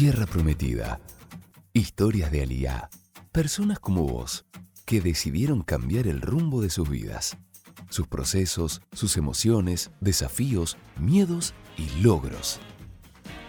Tierra 0.00 0.24
Prometida. 0.24 0.98
Historias 1.74 2.32
de 2.32 2.42
Aliá. 2.42 2.88
Personas 3.32 3.80
como 3.80 4.06
vos, 4.06 4.46
que 4.86 5.02
decidieron 5.02 5.60
cambiar 5.60 6.06
el 6.06 6.22
rumbo 6.22 6.62
de 6.62 6.70
sus 6.70 6.88
vidas. 6.88 7.36
Sus 7.90 8.06
procesos, 8.06 8.80
sus 8.92 9.18
emociones, 9.18 9.90
desafíos, 10.00 10.78
miedos 10.98 11.52
y 11.76 12.00
logros. 12.00 12.60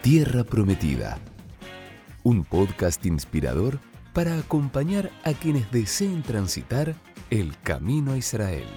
Tierra 0.01 0.43
Prometida. 0.43 1.19
Un 2.21 2.43
podcast 2.43 3.05
inspirador 3.05 3.79
para 4.11 4.37
acompañar 4.37 5.09
a 5.23 5.31
quienes 5.31 5.71
deseen 5.71 6.21
transitar 6.21 6.95
el 7.29 7.57
camino 7.61 8.11
a 8.11 8.17
Israel. 8.17 8.67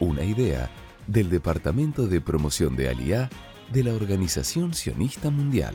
Una 0.00 0.24
idea 0.24 0.70
del 1.06 1.28
Departamento 1.28 2.06
de 2.06 2.22
Promoción 2.22 2.74
de 2.74 2.88
Aliá 2.88 3.28
de 3.70 3.84
la 3.84 3.92
Organización 3.92 4.72
Sionista 4.72 5.28
Mundial. 5.28 5.74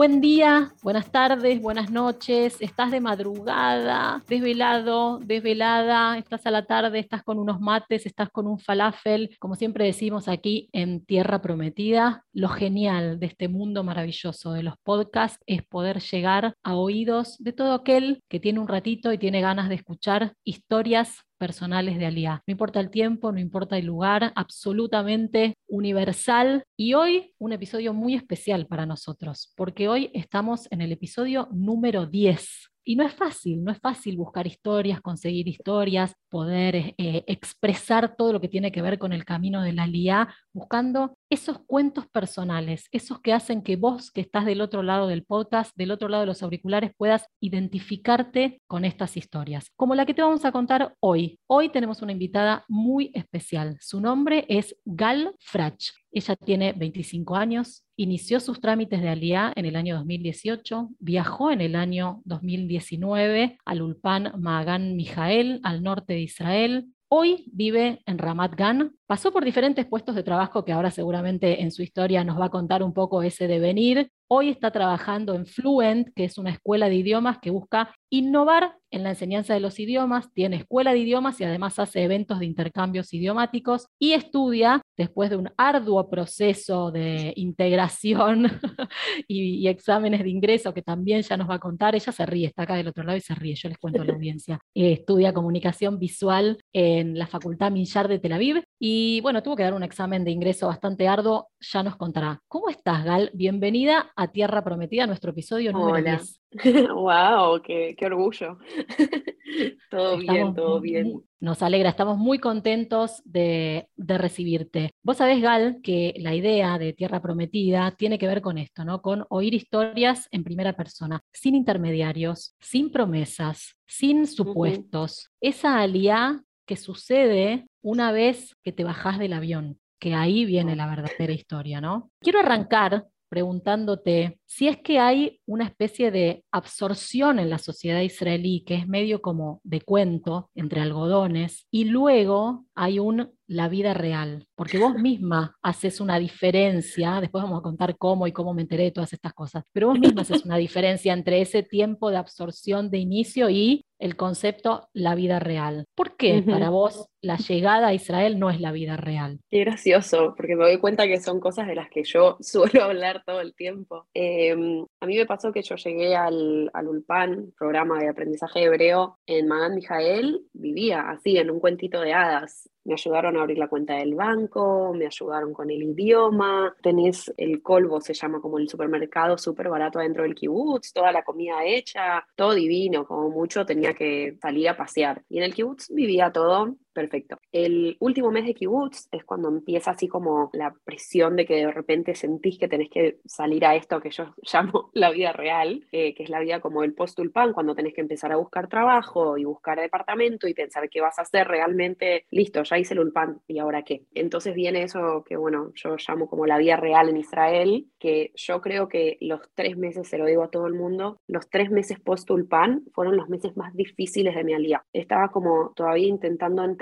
Buen 0.00 0.22
día, 0.22 0.72
buenas 0.82 1.12
tardes, 1.12 1.60
buenas 1.60 1.90
noches. 1.90 2.56
Estás 2.60 2.90
de 2.90 3.00
madrugada, 3.00 4.24
desvelado, 4.26 5.18
desvelada, 5.18 6.16
estás 6.16 6.46
a 6.46 6.50
la 6.50 6.64
tarde, 6.64 6.98
estás 6.98 7.22
con 7.22 7.38
unos 7.38 7.60
mates, 7.60 8.06
estás 8.06 8.30
con 8.30 8.46
un 8.46 8.58
falafel. 8.58 9.36
Como 9.38 9.56
siempre 9.56 9.84
decimos 9.84 10.26
aquí 10.26 10.70
en 10.72 11.04
Tierra 11.04 11.42
Prometida, 11.42 12.24
lo 12.32 12.48
genial 12.48 13.20
de 13.20 13.26
este 13.26 13.48
mundo 13.48 13.84
maravilloso 13.84 14.54
de 14.54 14.62
los 14.62 14.78
podcasts 14.82 15.44
es 15.44 15.62
poder 15.66 16.00
llegar 16.00 16.54
a 16.62 16.76
oídos 16.76 17.36
de 17.36 17.52
todo 17.52 17.74
aquel 17.74 18.22
que 18.30 18.40
tiene 18.40 18.58
un 18.58 18.68
ratito 18.68 19.12
y 19.12 19.18
tiene 19.18 19.42
ganas 19.42 19.68
de 19.68 19.74
escuchar 19.74 20.32
historias 20.44 21.26
personales 21.40 21.98
de 21.98 22.04
Aliá. 22.04 22.42
No 22.46 22.52
importa 22.52 22.80
el 22.80 22.90
tiempo, 22.90 23.32
no 23.32 23.40
importa 23.40 23.78
el 23.78 23.86
lugar, 23.86 24.32
absolutamente 24.36 25.54
universal. 25.66 26.64
Y 26.76 26.92
hoy 26.92 27.32
un 27.38 27.54
episodio 27.54 27.94
muy 27.94 28.14
especial 28.14 28.66
para 28.66 28.84
nosotros, 28.84 29.54
porque 29.56 29.88
hoy 29.88 30.10
estamos 30.12 30.68
en 30.70 30.82
el 30.82 30.92
episodio 30.92 31.48
número 31.50 32.04
10 32.04 32.70
y 32.84 32.96
no 32.96 33.04
es 33.04 33.12
fácil, 33.12 33.62
no 33.62 33.72
es 33.72 33.78
fácil 33.78 34.16
buscar 34.16 34.46
historias, 34.46 35.00
conseguir 35.00 35.48
historias, 35.48 36.14
poder 36.28 36.94
eh, 36.96 37.24
expresar 37.26 38.16
todo 38.16 38.32
lo 38.32 38.40
que 38.40 38.48
tiene 38.48 38.72
que 38.72 38.82
ver 38.82 38.98
con 38.98 39.12
el 39.12 39.24
camino 39.24 39.62
de 39.62 39.72
la 39.72 39.86
LIA, 39.86 40.34
buscando 40.52 41.16
esos 41.30 41.58
cuentos 41.66 42.06
personales, 42.08 42.86
esos 42.92 43.20
que 43.20 43.32
hacen 43.32 43.62
que 43.62 43.76
vos 43.76 44.10
que 44.10 44.20
estás 44.20 44.46
del 44.46 44.60
otro 44.60 44.82
lado 44.82 45.06
del 45.06 45.24
podcast, 45.24 45.76
del 45.76 45.90
otro 45.90 46.08
lado 46.08 46.22
de 46.22 46.26
los 46.28 46.42
auriculares, 46.42 46.92
puedas 46.96 47.26
identificarte 47.40 48.60
con 48.66 48.84
estas 48.84 49.16
historias, 49.16 49.70
como 49.76 49.94
la 49.94 50.06
que 50.06 50.14
te 50.14 50.22
vamos 50.22 50.44
a 50.44 50.52
contar 50.52 50.94
hoy. 51.00 51.38
Hoy 51.46 51.68
tenemos 51.68 52.02
una 52.02 52.12
invitada 52.12 52.64
muy 52.68 53.10
especial. 53.14 53.76
Su 53.80 54.00
nombre 54.00 54.46
es 54.48 54.76
Gal 54.84 55.34
Frach. 55.38 55.90
Ella 56.12 56.34
tiene 56.36 56.72
25 56.72 57.36
años, 57.36 57.84
inició 58.00 58.40
sus 58.40 58.62
trámites 58.62 59.02
de 59.02 59.10
Aliá 59.10 59.52
en 59.54 59.66
el 59.66 59.76
año 59.76 59.96
2018, 59.96 60.88
viajó 61.00 61.50
en 61.50 61.60
el 61.60 61.76
año 61.76 62.22
2019 62.24 63.58
al 63.62 63.82
Ulpan 63.82 64.32
Magan 64.38 64.96
Mijael, 64.96 65.60
al 65.64 65.82
norte 65.82 66.14
de 66.14 66.20
Israel. 66.20 66.88
Hoy 67.08 67.50
vive 67.52 68.00
en 68.06 68.16
Ramat 68.16 68.54
Gan, 68.54 68.92
pasó 69.06 69.32
por 69.32 69.44
diferentes 69.44 69.84
puestos 69.84 70.14
de 70.14 70.22
trabajo 70.22 70.64
que 70.64 70.72
ahora 70.72 70.90
seguramente 70.90 71.60
en 71.60 71.72
su 71.72 71.82
historia 71.82 72.24
nos 72.24 72.40
va 72.40 72.46
a 72.46 72.50
contar 72.50 72.82
un 72.82 72.94
poco 72.94 73.22
ese 73.22 73.46
devenir. 73.48 74.10
Hoy 74.28 74.48
está 74.48 74.70
trabajando 74.70 75.34
en 75.34 75.44
Fluent, 75.44 76.08
que 76.14 76.24
es 76.24 76.38
una 76.38 76.50
escuela 76.50 76.88
de 76.88 76.94
idiomas 76.94 77.38
que 77.38 77.50
busca 77.50 77.94
innovar 78.10 78.76
en 78.90 79.04
la 79.04 79.10
enseñanza 79.10 79.54
de 79.54 79.60
los 79.60 79.78
idiomas, 79.78 80.32
tiene 80.32 80.56
escuela 80.56 80.92
de 80.92 80.98
idiomas 80.98 81.40
y 81.40 81.44
además 81.44 81.78
hace 81.78 82.02
eventos 82.02 82.40
de 82.40 82.46
intercambios 82.46 83.14
idiomáticos 83.14 83.86
y 84.00 84.12
estudia, 84.12 84.82
después 84.96 85.30
de 85.30 85.36
un 85.36 85.50
arduo 85.56 86.10
proceso 86.10 86.90
de 86.90 87.32
integración 87.36 88.50
y, 89.28 89.68
exámenes 89.68 90.24
de 90.24 90.30
ingreso 90.30 90.74
que 90.74 90.82
también 90.82 91.22
ya 91.22 91.36
nos 91.36 91.48
va 91.48 91.54
a 91.54 91.58
contar, 91.60 91.94
ella 91.94 92.10
se 92.10 92.26
ríe, 92.26 92.48
está 92.48 92.64
acá 92.64 92.74
del 92.74 92.88
otro 92.88 93.04
lado 93.04 93.16
y 93.16 93.20
se 93.20 93.34
ríe, 93.34 93.54
yo 93.54 93.68
les 93.68 93.78
cuento 93.78 94.02
a 94.02 94.04
la 94.04 94.12
audiencia. 94.14 94.58
Eh, 94.74 94.92
estudia 94.92 95.32
comunicación 95.32 96.00
visual 96.00 96.58
en 96.72 97.16
la 97.16 97.28
Facultad 97.28 97.70
Minjar 97.70 98.08
de 98.08 98.18
Tel 98.18 98.32
Aviv 98.32 98.64
y 98.80 99.20
bueno, 99.20 99.42
tuvo 99.44 99.54
que 99.54 99.62
dar 99.62 99.74
un 99.74 99.84
examen 99.84 100.24
de 100.24 100.32
ingreso 100.32 100.66
bastante 100.66 101.06
arduo, 101.06 101.48
ya 101.60 101.84
nos 101.84 101.96
contará. 101.96 102.40
¿Cómo 102.48 102.68
estás, 102.68 103.04
Gal? 103.04 103.30
Bienvenida 103.34 104.10
a 104.16 104.32
Tierra 104.32 104.64
Prometida, 104.64 105.06
nuestro 105.06 105.30
episodio 105.30 105.72
número 105.72 105.98
Hola. 105.98 106.16
10. 106.16 106.39
¡Wow! 106.94 107.62
Qué, 107.62 107.94
qué 107.96 108.06
orgullo! 108.06 108.58
todo 109.90 110.18
bien, 110.18 110.54
todo 110.54 110.80
muy- 110.80 110.90
bien. 110.90 111.22
Nos 111.40 111.62
alegra, 111.62 111.88
estamos 111.88 112.18
muy 112.18 112.38
contentos 112.38 113.22
de, 113.24 113.88
de 113.96 114.18
recibirte. 114.18 114.90
Vos 115.02 115.16
sabés, 115.16 115.40
Gal, 115.40 115.78
que 115.82 116.12
la 116.18 116.34
idea 116.34 116.78
de 116.78 116.92
Tierra 116.92 117.22
Prometida 117.22 117.92
tiene 117.96 118.18
que 118.18 118.26
ver 118.26 118.42
con 118.42 118.58
esto, 118.58 118.84
¿no? 118.84 119.00
Con 119.00 119.24
oír 119.30 119.54
historias 119.54 120.28
en 120.32 120.44
primera 120.44 120.74
persona, 120.76 121.20
sin 121.32 121.54
intermediarios, 121.54 122.54
sin 122.60 122.92
promesas, 122.92 123.74
sin 123.86 124.26
supuestos. 124.26 125.30
Esa 125.40 125.80
aliá 125.80 126.42
que 126.66 126.76
sucede 126.76 127.66
una 127.80 128.12
vez 128.12 128.54
que 128.62 128.72
te 128.72 128.84
bajás 128.84 129.18
del 129.18 129.32
avión, 129.32 129.80
que 129.98 130.14
ahí 130.14 130.44
viene 130.44 130.76
la 130.76 130.86
verdadera 130.88 131.32
historia, 131.32 131.80
¿no? 131.80 132.10
Quiero 132.20 132.40
arrancar 132.40 133.06
preguntándote 133.30 134.38
si 134.44 134.68
es 134.68 134.78
que 134.78 134.98
hay 134.98 135.40
una 135.46 135.64
especie 135.64 136.10
de 136.10 136.44
absorción 136.50 137.38
en 137.38 137.48
la 137.48 137.58
sociedad 137.58 138.00
israelí 138.00 138.64
que 138.66 138.74
es 138.74 138.88
medio 138.88 139.22
como 139.22 139.60
de 139.64 139.80
cuento 139.80 140.50
entre 140.54 140.80
algodones 140.80 141.66
y 141.70 141.84
luego 141.84 142.66
hay 142.74 142.98
un 142.98 143.30
la 143.46 143.68
vida 143.68 143.94
real, 143.94 144.46
porque 144.54 144.78
vos 144.78 144.94
misma 144.98 145.56
haces 145.62 146.00
una 146.00 146.18
diferencia, 146.18 147.20
después 147.20 147.42
vamos 147.42 147.58
a 147.58 147.62
contar 147.62 147.96
cómo 147.96 148.26
y 148.26 148.32
cómo 148.32 148.54
me 148.54 148.62
enteré 148.62 148.84
de 148.84 148.90
todas 148.92 149.12
estas 149.12 149.32
cosas, 149.32 149.64
pero 149.72 149.88
vos 149.88 149.98
misma 149.98 150.22
haces 150.22 150.44
una 150.44 150.56
diferencia 150.56 151.12
entre 151.12 151.40
ese 151.40 151.64
tiempo 151.64 152.10
de 152.10 152.16
absorción 152.16 152.90
de 152.90 152.98
inicio 152.98 153.50
y 153.50 153.84
el 154.00 154.16
concepto 154.16 154.88
la 154.92 155.14
vida 155.14 155.38
real. 155.38 155.86
¿Por 155.94 156.16
qué 156.16 156.42
para 156.42 156.70
vos 156.70 157.08
la 157.20 157.36
llegada 157.36 157.88
a 157.88 157.94
Israel 157.94 158.38
no 158.38 158.50
es 158.50 158.60
la 158.60 158.72
vida 158.72 158.96
real? 158.96 159.40
Qué 159.50 159.60
gracioso, 159.60 160.34
porque 160.36 160.56
me 160.56 160.64
doy 160.64 160.78
cuenta 160.78 161.06
que 161.06 161.20
son 161.20 161.38
cosas 161.38 161.68
de 161.68 161.74
las 161.74 161.90
que 161.90 162.02
yo 162.04 162.36
suelo 162.40 162.82
hablar 162.82 163.22
todo 163.24 163.40
el 163.40 163.54
tiempo. 163.54 164.06
Eh, 164.14 164.52
a 164.52 165.06
mí 165.06 165.16
me 165.16 165.26
pasó 165.26 165.52
que 165.52 165.62
yo 165.62 165.76
llegué 165.76 166.16
al, 166.16 166.70
al 166.72 166.88
Ulpan, 166.88 167.52
programa 167.56 168.00
de 168.00 168.08
aprendizaje 168.08 168.64
hebreo, 168.64 169.18
en 169.26 169.46
Magan 169.46 169.74
Mijael, 169.74 170.42
vivía 170.60 171.10
así, 171.10 171.36
en 171.36 171.50
un 171.50 171.60
cuentito 171.60 172.00
de 172.00 172.12
hadas. 172.12 172.68
Me 172.84 172.94
ayudaron 172.94 173.36
a 173.36 173.42
abrir 173.42 173.58
la 173.58 173.68
cuenta 173.68 173.94
del 173.94 174.14
banco, 174.14 174.92
me 174.94 175.06
ayudaron 175.06 175.52
con 175.52 175.70
el 175.70 175.82
idioma, 175.82 176.74
tenés 176.82 177.32
el 177.36 177.62
colvo, 177.62 178.00
se 178.00 178.14
llama 178.14 178.40
como 178.40 178.58
el 178.58 178.68
supermercado 178.68 179.36
súper 179.36 179.68
barato 179.68 179.98
adentro 179.98 180.22
del 180.22 180.34
kibutz, 180.34 180.92
toda 180.92 181.12
la 181.12 181.22
comida 181.22 181.64
hecha, 181.64 182.24
todo 182.34 182.54
divino, 182.54 183.06
como 183.06 183.30
mucho 183.30 183.66
tenía 183.66 183.92
que 183.94 184.36
salir 184.40 184.68
a 184.68 184.76
pasear. 184.76 185.22
Y 185.28 185.38
en 185.38 185.44
el 185.44 185.54
kibutz 185.54 185.88
vivía 185.90 186.32
todo 186.32 186.74
perfecto. 186.92 187.38
El 187.52 187.96
último 188.00 188.30
mes 188.30 188.46
de 188.46 188.54
kibutz 188.54 189.08
es 189.10 189.24
cuando 189.24 189.48
empieza 189.48 189.92
así 189.92 190.08
como 190.08 190.50
la 190.52 190.74
presión 190.84 191.36
de 191.36 191.46
que 191.46 191.56
de 191.56 191.70
repente 191.70 192.14
sentís 192.14 192.58
que 192.58 192.68
tenés 192.68 192.90
que 192.90 193.18
salir 193.24 193.64
a 193.64 193.74
esto 193.74 194.00
que 194.00 194.10
yo 194.10 194.34
llamo 194.52 194.90
la 194.94 195.10
vida 195.10 195.32
real, 195.32 195.86
eh, 195.92 196.14
que 196.14 196.22
es 196.22 196.30
la 196.30 196.40
vida 196.40 196.60
como 196.60 196.82
el 196.82 196.94
post-ulpan, 196.94 197.52
cuando 197.52 197.74
tenés 197.74 197.94
que 197.94 198.00
empezar 198.00 198.32
a 198.32 198.36
buscar 198.36 198.68
trabajo 198.68 199.38
y 199.38 199.44
buscar 199.44 199.80
departamento 199.80 200.48
y 200.48 200.54
pensar 200.54 200.88
qué 200.88 201.00
vas 201.00 201.18
a 201.18 201.22
hacer 201.22 201.48
realmente. 201.48 202.26
Listo, 202.30 202.62
ya 202.62 202.78
hice 202.78 202.94
el 202.94 203.00
ulpan 203.00 203.40
y 203.46 203.58
ahora 203.58 203.82
qué. 203.82 204.04
Entonces 204.14 204.54
viene 204.54 204.82
eso 204.82 205.24
que, 205.26 205.36
bueno, 205.36 205.72
yo 205.74 205.96
llamo 205.96 206.28
como 206.28 206.46
la 206.46 206.58
vida 206.58 206.76
real 206.76 207.08
en 207.08 207.16
Israel, 207.16 207.86
que 207.98 208.32
yo 208.34 208.60
creo 208.60 208.88
que 208.88 209.18
los 209.20 209.40
tres 209.54 209.76
meses, 209.76 210.08
se 210.08 210.18
lo 210.18 210.26
digo 210.26 210.42
a 210.42 210.50
todo 210.50 210.66
el 210.66 210.74
mundo, 210.74 211.18
los 211.26 211.48
tres 211.48 211.70
meses 211.70 211.98
post-ulpan 212.00 212.84
fueron 212.92 213.16
los 213.16 213.28
meses 213.28 213.56
más 213.56 213.74
difíciles 213.74 214.34
de 214.34 214.44
mi 214.44 214.54
alía. 214.54 214.84
Estaba 214.92 215.28
como 215.28 215.72
todavía 215.74 216.08
intentando 216.08 216.64
entender, 216.64 216.79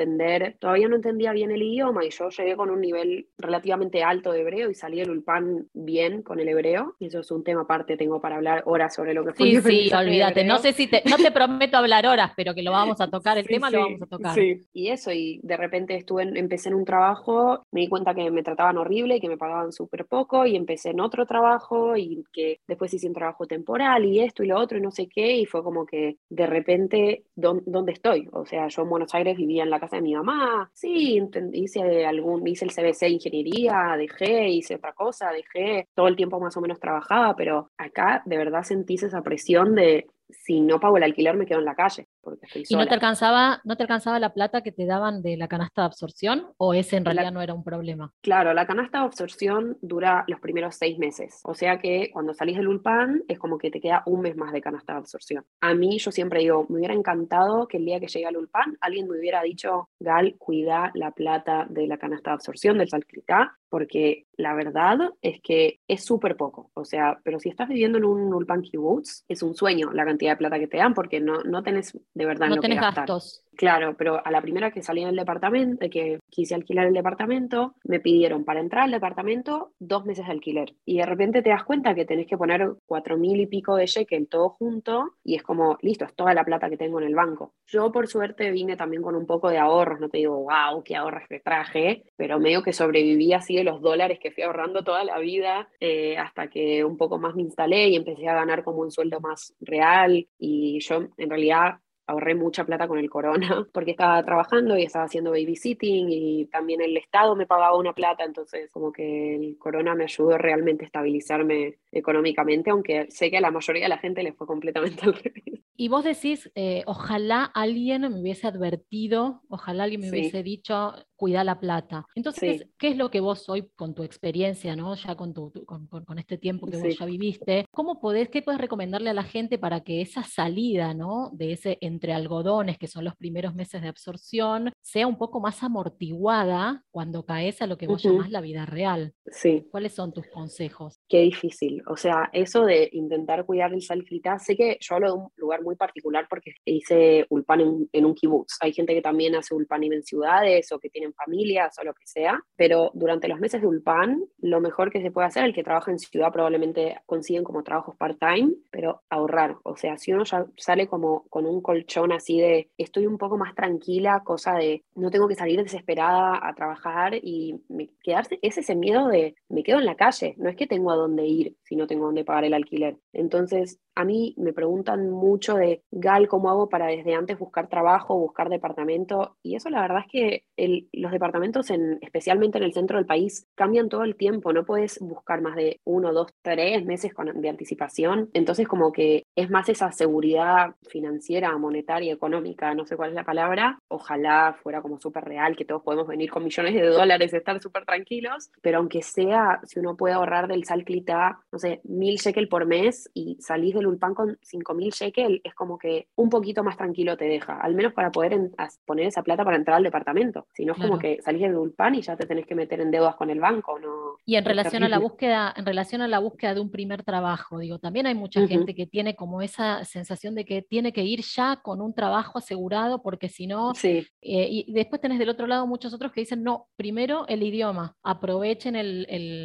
todavía 0.59 0.89
no 0.89 0.97
entendía 0.97 1.33
bien 1.33 1.51
el 1.51 1.63
idioma 1.63 2.05
y 2.05 2.11
yo 2.11 2.29
llegué 2.31 2.57
con 2.57 2.71
un 2.71 2.81
nivel 2.81 3.29
relativamente 3.39 4.03
alto 4.03 4.33
de 4.33 4.41
hebreo 4.41 4.71
y 4.71 4.75
salí 4.75 4.99
del 4.99 5.11
ulpan 5.11 5.69
bien 5.73 6.23
con 6.23 6.41
el 6.41 6.49
hebreo. 6.49 6.95
Y 6.99 7.07
eso 7.07 7.21
es 7.21 7.31
un 7.31 7.45
tema 7.45 7.63
aparte, 7.63 7.97
tengo 7.97 8.21
para 8.21 8.37
hablar 8.37 8.63
horas 8.67 8.95
sobre 8.95 9.15
lo 9.15 9.25
que 9.25 9.33
fue 9.35 9.47
Sí, 9.47 9.61
sí, 9.61 9.91
olvídate. 9.93 10.45
No 10.45 10.59
sé 10.59 10.73
si 10.73 10.87
te, 10.87 11.03
no 11.09 11.17
te 11.17 11.31
prometo 11.31 11.77
hablar 11.77 12.07
horas, 12.07 12.33
pero 12.37 12.55
que 12.55 12.63
lo 12.63 12.71
vamos 12.73 13.01
a 13.01 13.09
tocar, 13.11 13.39
el 13.39 13.45
Sí, 13.47 13.55
tema 13.55 13.71
lo 13.71 13.81
vamos 13.81 14.03
a 14.03 14.07
tocar. 14.07 14.35
sí. 14.35 14.61
Y 14.73 14.89
eso, 14.89 15.11
y 15.13 15.41
de 15.43 15.57
repente 15.57 15.95
estuve 15.97 16.23
en- 16.23 16.37
empecé 16.37 16.69
en 16.69 16.75
un 16.75 16.85
trabajo, 16.85 17.63
me 17.73 17.81
di 17.81 17.89
cuenta 17.89 18.15
que 18.15 18.31
me 18.31 18.43
trataban 18.43 18.77
horrible 18.79 19.17
y 19.17 19.21
que 19.21 19.29
me 19.29 19.37
pagaban 19.39 19.73
súper 19.73 20.07
poco, 20.07 20.47
y 20.47 20.57
empecé 20.57 20.91
en 20.91 21.01
otro 21.01 21.27
trabajo, 21.27 21.97
y 21.97 22.25
que 22.33 22.61
después 22.67 22.93
hice 22.95 23.07
un 23.09 23.15
trabajo 23.15 23.47
temporal, 23.47 24.05
y 24.05 24.21
esto 24.21 24.43
y 24.43 24.49
lo 24.49 24.59
otro, 24.59 24.79
y 24.79 24.81
no 24.81 24.91
sé 24.91 25.09
qué, 25.09 25.37
y 25.37 25.47
fue 25.47 25.63
como 25.63 25.87
que 25.87 26.17
de 26.29 26.47
repente, 26.47 27.25
¿dó- 27.37 27.63
¿dónde 27.67 27.93
estoy? 27.93 28.29
O 28.33 28.45
sea, 28.47 28.69
yo 28.69 28.83
en 28.83 28.91
Buenos 28.91 29.15
Aires 29.15 29.37
vivía 29.37 29.63
en 29.63 29.71
la 29.71 29.81
casa 29.81 29.88
de 29.97 30.03
mi 30.03 30.15
mamá, 30.15 30.71
sí, 30.75 31.21
hice 31.53 32.07
algún, 32.07 32.47
hice 32.47 32.65
el 32.65 32.73
CBC 32.73 33.07
de 33.07 33.09
ingeniería, 33.11 33.95
dejé, 33.97 34.49
hice 34.49 34.77
otra 34.77 34.93
cosa, 34.93 35.31
dejé, 35.31 35.89
todo 35.95 36.09
el 36.09 36.17
tiempo 36.17 36.41
más 36.41 36.57
o 36.57 36.61
menos 36.61 36.81
trabajaba, 36.81 37.35
pero 37.37 37.71
acá 37.77 38.23
de 38.25 38.37
verdad 38.37 38.63
sentís 38.63 39.03
esa 39.03 39.23
presión 39.23 39.75
de 39.75 40.07
si 40.31 40.61
no 40.61 40.79
pago 40.79 40.97
el 40.97 41.03
alquiler 41.03 41.37
me 41.37 41.47
quedo 41.47 41.59
en 41.59 41.65
la 41.65 41.75
calle. 41.75 42.07
Porque 42.29 42.47
estoy 42.47 42.65
¿Y 42.69 42.77
no 42.77 42.87
te, 42.87 42.95
alcanzaba, 42.95 43.61
no 43.65 43.77
te 43.77 43.83
alcanzaba 43.83 44.19
la 44.19 44.35
plata 44.35 44.63
que 44.63 44.73
te 44.73 44.87
daban 44.87 45.23
de 45.23 45.37
la 45.37 45.49
canasta 45.49 45.83
de 45.83 45.87
absorción 45.87 46.47
o 46.57 46.75
ese 46.75 46.97
en 46.97 47.05
realidad 47.05 47.33
no 47.33 47.43
era 47.43 47.55
un 47.55 47.65
problema? 47.65 48.13
Claro, 48.21 48.53
la 48.55 48.67
canasta 48.67 48.99
de 48.99 49.05
absorción 49.05 49.79
dura 49.81 50.25
los 50.29 50.41
primeros 50.41 50.77
seis 50.77 50.99
meses, 50.99 51.41
o 51.45 51.55
sea 51.55 51.79
que 51.79 52.11
cuando 52.13 52.35
salís 52.35 52.57
del 52.57 52.69
ULPAN 52.69 53.25
es 53.29 53.39
como 53.39 53.59
que 53.59 53.71
te 53.71 53.81
queda 53.81 54.03
un 54.07 54.21
mes 54.21 54.37
más 54.37 54.53
de 54.53 54.61
canasta 54.61 54.93
de 54.93 54.99
absorción. 54.99 55.45
A 55.61 55.75
mí 55.75 55.99
yo 55.99 56.11
siempre 56.11 56.41
digo, 56.41 56.67
me 56.69 56.79
hubiera 56.79 56.95
encantado 56.95 57.67
que 57.67 57.79
el 57.79 57.85
día 57.85 58.01
que 58.01 58.09
llegue 58.09 58.27
al 58.27 58.37
ULPAN 58.37 58.77
alguien 58.81 59.09
me 59.09 59.19
hubiera 59.19 59.43
dicho, 59.43 59.89
Gal, 59.99 60.37
cuida 60.39 60.91
la 60.95 61.13
plata 61.13 61.67
de 61.69 61.87
la 61.87 61.99
canasta 61.99 62.31
de 62.31 62.35
absorción 62.35 62.79
del 62.79 62.89
Salclitá, 62.89 63.57
porque 63.69 64.27
la 64.37 64.55
verdad 64.55 64.99
es 65.21 65.41
que 65.43 65.81
es 65.89 66.05
súper 66.05 66.37
poco. 66.37 66.71
O 66.75 66.85
sea, 66.85 67.19
pero 67.23 67.39
si 67.39 67.49
estás 67.49 67.69
viviendo 67.69 67.99
en 67.99 68.05
un 68.05 68.33
Ulpan 68.33 68.63
Kibbutz, 68.63 69.25
es 69.29 69.43
un 69.43 69.55
sueño 69.55 69.93
la 69.93 70.05
cantidad 70.05 70.33
de 70.33 70.37
plata 70.37 70.59
que 70.59 70.69
te 70.69 70.79
dan 70.79 70.95
porque 70.95 71.21
no, 71.21 71.41
no 71.43 71.63
tenés 71.63 71.99
de 72.19 72.27
verdad 72.27 72.49
no 72.49 72.57
tenés 72.57 72.81
gastar. 72.81 73.07
gastos. 73.07 73.45
Claro, 73.59 73.97
pero 73.97 74.25
a 74.25 74.31
la 74.31 74.41
primera 74.41 74.71
que 74.71 74.83
salí 74.83 75.05
del 75.05 75.17
departamento, 75.17 75.89
que 75.91 76.21
quise 76.31 76.55
alquilar 76.55 76.87
el 76.87 76.93
departamento, 76.93 77.75
me 77.85 77.99
pidieron 77.99 78.45
para 78.45 78.61
entrar 78.61 78.85
al 78.85 78.93
departamento 78.93 79.73
dos 79.81 80.05
meses 80.05 80.27
de 80.27 80.33
alquiler. 80.33 80.75
Y 80.85 80.99
de 80.99 81.07
repente 81.07 81.43
te 81.43 81.51
das 81.51 81.65
cuenta 81.65 81.95
que 81.95 82.05
tenés 82.05 82.29
que 82.29 82.39
poner 82.39 82.69
cuatro 82.87 83.17
mil 83.17 83.41
y 83.41 83.47
pico 83.47 83.75
de 83.75 83.87
shekel 83.87 84.29
todo 84.29 84.51
junto 84.51 85.15
y 85.25 85.35
es 85.35 85.43
como, 85.43 85.77
listo, 85.81 86.05
es 86.05 86.15
toda 86.15 86.35
la 86.35 86.45
plata 86.45 86.71
que 86.71 86.77
tengo 86.77 87.01
en 87.01 87.07
el 87.09 87.17
banco. 87.17 87.55
Yo 87.67 87.91
por 87.91 88.07
suerte 88.07 88.51
vine 88.53 88.77
también 88.77 89.03
con 89.03 89.17
un 89.17 89.27
poco 89.27 89.49
de 89.49 89.59
ahorros, 89.59 90.01
no 90.01 90.09
te 90.09 90.19
digo, 90.19 90.37
wow, 90.37 90.83
qué 90.85 90.95
ahorros 90.95 91.25
que 91.29 91.41
traje, 91.41 92.05
pero 92.17 92.39
medio 92.39 92.63
que 92.63 92.73
sobreviví 92.73 93.33
así 93.33 93.57
de 93.57 93.65
los 93.65 93.81
dólares 93.81 94.19
que 94.21 94.31
fui 94.31 94.45
ahorrando 94.45 94.85
toda 94.85 95.03
la 95.03 95.19
vida 95.19 95.69
eh, 95.81 96.17
hasta 96.17 96.49
que 96.49 96.85
un 96.85 96.97
poco 96.97 97.19
más 97.19 97.35
me 97.35 97.43
instalé 97.43 97.89
y 97.89 97.97
empecé 97.97 98.29
a 98.29 98.35
ganar 98.35 98.63
como 98.63 98.83
un 98.83 98.91
sueldo 98.91 99.21
más 99.21 99.55
real 99.61 100.29
y 100.39 100.79
yo 100.81 101.09
en 101.17 101.31
realidad 101.31 101.81
ahorré 102.09 102.35
mucha 102.35 102.65
plata 102.65 102.89
con 102.89 102.99
el 102.99 103.09
corona 103.09 103.67
porque 103.73 103.93
estaba 103.93 104.23
trabajando 104.25 104.77
y 104.77 104.83
estaba 104.83 105.05
haciendo 105.05 105.31
babysitting 105.31 106.09
y 106.11 106.47
también 106.47 106.81
el 106.81 106.97
Estado 106.97 107.37
me 107.37 107.47
pagaba 107.47 107.77
una 107.77 107.93
plata, 107.93 108.25
entonces 108.25 108.71
como 108.71 108.91
que 108.93 109.37
el 109.37 109.59
corona 109.59 109.95
me 109.95 110.05
ayudó 110.05 110.37
realmente 110.39 110.85
a 110.85 110.87
estabilizarme 110.87 111.79
económicamente, 111.93 112.71
aunque 112.71 113.11
sé 113.11 113.31
que 113.31 113.37
a 113.39 113.41
la 113.41 113.51
mayoría 113.51 113.85
de 113.85 113.89
la 113.91 113.99
gente 113.99 114.23
le 114.23 114.33
fue 114.33 114.47
completamente 114.47 115.05
al 115.05 115.13
revés. 115.23 115.68
Y 115.81 115.87
vos 115.87 116.03
decís, 116.03 116.51
eh, 116.57 116.83
ojalá 116.87 117.45
alguien 117.45 118.03
me 118.03 118.21
hubiese 118.21 118.49
advertido, 118.49 119.43
ojalá 119.49 119.85
alguien 119.85 120.01
me 120.01 120.11
hubiese 120.11 120.43
dicho, 120.43 120.93
cuida 121.15 121.45
la 121.45 121.61
plata. 121.61 122.05
Entonces, 122.17 122.67
¿qué 122.79 122.89
es 122.89 122.97
lo 122.97 123.13
que 123.13 123.21
vos 123.21 123.49
hoy, 123.49 123.71
con 123.77 123.95
tu 123.95 124.03
experiencia, 124.03 124.75
¿no? 124.75 124.97
ya 124.97 125.15
con, 125.15 125.33
tu, 125.33 125.53
con, 125.67 126.19
este 126.19 126.37
tiempo 126.37 126.67
que 126.67 126.79
vos 126.79 126.99
ya 126.99 127.07
viviste, 127.07 127.65
¿cómo 127.71 128.01
podés, 128.01 128.29
qué 128.29 128.43
puedes 128.43 128.61
recomendarle 128.61 129.11
a 129.11 129.15
la 129.15 129.23
gente 129.23 129.57
para 129.57 129.85
que 129.85 130.01
esa 130.01 130.25
salida 130.25 130.95
¿no? 130.95 131.31
de 131.33 131.53
ese 131.53 131.79
entre 131.81 132.13
algodones, 132.13 132.77
que 132.77 132.89
son 132.89 133.05
los 133.05 133.15
primeros 133.15 133.55
meses 133.55 133.81
de 133.81 133.87
absorción, 133.87 134.73
sea 134.83 135.07
un 135.07 135.17
poco 135.17 135.39
más 135.39 135.63
amortiguada 135.63 136.83
cuando 136.91 137.25
caes 137.25 137.63
a 137.63 137.69
lo 137.69 137.79
que 137.79 137.87
vos 137.87 138.03
llamás 138.03 138.33
la 138.33 138.41
vida 138.41 138.67
real? 138.67 139.15
Sí. 139.31 139.65
¿Cuáles 139.71 139.95
son 139.95 140.13
tus 140.13 140.27
consejos? 140.27 140.98
Qué 141.09 141.21
difícil. 141.21 141.83
O 141.87 141.97
sea, 141.97 142.29
eso 142.35 142.67
de 142.67 142.91
intentar 142.93 143.47
cuidar 143.47 143.73
el 143.73 143.81
salfrita, 143.81 144.39
sé 144.39 144.57
que 144.57 144.77
yo 144.79 144.95
hablo 144.95 145.07
de 145.07 145.19
un 145.19 145.29
lugar 145.37 145.63
muy 145.63 145.75
particular 145.75 146.27
porque 146.29 146.53
hice 146.67 147.25
ulpan 147.31 147.89
en, 147.93 148.05
un 148.05 148.15
kibutz. 148.15 148.59
Hay 148.61 148.75
gente 148.75 148.93
que 148.93 149.01
también 149.01 149.35
hace 149.35 149.55
ulpan 149.55 149.85
en 149.85 150.03
ciudades 150.03 150.71
o 150.71 150.79
que 150.79 150.91
tienen 150.91 151.15
familias 151.15 151.79
o 151.79 151.85
lo 151.85 151.95
que 151.95 152.07
sea, 152.07 152.39
pero 152.57 152.91
durante 152.93 153.27
los 153.27 153.41
meses 153.41 153.63
de 153.63 153.67
ulpan, 153.67 154.23
lo 154.39 154.61
mejor 154.61 154.91
que 154.91 155.01
se 155.01 155.11
puede 155.11 155.29
hacer, 155.29 155.45
el 155.45 155.55
que 155.55 155.65
trabaja 155.65 155.91
en 155.91 155.99
ciudad 155.99 156.31
probablemente 156.31 156.99
consiguen 157.07 157.43
como 157.43 157.63
trabajos 157.63 157.97
part-time, 157.97 158.53
pero 158.71 159.03
ahorrar. 159.09 159.57
O 159.63 159.77
sea, 159.77 159.97
si 159.97 160.13
uno 160.13 160.25
ya 160.25 160.45
sale 160.59 160.89
como 160.89 161.27
con 161.31 161.47
un 161.47 161.63
colchón 161.63 162.13
así 162.13 162.39
de 162.39 162.71
estoy 162.77 163.07
un 163.07 163.17
poco 163.17 163.39
más 163.39 163.55
tranquila, 163.55 164.23
cosa 164.25 164.55
de 164.55 164.85
no 164.95 165.11
tengo 165.11 165.27
que 165.27 165.37
salir 165.37 165.63
desesperada 165.63 166.39
a 166.47 166.55
trabajar 166.55 167.15
y 167.15 167.63
me, 167.69 167.89
quedarse, 168.03 168.39
es 168.43 168.59
ese 168.59 168.75
miedo 168.75 169.09
de 169.09 169.37
me 169.49 169.63
quedo 169.63 169.79
en 169.79 169.87
la 169.87 169.97
calle, 169.97 170.35
no 170.37 170.51
es 170.51 170.57
que 170.57 170.67
tengo 170.67 170.98
dónde 170.99 171.27
ir 171.27 171.57
si 171.63 171.77
no 171.77 171.87
tengo 171.87 172.07
dónde 172.07 172.25
pagar 172.25 172.45
el 172.45 172.55
alquiler. 172.55 172.99
Entonces, 173.13 173.81
a 173.99 174.05
mí 174.05 174.33
me 174.37 174.53
preguntan 174.53 175.11
mucho 175.11 175.57
de, 175.57 175.83
Gal, 175.91 176.29
¿cómo 176.29 176.51
hago 176.51 176.69
para 176.69 176.87
desde 176.87 177.17
antes 177.17 177.37
buscar 177.37 177.69
trabajo, 177.69 178.17
buscar 178.17 178.49
departamento? 178.49 179.37
Y 179.43 179.57
eso 179.57 179.71
la 179.71 179.81
verdad 179.81 180.05
es 180.07 180.13
que 180.13 180.45
los 180.93 181.11
departamentos, 181.11 181.69
en, 181.71 181.99
especialmente 182.01 182.59
en 182.59 182.65
el 182.65 182.73
centro 182.73 182.97
del 182.97 183.07
país, 183.07 183.49
cambian 183.57 183.89
todo 183.89 184.05
el 184.05 184.15
tiempo. 184.15 184.53
No 184.53 184.65
puedes 184.65 185.01
buscar 185.01 185.43
más 185.43 185.57
de 185.57 185.81
uno, 185.83 186.13
dos, 186.13 186.29
tres 186.43 186.85
meses 186.85 187.13
con, 187.13 187.41
de 187.41 187.49
anticipación. 187.49 188.31
Entonces 188.35 188.69
como 188.69 188.93
que 188.93 189.25
es 189.35 189.51
más 189.51 189.69
esa 189.69 189.91
seguridad 189.91 190.77
financiera, 190.89 191.59
monetaria, 191.59 192.13
económica, 192.13 192.77
no 192.77 192.87
sé 192.87 192.97
cuál 192.97 193.11
es 193.11 193.17
la 193.17 193.25
palabra. 193.25 193.81
Ojalá 193.89 194.57
fuera 194.63 194.81
como 194.81 195.01
súper 195.01 195.25
real, 195.25 195.57
que 195.57 195.65
todos 195.65 195.83
podemos 195.83 196.07
venir 196.07 196.31
con 196.31 196.45
millones 196.45 196.75
de 196.75 196.87
dólares, 196.87 197.35
estar 197.35 197.61
súper 197.61 197.85
tranquilos. 197.85 198.53
Pero 198.63 198.79
aunque 198.79 199.03
sea, 199.03 199.59
si 199.65 199.81
uno 199.81 199.97
puede 199.97 200.15
ahorrar 200.15 200.47
del 200.47 200.63
salclita, 200.67 201.41
no 201.51 201.59
sé, 201.59 201.81
mil 201.83 202.15
shekel 202.19 202.47
por 202.47 202.65
mes 202.65 203.11
y 203.13 203.39
salís 203.41 203.75
del 203.75 203.88
Ulpan 203.89 204.15
con 204.15 204.39
5.000 204.41 204.93
shekel, 204.93 205.41
es 205.45 205.55
como 205.55 205.79
que 205.79 206.09
un 206.17 206.31
poquito 206.31 206.63
más 206.63 206.77
tranquilo 206.77 207.17
te 207.17 207.27
deja, 207.27 207.61
al 207.61 207.75
menos 207.75 207.93
para 207.93 208.11
poder 208.11 208.39
poner 208.85 209.07
esa 209.07 209.23
plata 209.23 209.45
para 209.45 209.57
entrar 209.57 209.77
al 209.77 209.83
departamento. 209.83 210.47
Si 210.55 210.65
no 210.65 210.73
es 210.73 210.79
como 210.79 210.99
que 210.99 211.21
salís 211.23 211.43
del 211.43 211.57
Ulpan 211.57 211.95
y 211.95 212.03
ya 212.03 212.17
te 212.17 212.27
tenés 212.27 212.47
que 212.47 212.55
meter 212.55 212.81
en 212.81 212.91
deudas 212.91 213.17
con 213.17 213.31
el 213.31 213.41
banco, 213.41 213.79
¿no? 213.79 214.17
Y 214.25 214.37
en 214.37 214.45
relación 214.45 214.83
a 214.83 214.89
la 214.89 214.99
búsqueda, 214.99 215.55
en 215.57 215.65
relación 215.65 216.03
a 216.03 216.09
la 216.09 216.19
búsqueda 216.19 216.55
de 216.55 216.61
un 216.61 216.71
primer 216.71 217.03
trabajo, 217.03 217.59
digo, 217.59 217.79
también 217.79 218.07
hay 218.07 218.15
mucha 218.15 218.47
gente 218.47 218.75
que 218.75 218.87
tiene 218.87 219.17
como 219.17 219.43
esa 219.43 219.85
sensación 219.85 220.35
de 220.35 220.45
que 220.45 220.63
tiene 220.63 220.93
que 220.93 221.05
ir 221.05 221.23
ya 221.23 221.61
con 221.63 221.81
un 221.81 221.95
trabajo 221.95 222.39
asegurado, 222.39 223.03
porque 223.03 223.29
si 223.29 223.47
no, 223.47 223.75
sí. 223.75 224.07
Eh, 224.21 224.49
y 224.51 224.73
después 224.73 225.01
tenés 225.01 225.19
del 225.19 225.29
otro 225.29 225.47
lado 225.47 225.67
muchos 225.67 225.95
otros 225.95 226.13
que 226.13 226.21
dicen, 226.21 226.43
no, 226.43 226.69
primero 226.77 227.27
el 227.29 227.43
idioma, 227.43 227.97
aprovechen 228.03 228.77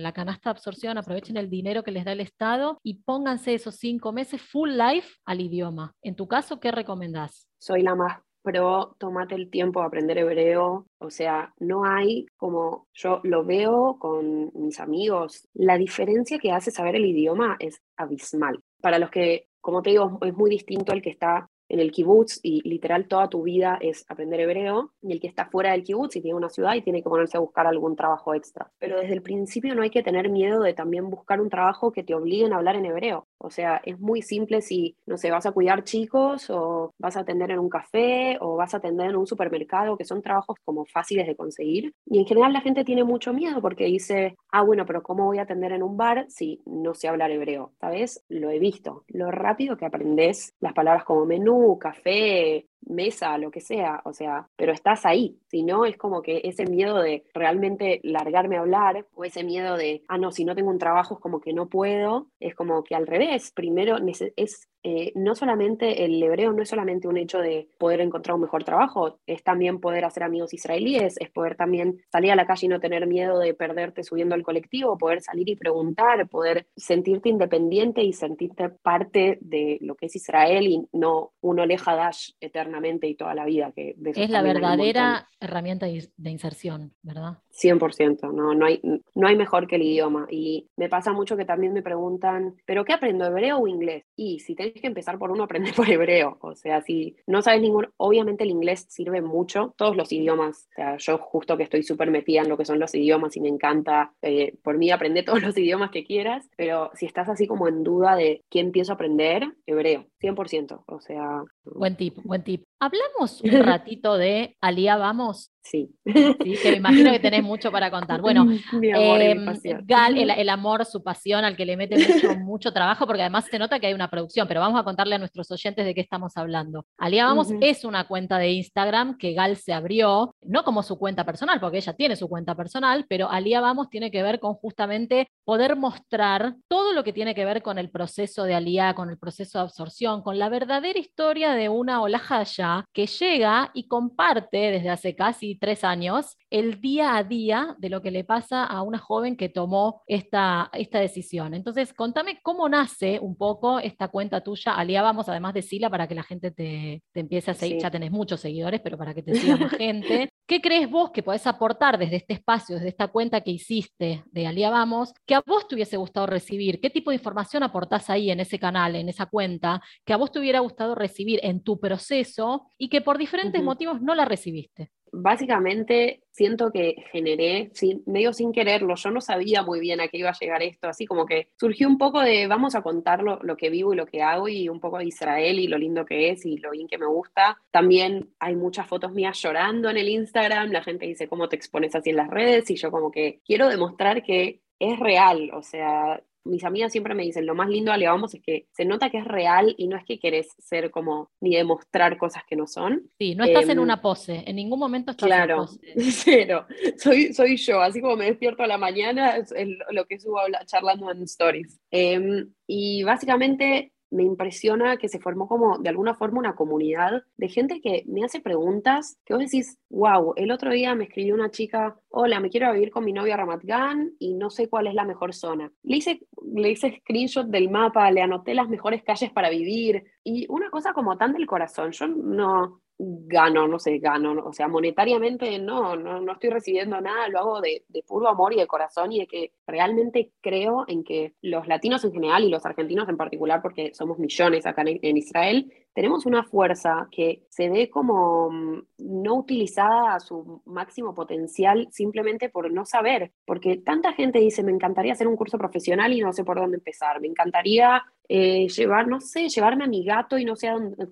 la 0.03 0.11
canasta 0.11 0.49
de 0.49 0.51
absorción, 0.51 0.97
aprovechen 0.97 1.37
el 1.37 1.49
dinero 1.49 1.83
que 1.83 1.91
les 1.91 2.05
da 2.05 2.11
el 2.11 2.19
Estado 2.19 2.77
y 2.83 2.95
pónganse 3.03 3.53
esos 3.53 3.75
cinco 3.75 4.11
meses 4.11 4.32
full 4.37 4.71
life 4.71 5.15
al 5.25 5.41
idioma. 5.41 5.93
En 6.01 6.15
tu 6.15 6.27
caso, 6.27 6.59
¿qué 6.59 6.71
recomendás? 6.71 7.47
Soy 7.59 7.81
la 7.81 7.95
más 7.95 8.19
pro, 8.43 8.95
tomate 8.99 9.35
el 9.35 9.49
tiempo 9.49 9.79
de 9.79 9.87
aprender 9.87 10.17
hebreo. 10.17 10.85
O 10.99 11.09
sea, 11.09 11.53
no 11.59 11.85
hay 11.85 12.27
como 12.35 12.87
yo 12.93 13.21
lo 13.23 13.43
veo 13.43 13.97
con 13.99 14.51
mis 14.53 14.79
amigos. 14.79 15.47
La 15.53 15.77
diferencia 15.77 16.37
que 16.37 16.51
hace 16.51 16.69
saber 16.69 16.95
el 16.95 17.05
idioma 17.05 17.55
es 17.59 17.81
abismal. 17.97 18.59
Para 18.81 18.99
los 18.99 19.09
que, 19.09 19.47
como 19.61 19.81
te 19.81 19.91
digo, 19.91 20.19
es 20.21 20.33
muy 20.35 20.49
distinto 20.49 20.91
al 20.91 21.01
que 21.01 21.09
está 21.09 21.49
en 21.69 21.79
el 21.79 21.91
kibutz 21.91 22.39
y 22.43 22.67
literal 22.69 23.07
toda 23.07 23.29
tu 23.29 23.41
vida 23.41 23.79
es 23.81 24.05
aprender 24.07 24.39
hebreo, 24.41 24.93
y 25.01 25.11
el 25.11 25.19
que 25.19 25.27
está 25.27 25.45
fuera 25.45 25.71
del 25.71 25.83
kibutz 25.83 26.15
y 26.15 26.21
tiene 26.21 26.37
una 26.37 26.49
ciudad 26.49 26.75
y 26.75 26.81
tiene 26.81 27.01
que 27.01 27.09
ponerse 27.09 27.37
a 27.37 27.39
buscar 27.39 27.65
algún 27.65 27.95
trabajo 27.95 28.35
extra. 28.35 28.71
Pero 28.77 28.99
desde 28.99 29.13
el 29.13 29.23
principio 29.23 29.73
no 29.73 29.81
hay 29.81 29.89
que 29.89 30.03
tener 30.03 30.29
miedo 30.29 30.61
de 30.61 30.73
también 30.73 31.09
buscar 31.09 31.41
un 31.41 31.49
trabajo 31.49 31.91
que 31.91 32.03
te 32.03 32.13
obliguen 32.13 32.53
a 32.53 32.57
hablar 32.57 32.75
en 32.75 32.85
hebreo. 32.85 33.27
O 33.43 33.49
sea, 33.49 33.81
es 33.83 33.99
muy 33.99 34.21
simple 34.21 34.61
si, 34.61 34.95
no 35.05 35.17
sé, 35.17 35.29
vas 35.29 35.45
a 35.45 35.51
cuidar 35.51 35.83
chicos 35.83 36.49
o 36.49 36.93
vas 36.97 37.17
a 37.17 37.21
atender 37.21 37.51
en 37.51 37.59
un 37.59 37.69
café 37.69 38.37
o 38.39 38.55
vas 38.55 38.73
a 38.73 38.77
atender 38.77 39.09
en 39.09 39.17
un 39.17 39.27
supermercado, 39.27 39.97
que 39.97 40.05
son 40.05 40.21
trabajos 40.21 40.57
como 40.63 40.85
fáciles 40.85 41.27
de 41.27 41.35
conseguir. 41.35 41.93
Y 42.05 42.19
en 42.19 42.25
general 42.25 42.53
la 42.53 42.61
gente 42.61 42.85
tiene 42.85 43.03
mucho 43.03 43.33
miedo 43.33 43.61
porque 43.61 43.85
dice, 43.85 44.35
ah, 44.51 44.61
bueno, 44.61 44.85
pero 44.85 45.03
¿cómo 45.03 45.25
voy 45.25 45.39
a 45.39 45.43
atender 45.43 45.73
en 45.73 45.83
un 45.83 45.97
bar 45.97 46.25
si 46.29 46.61
no 46.65 46.93
sé 46.93 47.09
hablar 47.09 47.31
hebreo? 47.31 47.73
¿Sabes? 47.81 48.23
Lo 48.29 48.49
he 48.49 48.59
visto. 48.59 49.03
Lo 49.07 49.29
rápido 49.29 49.75
que 49.75 49.85
aprendes 49.85 50.53
las 50.61 50.73
palabras 50.73 51.03
como 51.03 51.25
menú, 51.25 51.77
café, 51.77 52.67
mesa, 52.87 53.37
lo 53.37 53.51
que 53.51 53.61
sea, 53.61 54.01
o 54.05 54.13
sea, 54.13 54.49
pero 54.55 54.71
estás 54.71 55.05
ahí, 55.05 55.37
si 55.47 55.63
no 55.63 55.85
es 55.85 55.97
como 55.97 56.21
que 56.21 56.41
ese 56.43 56.65
miedo 56.65 57.01
de 57.01 57.23
realmente 57.33 57.99
largarme 58.03 58.57
a 58.57 58.61
hablar 58.61 59.05
o 59.13 59.25
ese 59.25 59.43
miedo 59.43 59.77
de, 59.77 60.03
ah, 60.07 60.17
no, 60.17 60.31
si 60.31 60.45
no 60.45 60.55
tengo 60.55 60.69
un 60.69 60.79
trabajo 60.79 61.15
es 61.15 61.19
como 61.19 61.39
que 61.39 61.53
no 61.53 61.67
puedo, 61.67 62.27
es 62.39 62.55
como 62.55 62.83
que 62.83 62.95
al 62.95 63.07
revés, 63.07 63.51
primero 63.51 63.97
es 64.35 64.69
eh, 64.83 65.11
no 65.15 65.33
solamente 65.33 66.03
el 66.03 66.21
hebreo 66.21 66.51
no 66.51 66.61
es 66.61 66.69
solamente 66.69 67.07
un 67.07 67.17
hecho 67.17 67.39
de 67.39 67.69
poder 67.77 68.01
encontrar 68.01 68.35
un 68.35 68.41
mejor 68.41 68.63
trabajo, 68.63 69.19
es 69.25 69.43
también 69.43 69.79
poder 69.79 70.05
hacer 70.05 70.23
amigos 70.23 70.53
israelíes, 70.53 71.15
es 71.19 71.29
poder 71.29 71.55
también 71.55 72.01
salir 72.11 72.31
a 72.31 72.35
la 72.35 72.45
calle 72.45 72.65
y 72.65 72.69
no 72.69 72.79
tener 72.79 73.07
miedo 73.07 73.39
de 73.39 73.53
perderte 73.53 74.03
subiendo 74.03 74.35
al 74.35 74.43
colectivo, 74.43 74.97
poder 74.97 75.21
salir 75.21 75.47
y 75.49 75.55
preguntar, 75.55 76.27
poder 76.27 76.67
sentirte 76.75 77.29
independiente 77.29 78.03
y 78.03 78.13
sentirte 78.13 78.69
parte 78.69 79.37
de 79.41 79.77
lo 79.81 79.95
que 79.95 80.07
es 80.07 80.15
Israel 80.15 80.67
y 80.67 80.87
no 80.91 81.31
un 81.41 81.59
oleja 81.59 81.95
dash 81.95 82.31
eternamente 82.39 83.07
y 83.07 83.15
toda 83.15 83.33
la 83.33 83.45
vida. 83.45 83.71
Que 83.71 83.95
es 84.03 84.29
la 84.29 84.41
verdadera 84.41 85.29
herramienta 85.39 85.85
de 85.85 86.29
inserción, 86.29 86.93
¿verdad? 87.01 87.37
100%, 87.51 88.33
no, 88.33 88.53
no, 88.53 88.65
hay, 88.65 88.81
no 89.15 89.27
hay 89.27 89.35
mejor 89.35 89.67
que 89.67 89.75
el 89.75 89.83
idioma. 89.83 90.27
Y 90.29 90.67
me 90.75 90.89
pasa 90.89 91.13
mucho 91.13 91.37
que 91.37 91.45
también 91.45 91.73
me 91.73 91.81
preguntan, 91.81 92.55
¿pero 92.65 92.83
qué 92.83 92.93
aprendo, 92.93 93.25
hebreo 93.25 93.59
o 93.59 93.67
inglés? 93.67 94.05
Y 94.15 94.39
si 94.39 94.55
tenés 94.73 94.81
que 94.81 94.87
empezar 94.87 95.19
por 95.19 95.31
uno, 95.31 95.43
aprende 95.43 95.71
por 95.73 95.89
hebreo. 95.89 96.37
O 96.41 96.55
sea, 96.55 96.81
si 96.81 97.15
no 97.27 97.41
sabes 97.41 97.61
ningún, 97.61 97.87
obviamente 97.97 98.43
el 98.43 98.49
inglés 98.49 98.85
sirve 98.89 99.21
mucho, 99.21 99.73
todos 99.77 99.95
los 99.95 100.11
idiomas. 100.11 100.67
O 100.71 100.75
sea, 100.75 100.97
yo 100.97 101.17
justo 101.19 101.57
que 101.57 101.63
estoy 101.63 101.83
súper 101.83 102.09
metida 102.09 102.41
en 102.41 102.49
lo 102.49 102.57
que 102.57 102.65
son 102.65 102.79
los 102.79 102.93
idiomas 102.95 103.35
y 103.37 103.41
me 103.41 103.49
encanta, 103.49 104.13
eh, 104.21 104.55
por 104.63 104.77
mí 104.77 104.91
aprende 104.91 105.23
todos 105.23 105.41
los 105.41 105.57
idiomas 105.57 105.91
que 105.91 106.03
quieras, 106.03 106.49
pero 106.57 106.91
si 106.95 107.05
estás 107.05 107.29
así 107.29 107.47
como 107.47 107.67
en 107.67 107.83
duda 107.83 108.15
de 108.15 108.43
qué 108.49 108.59
empiezo 108.59 108.91
a 108.91 108.95
aprender, 108.95 109.53
hebreo, 109.65 110.07
100%. 110.21 110.83
O 110.87 110.99
sea... 110.99 111.43
Buen 111.65 111.95
tip, 111.95 112.17
buen 112.23 112.43
tip. 112.43 112.63
Hablamos 112.83 113.39
un 113.41 113.51
ratito 113.63 114.17
de 114.17 114.57
Alía 114.59 114.97
Vamos. 114.97 115.51
Sí. 115.65 115.95
sí. 116.05 116.55
Que 116.61 116.71
me 116.71 116.77
imagino 116.77 117.09
que 117.13 117.19
tenés 117.19 117.41
mucho 117.41 117.71
para 117.71 117.89
contar. 117.89 118.19
Bueno, 118.19 118.45
em, 118.83 119.45
Gal, 119.85 120.17
el, 120.17 120.49
amor, 120.49 120.83
su 120.83 121.01
pasión, 121.01 121.45
al 121.45 121.55
que 121.55 121.65
le 121.65 121.77
mete 121.77 121.95
mucho, 121.95 122.35
mucho, 122.39 122.73
trabajo, 122.73 123.07
porque 123.07 123.21
además 123.21 123.45
se 123.49 123.57
nota 123.57 123.79
que 123.79 123.87
hay 123.87 123.93
una 123.93 124.09
producción, 124.09 124.45
pero 124.45 124.59
vamos 124.59 124.77
a 124.77 124.83
contarle 124.83 125.15
a 125.15 125.17
nuestros 125.17 125.49
oyentes 125.51 125.85
de 125.85 125.95
qué 125.95 126.01
estamos 126.01 126.35
hablando. 126.35 126.85
Alía 126.97 127.25
Vamos 127.25 127.53
es 127.61 127.85
una 127.85 128.05
cuenta 128.05 128.37
de 128.37 128.51
Instagram 128.51 129.17
que 129.17 129.31
Gal 129.31 129.55
se 129.55 129.71
abrió, 129.71 130.35
no 130.41 130.65
como 130.65 130.83
su 130.83 130.97
cuenta 130.97 131.25
personal, 131.25 131.61
porque 131.61 131.77
ella 131.77 131.93
tiene 131.93 132.17
su 132.17 132.27
cuenta 132.27 132.55
personal, 132.55 133.05
pero 133.07 133.31
Alía 133.31 133.61
Vamos 133.61 133.89
tiene 133.89 134.11
que 134.11 134.21
ver 134.21 134.41
con 134.41 134.55
justamente 134.55 135.29
poder 135.45 135.77
mostrar 135.77 136.55
todo 136.67 136.91
lo 136.91 137.05
que 137.05 137.13
tiene 137.13 137.33
que 137.33 137.45
ver 137.45 137.61
con 137.61 137.77
el 137.77 137.89
proceso 137.89 138.43
de 138.43 138.55
Alía, 138.55 138.93
con 138.95 139.09
el 139.09 139.17
proceso 139.17 139.59
de 139.59 139.63
absorción, 139.63 140.21
con 140.21 140.37
la 140.37 140.49
verdadera 140.49 140.99
historia 140.99 141.53
de 141.53 141.69
una 141.69 142.01
olajaya 142.01 142.72
que 142.93 143.07
llega 143.07 143.71
y 143.73 143.87
comparte 143.87 144.71
desde 144.71 144.89
hace 144.89 145.15
casi 145.15 145.55
tres 145.55 145.83
años 145.83 146.37
el 146.53 146.79
día 146.79 147.17
a 147.17 147.23
día 147.23 147.75
de 147.79 147.89
lo 147.89 148.03
que 148.03 148.11
le 148.11 148.23
pasa 148.23 148.63
a 148.63 148.83
una 148.83 148.99
joven 148.99 149.35
que 149.35 149.49
tomó 149.49 150.03
esta, 150.05 150.69
esta 150.73 150.99
decisión. 150.99 151.55
Entonces, 151.55 151.93
contame 151.95 152.41
cómo 152.43 152.69
nace 152.69 153.17
un 153.19 153.35
poco 153.35 153.79
esta 153.79 154.09
cuenta 154.09 154.41
tuya. 154.41 154.75
Aliábamos 154.75 155.27
además 155.27 155.55
de 155.55 155.63
Sila 155.63 155.89
para 155.89 156.07
que 156.07 156.13
la 156.13 156.21
gente 156.21 156.51
te, 156.51 157.01
empiece 157.15 157.49
a 157.49 157.55
seguir. 157.55 157.81
Ya 157.81 157.89
tenés 157.89 158.11
muchos 158.11 158.39
seguidores, 158.39 158.81
pero 158.81 158.99
para 158.99 159.15
que 159.15 159.23
te 159.23 159.33
siga 159.33 159.57
más 159.57 159.71
gente. 159.77 160.29
¿Qué 160.45 160.61
crees 160.61 160.87
vos 160.87 161.09
que 161.09 161.23
podés 161.23 161.47
aportar 161.47 161.97
desde 161.97 162.17
este 162.17 162.33
espacio, 162.33 162.75
desde 162.75 162.89
esta 162.89 163.07
cuenta 163.07 163.41
que 163.41 163.49
hiciste 163.49 164.23
de 164.27 164.45
Aliábamos, 164.45 165.11
que 165.25 165.33
a 165.33 165.41
vos 165.43 165.67
te 165.67 165.73
hubiese 165.73 165.97
gustado 165.97 166.27
recibir? 166.27 166.79
¿Qué 166.79 166.91
tipo 166.91 167.09
de 167.09 167.15
información 167.15 167.63
aportás 167.63 168.11
ahí 168.11 168.29
en 168.29 168.39
ese 168.39 168.59
canal, 168.59 168.95
en 168.95 169.09
esa 169.09 169.25
cuenta, 169.25 169.81
que 170.05 170.13
a 170.13 170.17
vos 170.17 170.31
te 170.31 170.37
hubiera 170.37 170.59
gustado 170.59 170.93
recibir 170.93 171.39
en 171.41 171.63
tu 171.63 171.79
proceso 171.79 172.67
y 172.77 172.89
que 172.89 173.01
por 173.01 173.17
diferentes 173.17 173.63
motivos 173.63 174.03
no 174.03 174.13
la 174.13 174.25
recibiste? 174.25 174.91
Básicamente 175.13 176.23
siento 176.31 176.71
que 176.71 176.95
generé, 177.11 177.71
medio 178.07 178.33
sin 178.33 178.51
quererlo, 178.51 178.95
yo 178.95 179.11
no 179.11 179.21
sabía 179.21 179.61
muy 179.61 179.79
bien 179.79 180.01
a 180.01 180.07
qué 180.07 180.17
iba 180.17 180.29
a 180.29 180.37
llegar 180.37 180.63
esto, 180.63 180.87
así 180.87 181.05
como 181.05 181.25
que 181.27 181.49
surgió 181.55 181.87
un 181.87 181.99
poco 181.99 182.19
de 182.19 182.47
vamos 182.47 182.73
a 182.73 182.81
contar 182.81 183.21
lo, 183.21 183.55
que 183.55 183.69
vivo 183.69 183.93
y 183.93 183.95
lo 183.95 184.07
que 184.07 184.23
hago 184.23 184.49
y 184.49 184.67
un 184.67 184.79
poco 184.79 184.97
de 184.97 185.05
Israel 185.05 185.59
y 185.59 185.67
lo 185.67 185.77
lindo 185.77 186.05
que 186.05 186.31
es 186.31 186.45
y 186.45 186.57
lo 186.57 186.71
bien 186.71 186.87
que 186.87 186.97
me 186.97 187.05
gusta. 187.05 187.57
También 187.69 188.33
hay 188.39 188.55
muchas 188.55 188.87
fotos 188.87 189.11
mías 189.13 189.39
llorando 189.39 189.89
en 189.89 189.97
el 189.97 190.09
Instagram, 190.09 190.71
la 190.71 190.83
gente 190.83 191.05
dice 191.05 191.27
cómo 191.27 191.47
te 191.47 191.55
expones 191.55 191.93
así 191.95 192.09
en 192.09 192.17
las 192.17 192.29
redes 192.29 192.69
y 192.71 192.75
yo 192.75 192.89
como 192.89 193.11
que 193.11 193.39
quiero 193.45 193.69
demostrar 193.69 194.23
que 194.23 194.61
es 194.79 194.99
real, 194.99 195.51
o 195.53 195.61
sea, 195.61 196.21
mis 196.45 196.63
amigas 196.63 196.91
siempre 196.91 197.15
me 197.15 197.23
dicen, 197.23 197.45
lo 197.45 197.55
más 197.55 197.69
lindo 197.69 197.91
de 197.91 198.07
Vamos 198.07 198.33
es 198.33 198.41
que 198.41 198.67
se 198.71 198.85
nota 198.85 199.09
que 199.09 199.19
es 199.19 199.25
real 199.25 199.73
y 199.77 199.87
no 199.87 199.97
es 199.97 200.03
que 200.03 200.19
querés 200.19 200.47
ser 200.59 200.91
como 200.91 201.31
ni 201.39 201.55
demostrar 201.55 202.17
cosas 202.17 202.43
que 202.47 202.55
no 202.55 202.67
son. 202.67 203.09
Sí, 203.17 203.33
no 203.35 203.45
estás 203.45 203.65
en 203.65 203.77
em, 203.77 203.79
una 203.79 204.01
pose, 204.01 204.43
en 204.45 204.55
ningún 204.57 204.79
momento 204.79 205.11
estás 205.11 205.27
claro, 205.27 205.61
en 205.61 205.95
pose. 205.95 206.11
Cero, 206.11 206.67
soy, 206.97 207.33
soy 207.33 207.57
yo, 207.57 207.81
así 207.81 208.01
como 208.01 208.17
me 208.17 208.25
despierto 208.25 208.63
a 208.63 208.67
la 208.67 208.77
mañana, 208.77 209.37
es 209.37 209.53
lo 209.91 210.05
que 210.05 210.19
subo 210.19 210.39
charlando 210.65 211.09
en 211.11 211.23
stories. 211.23 211.79
Em, 211.91 212.51
y 212.67 213.03
básicamente 213.03 213.92
me 214.13 214.23
impresiona 214.23 214.97
que 214.97 215.09
se 215.09 215.19
formó 215.19 215.47
como 215.47 215.79
de 215.79 215.89
alguna 215.89 216.13
forma 216.13 216.39
una 216.39 216.55
comunidad 216.55 217.23
de 217.35 217.49
gente 217.49 217.81
que 217.81 218.03
me 218.07 218.23
hace 218.23 218.39
preguntas 218.39 219.17
que 219.25 219.33
vos 219.33 219.43
decís, 219.43 219.79
wow, 219.89 220.33
el 220.35 220.51
otro 220.51 220.71
día 220.71 220.93
me 220.93 221.05
escribió 221.05 221.33
una 221.33 221.49
chica, 221.49 221.99
hola, 222.09 222.39
me 222.39 222.49
quiero 222.49 222.71
vivir 222.71 222.91
con 222.91 223.03
mi 223.03 223.11
novio 223.11 223.33
a 223.33 223.37
Ramat 223.37 223.63
Gan 223.63 224.11
y 224.19 224.35
no 224.35 224.49
sé 224.49 224.69
cuál 224.69 224.87
es 224.87 224.93
la 224.93 225.03
mejor 225.03 225.33
zona. 225.33 225.71
Le 225.81 225.97
hice, 225.97 226.21
le 226.53 226.71
hice 226.71 226.99
screenshot 226.99 227.47
del 227.47 227.69
mapa, 227.69 228.11
le 228.11 228.21
anoté 228.21 228.53
las 228.53 228.69
mejores 228.69 229.03
calles 229.03 229.31
para 229.31 229.49
vivir 229.49 230.03
y 230.23 230.45
una 230.49 230.69
cosa 230.69 230.93
como 230.93 231.17
tan 231.17 231.33
del 231.33 231.47
corazón. 231.47 231.91
Yo 231.91 232.07
no, 232.07 232.82
gano, 232.97 233.67
no 233.67 233.79
sé, 233.79 233.97
gano, 233.97 234.33
o 234.45 234.53
sea, 234.53 234.67
monetariamente 234.67 235.57
no, 235.59 235.95
no, 235.95 236.21
no 236.21 236.33
estoy 236.33 236.49
recibiendo 236.51 236.99
nada, 237.01 237.27
lo 237.27 237.39
hago 237.39 237.61
de, 237.61 237.83
de, 237.89 238.03
puro 238.03 238.29
amor 238.29 238.53
y 238.53 238.57
de 238.57 238.67
corazón 238.67 239.11
y 239.11 239.19
de 239.19 239.27
que 239.27 239.51
realmente 239.65 240.31
creo 240.41 240.85
en 240.87 241.03
que 241.03 241.33
los 241.41 241.67
latinos 241.67 242.03
en 242.05 242.13
general 242.13 242.43
y 242.43 242.49
los 242.49 242.65
argentinos 242.65 243.09
en 243.09 243.17
particular, 243.17 243.61
porque 243.61 243.93
somos 243.93 244.19
millones 244.19 244.65
acá 244.65 244.83
en, 244.85 245.17
Israel, 245.17 245.73
tenemos 245.93 246.25
una 246.25 246.43
fuerza 246.43 247.07
que 247.11 247.43
se 247.49 247.69
ve 247.69 247.89
como 247.89 248.49
mm, 248.51 248.83
no 248.99 249.35
utilizada 249.35 250.15
a 250.15 250.19
su 250.19 250.61
máximo 250.65 251.13
potencial 251.13 251.87
simplemente 251.91 252.49
por 252.49 252.71
no 252.71 252.85
saber, 252.85 253.31
porque 253.45 253.77
tanta 253.77 254.13
gente 254.13 254.39
dice, 254.39 254.63
me 254.63 254.71
encantaría 254.71 255.13
hacer 255.13 255.27
un 255.27 255.35
curso 255.35 255.57
profesional 255.57 256.13
y 256.13 256.21
no 256.21 256.31
sé 256.31 256.43
por 256.43 256.59
dónde 256.59 256.77
empezar, 256.77 257.19
me 257.19 257.27
encantaría 257.27 258.03
eh, 258.29 258.67
llevar, 258.67 259.07
no 259.07 259.19
sé, 259.19 259.49
llevarme 259.49 259.83
a 259.83 259.87
mi 259.87 260.03
gato 260.03 260.37
y 260.37 260.45
no 260.45 260.55
sé 260.55 260.67
a 260.67 260.73
dónde, 260.73 261.07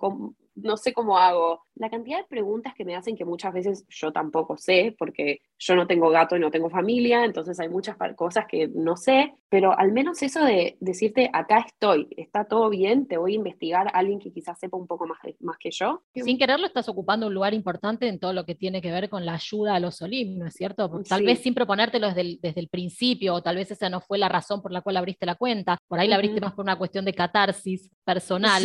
no 0.64 0.78
sé 0.78 0.94
cómo 0.94 1.18
hago. 1.18 1.64
La 1.76 1.90
cantidad 1.90 2.18
de 2.18 2.26
preguntas 2.26 2.74
que 2.76 2.86
me 2.86 2.96
hacen 2.96 3.16
que 3.16 3.26
muchas 3.26 3.54
veces 3.54 3.86
yo 3.90 4.12
tampoco 4.12 4.58
sé, 4.58 4.96
porque 4.98 5.40
yo 5.58 5.76
no 5.76 5.88
tengo 5.88 6.10
gato 6.10 6.36
y 6.36 6.40
no 6.40 6.52
tengo 6.52 6.70
familia, 6.70 7.26
entonces 7.26 7.60
hay 7.60 7.70
muchas 7.70 7.96
cosas 8.16 8.46
que 8.48 8.68
no 8.68 8.98
sé, 8.98 9.34
pero 9.50 9.78
al 9.78 9.92
menos 9.92 10.22
eso 10.22 10.44
de 10.44 10.78
decirte, 10.80 11.30
acá 11.34 11.66
estoy, 11.68 12.08
está 12.18 12.46
todo 12.46 12.70
bien, 12.70 13.08
te 13.08 13.18
voy 13.18 13.34
a 13.34 13.36
investigar 13.36 13.88
a 13.88 13.92
alguien 13.92 14.20
que 14.20 14.32
quizás 14.32 14.60
sepa 14.60 14.78
un 14.78 14.88
poco 14.88 15.08
más, 15.08 15.20
más 15.40 15.58
que 15.58 15.72
yo. 15.72 16.04
Sin 16.14 16.38
quererlo 16.38 16.68
estás 16.68 16.90
ocupando 16.90 17.28
un 17.28 17.34
lugar 17.34 17.54
importante 17.54 18.08
en 18.08 18.20
todo 18.20 18.34
lo 18.34 18.46
que 18.46 18.56
tiene 18.56 18.82
que 18.82 18.92
ver 18.92 19.10
con 19.10 19.26
la 19.26 19.34
ayuda 19.36 19.76
a 19.76 19.80
los 19.80 20.02
Olim, 20.02 20.38
¿no 20.38 20.48
es 20.48 20.54
cierto? 20.54 20.90
tal 21.08 21.24
vez 21.24 21.40
sin 21.40 21.54
proponértelo 21.54 22.08
desde 22.08 22.22
el, 22.22 22.40
desde 22.42 22.62
el 22.62 22.68
principio, 22.68 23.36
o 23.36 23.42
tal 23.42 23.56
vez 23.56 23.72
esa 23.72 23.90
no 23.90 24.02
fue 24.02 24.18
la 24.18 24.30
razón 24.30 24.62
por 24.62 24.72
la 24.72 24.82
cual 24.82 24.98
abriste 24.98 25.26
la 25.26 25.36
cuenta, 25.36 25.78
por 25.88 26.00
ahí 26.00 26.08
la 26.08 26.16
abriste 26.16 26.42
más 26.42 26.54
por 26.54 26.64
una 26.64 26.78
cuestión 26.78 27.06
de 27.06 27.14
catarsis 27.14 27.90
personal, 28.04 28.64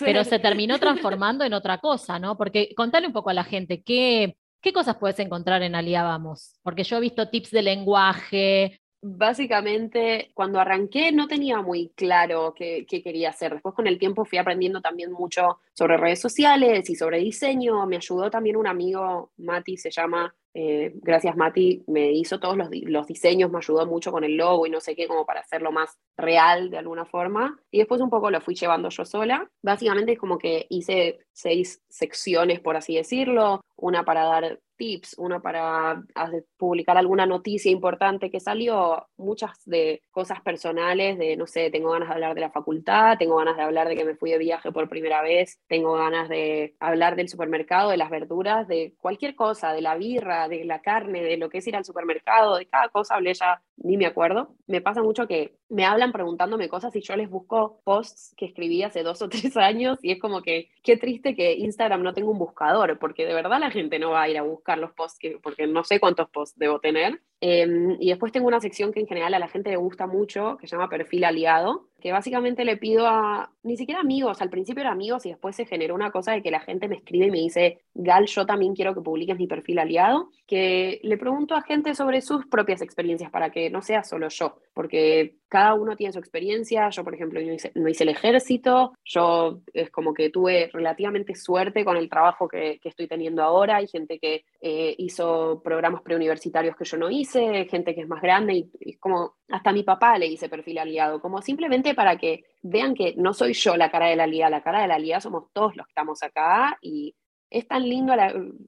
pero 0.00 0.24
se 0.24 0.38
terminó 0.38 0.78
transformando 0.78 1.23
en 1.30 1.54
otra 1.54 1.78
cosa, 1.78 2.18
¿no? 2.18 2.36
Porque 2.36 2.74
contale 2.76 3.06
un 3.06 3.12
poco 3.12 3.30
a 3.30 3.34
la 3.34 3.44
gente, 3.44 3.82
¿qué, 3.82 4.36
qué 4.60 4.72
cosas 4.72 4.96
puedes 4.96 5.18
encontrar 5.18 5.62
en 5.62 5.74
Alia 5.74 6.02
Vamos? 6.02 6.58
Porque 6.62 6.84
yo 6.84 6.96
he 6.96 7.00
visto 7.00 7.28
tips 7.28 7.50
de 7.50 7.62
lenguaje. 7.62 8.80
Básicamente, 9.06 10.30
cuando 10.32 10.58
arranqué 10.58 11.12
no 11.12 11.28
tenía 11.28 11.60
muy 11.60 11.90
claro 11.90 12.54
qué, 12.56 12.86
qué, 12.88 13.02
quería 13.02 13.28
hacer. 13.28 13.52
Después 13.52 13.74
con 13.74 13.86
el 13.86 13.98
tiempo 13.98 14.24
fui 14.24 14.38
aprendiendo 14.38 14.80
también 14.80 15.12
mucho 15.12 15.58
sobre 15.74 15.98
redes 15.98 16.22
sociales 16.22 16.88
y 16.88 16.94
sobre 16.94 17.18
diseño. 17.18 17.84
Me 17.84 17.96
ayudó 17.96 18.30
también 18.30 18.56
un 18.56 18.66
amigo, 18.66 19.30
Mati 19.36 19.76
se 19.76 19.90
llama, 19.90 20.34
eh, 20.54 20.92
gracias 21.02 21.36
Mati, 21.36 21.84
me 21.86 22.12
hizo 22.12 22.40
todos 22.40 22.56
los, 22.56 22.68
los, 22.70 23.06
diseños, 23.06 23.50
me 23.50 23.58
ayudó 23.58 23.84
mucho 23.84 24.10
con 24.10 24.24
el 24.24 24.38
logo 24.38 24.66
y 24.66 24.70
no 24.70 24.80
sé 24.80 24.96
qué, 24.96 25.06
como 25.06 25.26
para 25.26 25.40
hacerlo 25.40 25.70
más 25.70 25.98
real 26.16 26.70
de 26.70 26.78
alguna 26.78 27.04
forma. 27.04 27.60
Y 27.70 27.80
después 27.80 28.00
un 28.00 28.08
poco 28.08 28.30
lo 28.30 28.40
fui 28.40 28.54
llevando 28.54 28.88
yo 28.88 29.04
sola. 29.04 29.50
Básicamente 29.60 30.12
es 30.12 30.18
como 30.18 30.38
que 30.38 30.64
hice 30.70 31.18
seis 31.34 31.82
secciones, 31.90 32.58
por 32.60 32.78
así 32.78 32.96
decirlo, 32.96 33.60
una 33.76 34.04
para 34.04 34.24
dar 34.24 34.60
tips, 34.76 35.16
uno 35.18 35.40
para 35.40 36.02
publicar 36.56 36.96
alguna 36.96 37.26
noticia 37.26 37.70
importante 37.70 38.30
que 38.30 38.40
salió, 38.40 39.06
muchas 39.16 39.50
de 39.64 40.02
cosas 40.10 40.40
personales, 40.40 41.18
de, 41.18 41.36
no 41.36 41.46
sé, 41.46 41.70
tengo 41.70 41.90
ganas 41.90 42.08
de 42.08 42.14
hablar 42.14 42.34
de 42.34 42.40
la 42.40 42.50
facultad, 42.50 43.16
tengo 43.18 43.36
ganas 43.36 43.56
de 43.56 43.62
hablar 43.62 43.88
de 43.88 43.96
que 43.96 44.04
me 44.04 44.16
fui 44.16 44.30
de 44.30 44.38
viaje 44.38 44.72
por 44.72 44.88
primera 44.88 45.22
vez, 45.22 45.60
tengo 45.68 45.94
ganas 45.94 46.28
de 46.28 46.74
hablar 46.80 47.16
del 47.16 47.28
supermercado, 47.28 47.90
de 47.90 47.96
las 47.96 48.10
verduras, 48.10 48.68
de 48.68 48.94
cualquier 48.98 49.34
cosa, 49.34 49.72
de 49.72 49.80
la 49.80 49.96
birra, 49.96 50.48
de 50.48 50.64
la 50.64 50.80
carne, 50.80 51.22
de 51.22 51.36
lo 51.36 51.48
que 51.48 51.58
es 51.58 51.66
ir 51.66 51.76
al 51.76 51.84
supermercado, 51.84 52.56
de 52.56 52.66
cada 52.66 52.88
cosa 52.88 53.14
hablé 53.14 53.34
ya, 53.34 53.62
ni 53.76 53.96
me 53.96 54.06
acuerdo. 54.06 54.54
Me 54.66 54.80
pasa 54.80 55.02
mucho 55.02 55.26
que 55.26 55.56
me 55.68 55.84
hablan 55.84 56.12
preguntándome 56.12 56.68
cosas 56.68 56.94
y 56.96 57.00
yo 57.00 57.16
les 57.16 57.28
busco 57.28 57.80
posts 57.84 58.34
que 58.36 58.46
escribí 58.46 58.82
hace 58.82 59.02
dos 59.02 59.22
o 59.22 59.28
tres 59.28 59.56
años 59.56 59.98
y 60.02 60.12
es 60.12 60.20
como 60.20 60.42
que 60.42 60.70
qué 60.82 60.96
triste 60.96 61.34
que 61.34 61.54
Instagram 61.54 62.02
no 62.02 62.14
tenga 62.14 62.30
un 62.30 62.38
buscador, 62.38 62.98
porque 62.98 63.26
de 63.26 63.34
verdad 63.34 63.58
la 63.60 63.70
gente 63.70 63.98
no 63.98 64.10
va 64.10 64.22
a 64.22 64.28
ir 64.28 64.38
a 64.38 64.42
buscar 64.42 64.63
los 64.76 64.92
posts, 64.92 65.18
que, 65.18 65.38
porque 65.42 65.66
no 65.66 65.84
sé 65.84 66.00
cuántos 66.00 66.28
posts 66.30 66.58
debo 66.58 66.80
tener. 66.80 67.20
Em, 67.46 67.98
y 68.00 68.08
después 68.08 68.32
tengo 68.32 68.48
una 68.48 68.58
sección 68.58 68.90
que 68.90 69.00
en 69.00 69.06
general 69.06 69.34
a 69.34 69.38
la 69.38 69.48
gente 69.48 69.68
le 69.68 69.76
gusta 69.76 70.06
mucho, 70.06 70.56
que 70.56 70.66
se 70.66 70.76
llama 70.76 70.88
perfil 70.88 71.24
aliado, 71.24 71.88
que 72.00 72.10
básicamente 72.10 72.64
le 72.64 72.78
pido 72.78 73.06
a, 73.06 73.50
ni 73.62 73.76
siquiera 73.76 74.00
amigos, 74.00 74.40
al 74.40 74.48
principio 74.48 74.82
eran 74.82 74.94
amigos 74.94 75.24
y 75.26 75.30
después 75.30 75.54
se 75.54 75.66
generó 75.66 75.94
una 75.94 76.10
cosa 76.10 76.32
de 76.32 76.42
que 76.42 76.50
la 76.50 76.60
gente 76.60 76.88
me 76.88 76.96
escribe 76.96 77.26
y 77.26 77.30
me 77.30 77.40
dice, 77.40 77.80
Gal, 77.94 78.26
yo 78.26 78.44
también 78.44 78.74
quiero 78.74 78.94
que 78.94 79.00
publiques 79.00 79.38
mi 79.38 79.46
perfil 79.46 79.78
aliado, 79.78 80.30
que 80.46 81.00
le 81.02 81.16
pregunto 81.18 81.54
a 81.54 81.62
gente 81.62 81.94
sobre 81.94 82.20
sus 82.20 82.46
propias 82.46 82.82
experiencias 82.82 83.30
para 83.30 83.50
que 83.50 83.70
no 83.70 83.80
sea 83.80 84.04
solo 84.04 84.28
yo, 84.28 84.58
porque 84.74 85.36
cada 85.48 85.74
uno 85.74 85.96
tiene 85.96 86.12
su 86.12 86.18
experiencia, 86.18 86.90
yo 86.90 87.04
por 87.04 87.14
ejemplo 87.14 87.40
no 87.40 87.88
hice, 87.88 88.04
el 88.04 88.08
ejército, 88.10 88.92
yo 89.04 89.60
es 89.72 89.90
como 89.90 90.12
que 90.12 90.28
tuve 90.28 90.68
relativamente 90.72 91.34
suerte 91.34 91.84
con 91.84 91.96
el 91.96 92.10
trabajo 92.10 92.48
que, 92.48 92.80
que 92.82 92.88
estoy 92.90 93.06
teniendo 93.06 93.42
ahora, 93.42 93.76
hay 93.76 93.86
gente 93.86 94.18
que 94.18 94.44
eh, 94.60 94.94
hizo 94.98 95.62
programas 95.64 96.02
preuniversitarios 96.02 96.76
que 96.76 96.84
yo 96.84 96.96
no 96.96 97.08
hice, 97.08 97.33
gente 97.40 97.94
que 97.94 98.02
es 98.02 98.08
más 98.08 98.22
grande 98.22 98.54
y, 98.54 98.70
y 98.80 98.96
como 98.96 99.34
hasta 99.48 99.72
mi 99.72 99.82
papá 99.82 100.18
le 100.18 100.26
hice 100.26 100.48
perfil 100.48 100.78
aliado, 100.78 101.20
como 101.20 101.42
simplemente 101.42 101.94
para 101.94 102.16
que 102.16 102.44
vean 102.62 102.94
que 102.94 103.14
no 103.16 103.34
soy 103.34 103.52
yo 103.52 103.76
la 103.76 103.90
cara 103.90 104.06
de 104.06 104.16
la 104.16 104.26
liga, 104.26 104.50
la 104.50 104.62
cara 104.62 104.82
de 104.82 104.88
la 104.88 104.98
liga 104.98 105.20
somos 105.20 105.52
todos 105.52 105.76
los 105.76 105.86
que 105.86 105.90
estamos 105.90 106.22
acá 106.22 106.78
y 106.80 107.14
es 107.50 107.68
tan 107.68 107.88
lindo, 107.88 108.14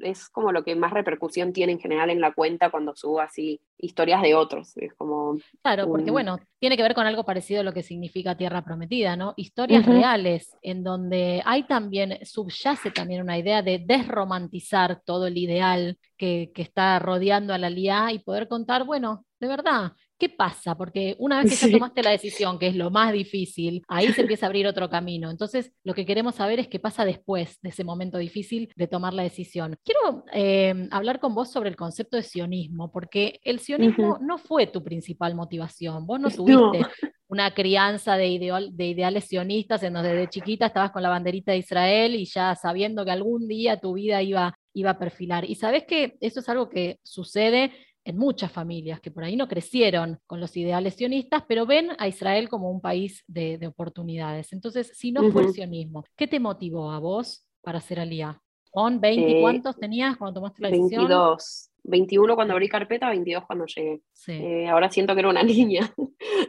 es 0.01 0.29
como 0.29 0.53
lo 0.53 0.63
que 0.63 0.77
más 0.77 0.93
repercusión 0.93 1.53
tiene 1.53 1.73
en 1.73 1.81
general 1.81 2.11
en 2.11 2.21
la 2.21 2.33
cuenta 2.33 2.71
cuando 2.71 2.95
subo 2.95 3.21
así 3.21 3.61
historias 3.79 4.23
de 4.23 4.35
otros. 4.35 4.77
Es 4.77 4.95
como 4.95 5.39
claro, 5.63 5.89
porque 5.89 6.11
bueno, 6.11 6.39
tiene 6.59 6.77
que 6.77 6.83
ver 6.83 6.95
con 6.95 7.07
algo 7.07 7.25
parecido 7.25 7.61
a 7.61 7.65
lo 7.65 7.73
que 7.73 7.83
significa 7.83 8.37
Tierra 8.37 8.63
Prometida, 8.63 9.17
¿no? 9.17 9.35
Historias 9.37 9.85
reales, 9.87 10.57
en 10.63 10.85
donde 10.85 11.43
hay 11.45 11.65
también, 11.65 12.19
subyace 12.25 12.91
también 12.91 13.23
una 13.23 13.39
idea 13.39 13.63
de 13.63 13.79
desromantizar 13.79 15.03
todo 15.05 15.27
el 15.27 15.37
ideal 15.37 15.99
que, 16.17 16.53
que 16.55 16.63
está 16.63 16.99
rodeando 16.99 17.55
a 17.55 17.59
la 17.59 17.71
LIA 17.71 18.13
y 18.13 18.21
poder 18.21 18.49
contar, 18.49 18.85
bueno, 18.85 19.25
de 19.41 19.49
verdad, 19.49 19.93
¿Qué 20.19 20.31
pasa? 20.31 20.75
Porque 20.77 21.15
una 21.19 21.43
vez 21.43 21.61
que 21.61 21.67
ya 21.67 21.73
tomaste 21.73 22.03
la 22.03 22.11
decisión, 22.11 22.59
que 22.59 22.69
es 22.69 22.75
lo 22.75 22.91
más 22.91 23.13
difícil, 23.13 23.83
ahí 23.87 24.13
se 24.13 24.23
empieza 24.23 24.47
a 24.47 24.49
abrir 24.49 24.67
otro 24.67 24.89
camino. 24.89 25.31
Entonces, 25.31 25.73
lo 25.85 25.93
que 25.93 26.07
queremos 26.07 26.37
saber 26.37 26.59
es 26.59 26.69
qué 26.69 26.79
pasa 26.79 27.05
después 27.05 27.59
de 27.61 27.69
ese 27.69 27.85
momento 27.85 28.17
difícil 28.17 28.73
de 28.77 28.87
tomar 28.87 29.13
la 29.13 29.25
decisión. 29.25 29.77
Quiero 29.85 30.25
eh, 30.33 30.89
hablar 30.91 31.21
con 31.21 31.35
vos 31.35 31.51
sobre 31.51 31.69
el 31.69 31.77
concepto 31.77 32.17
de 32.17 32.23
sionismo, 32.23 32.91
porque 32.91 33.41
el 33.43 33.61
sionismo 33.61 34.19
no 34.23 34.39
fue 34.39 34.67
tu 34.67 34.83
principal 34.83 35.35
motivación. 35.35 36.07
Vos 36.07 36.19
no 36.19 36.31
tuviste 36.31 36.87
una 37.29 37.53
crianza 37.53 38.17
de, 38.17 38.71
de 38.73 38.87
ideales 38.87 39.25
sionistas 39.25 39.83
en 39.83 39.93
donde 39.93 40.15
desde 40.15 40.31
chiquita 40.31 40.67
estabas 40.67 40.93
con 40.93 41.03
la 41.03 41.11
banderita 41.11 41.53
de 41.53 41.59
Israel 41.59 42.15
y 42.15 42.25
ya 42.25 42.55
sabiendo 42.55 43.05
que 43.05 43.11
algún 43.11 43.49
día 43.49 43.81
tu 43.81 43.95
vida 43.95 44.23
iba, 44.23 44.57
iba 44.73 44.91
a 44.91 44.99
perfilar. 44.99 45.45
Y 45.45 45.57
sabes 45.57 45.85
que 45.85 46.17
eso 46.21 46.41
es 46.41 46.49
algo 46.49 46.69
que 46.69 47.01
sucede 47.03 47.73
en 48.07 48.17
muchas 48.17 48.53
familias 48.53 49.01
que 49.01 49.11
por 49.11 49.25
ahí 49.25 49.37
no 49.37 49.49
crecieron 49.49 50.21
con 50.27 50.41
los 50.41 50.57
ideales 50.57 50.95
sionistas, 50.95 51.43
pero 51.49 51.67
ven 51.67 51.91
a 51.99 52.07
Israel 52.07 52.49
como 52.49 52.71
un 52.71 52.81
país 52.81 53.25
de, 53.27 53.59
oportunidades. 53.67 54.53
Entonces, 54.53 54.93
si 54.95 55.11
no 55.11 55.29
fue 55.33 55.43
el 55.43 55.53
sionismo, 55.53 56.05
¿qué 56.15 56.29
te 56.29 56.39
motivó 56.39 56.93
a 56.93 57.01
vos 57.01 57.45
para 57.63 57.81
ser 57.81 57.99
alía? 57.99 58.41
¿Con 58.71 59.01
20 59.01 59.39
eh, 59.39 59.41
cuántos 59.41 59.77
tenías 59.77 60.17
cuando 60.17 60.41
tomaste 60.41 60.63
la 60.63 60.69
decisión? 60.69 61.09
22. 61.09 61.71
21 61.83 62.35
cuando 62.37 62.55
abrí 62.55 62.69
carpeta, 62.69 63.09
22 63.09 63.45
cuando 63.45 63.67
llegué. 63.67 64.03
Eh, 64.29 64.69
ahora 64.69 64.89
siento 64.89 65.15
que 65.15 65.21
era 65.21 65.29
una 65.29 65.43
niña. 65.43 65.93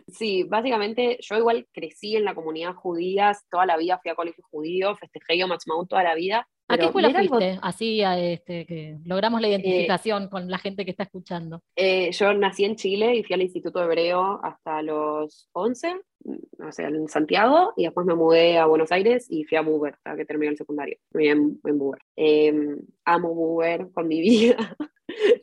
sí, 0.07 0.43
básicamente 0.43 1.17
yo 1.21 1.37
igual 1.37 1.67
crecí 1.71 2.15
en 2.15 2.25
la 2.25 2.35
comunidad 2.35 2.75
judía, 2.75 3.35
toda 3.49 3.65
la 3.65 3.77
vida 3.77 3.99
fui 3.99 4.11
a 4.11 4.15
colegio 4.15 4.43
judío, 4.51 4.95
festejé 4.95 5.39
Yom 5.39 5.51
Ha'atzmaut 5.51 5.89
toda 5.89 6.03
la 6.03 6.13
vida, 6.13 6.47
¿A 6.69 6.77
qué 6.77 6.85
escuela 6.85 7.11
fuiste? 7.13 7.59
Así 7.61 8.01
este, 8.01 8.65
que 8.65 8.97
logramos 9.05 9.39
la 9.39 9.47
eh, 9.47 9.51
identificación 9.51 10.27
con 10.27 10.49
la 10.49 10.57
gente 10.57 10.83
que 10.83 10.91
está 10.91 11.03
escuchando. 11.03 11.61
Eh, 11.75 12.11
yo 12.11 12.33
nací 12.33 12.65
en 12.65 12.75
Chile 12.75 13.15
y 13.15 13.23
fui 13.23 13.33
al 13.33 13.41
Instituto 13.41 13.81
Hebreo 13.81 14.39
hasta 14.43 14.81
los 14.81 15.49
11, 15.53 15.95
mm, 16.25 16.67
o 16.67 16.71
sea, 16.71 16.89
en 16.89 17.07
Santiago, 17.07 17.73
y 17.77 17.85
después 17.85 18.05
me 18.05 18.15
mudé 18.15 18.57
a 18.57 18.65
Buenos 18.65 18.91
Aires 18.91 19.27
y 19.29 19.45
fui 19.45 19.57
a 19.57 19.61
Buber, 19.61 19.93
hasta 19.93 20.17
que 20.17 20.25
terminé 20.25 20.51
el 20.51 20.57
secundario. 20.57 20.97
Fui 21.11 21.29
en, 21.29 21.59
en 21.63 21.77
Buber. 21.77 22.01
Em, 22.15 22.77
amo 23.05 23.33
Buber 23.33 23.89
con 23.93 24.07
mi 24.07 24.19
vida. 24.21 24.75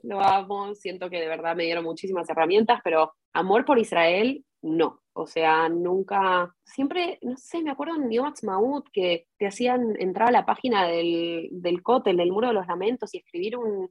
Lo 0.03 0.21
amo, 0.21 0.75
siento 0.75 1.09
que 1.09 1.21
de 1.21 1.29
verdad 1.29 1.57
me 1.57 1.65
dieron 1.65 1.85
muchísimas 1.85 2.29
herramientas, 2.29 2.81
pero 2.85 3.15
amor 3.33 3.65
por 3.65 3.79
Israel, 3.79 4.45
no. 4.65 5.01
O 5.13 5.27
sea, 5.27 5.69
nunca, 5.69 6.53
siempre, 6.65 7.19
no 7.23 7.37
sé, 7.37 7.63
me 7.63 7.71
acuerdo 7.71 7.95
en 7.97 8.11
Yom 8.11 8.33
Maud 8.43 8.85
que 8.93 9.29
te 9.39 9.47
hacían 9.47 9.95
entrar 10.01 10.29
a 10.29 10.33
la 10.33 10.47
página 10.47 10.87
del, 10.87 11.49
del 11.53 11.83
del 12.05 12.33
Muro 12.33 12.49
de 12.49 12.55
los 12.55 12.67
Lamentos 12.67 13.15
y 13.15 13.19
escribir 13.19 13.57
un... 13.57 13.91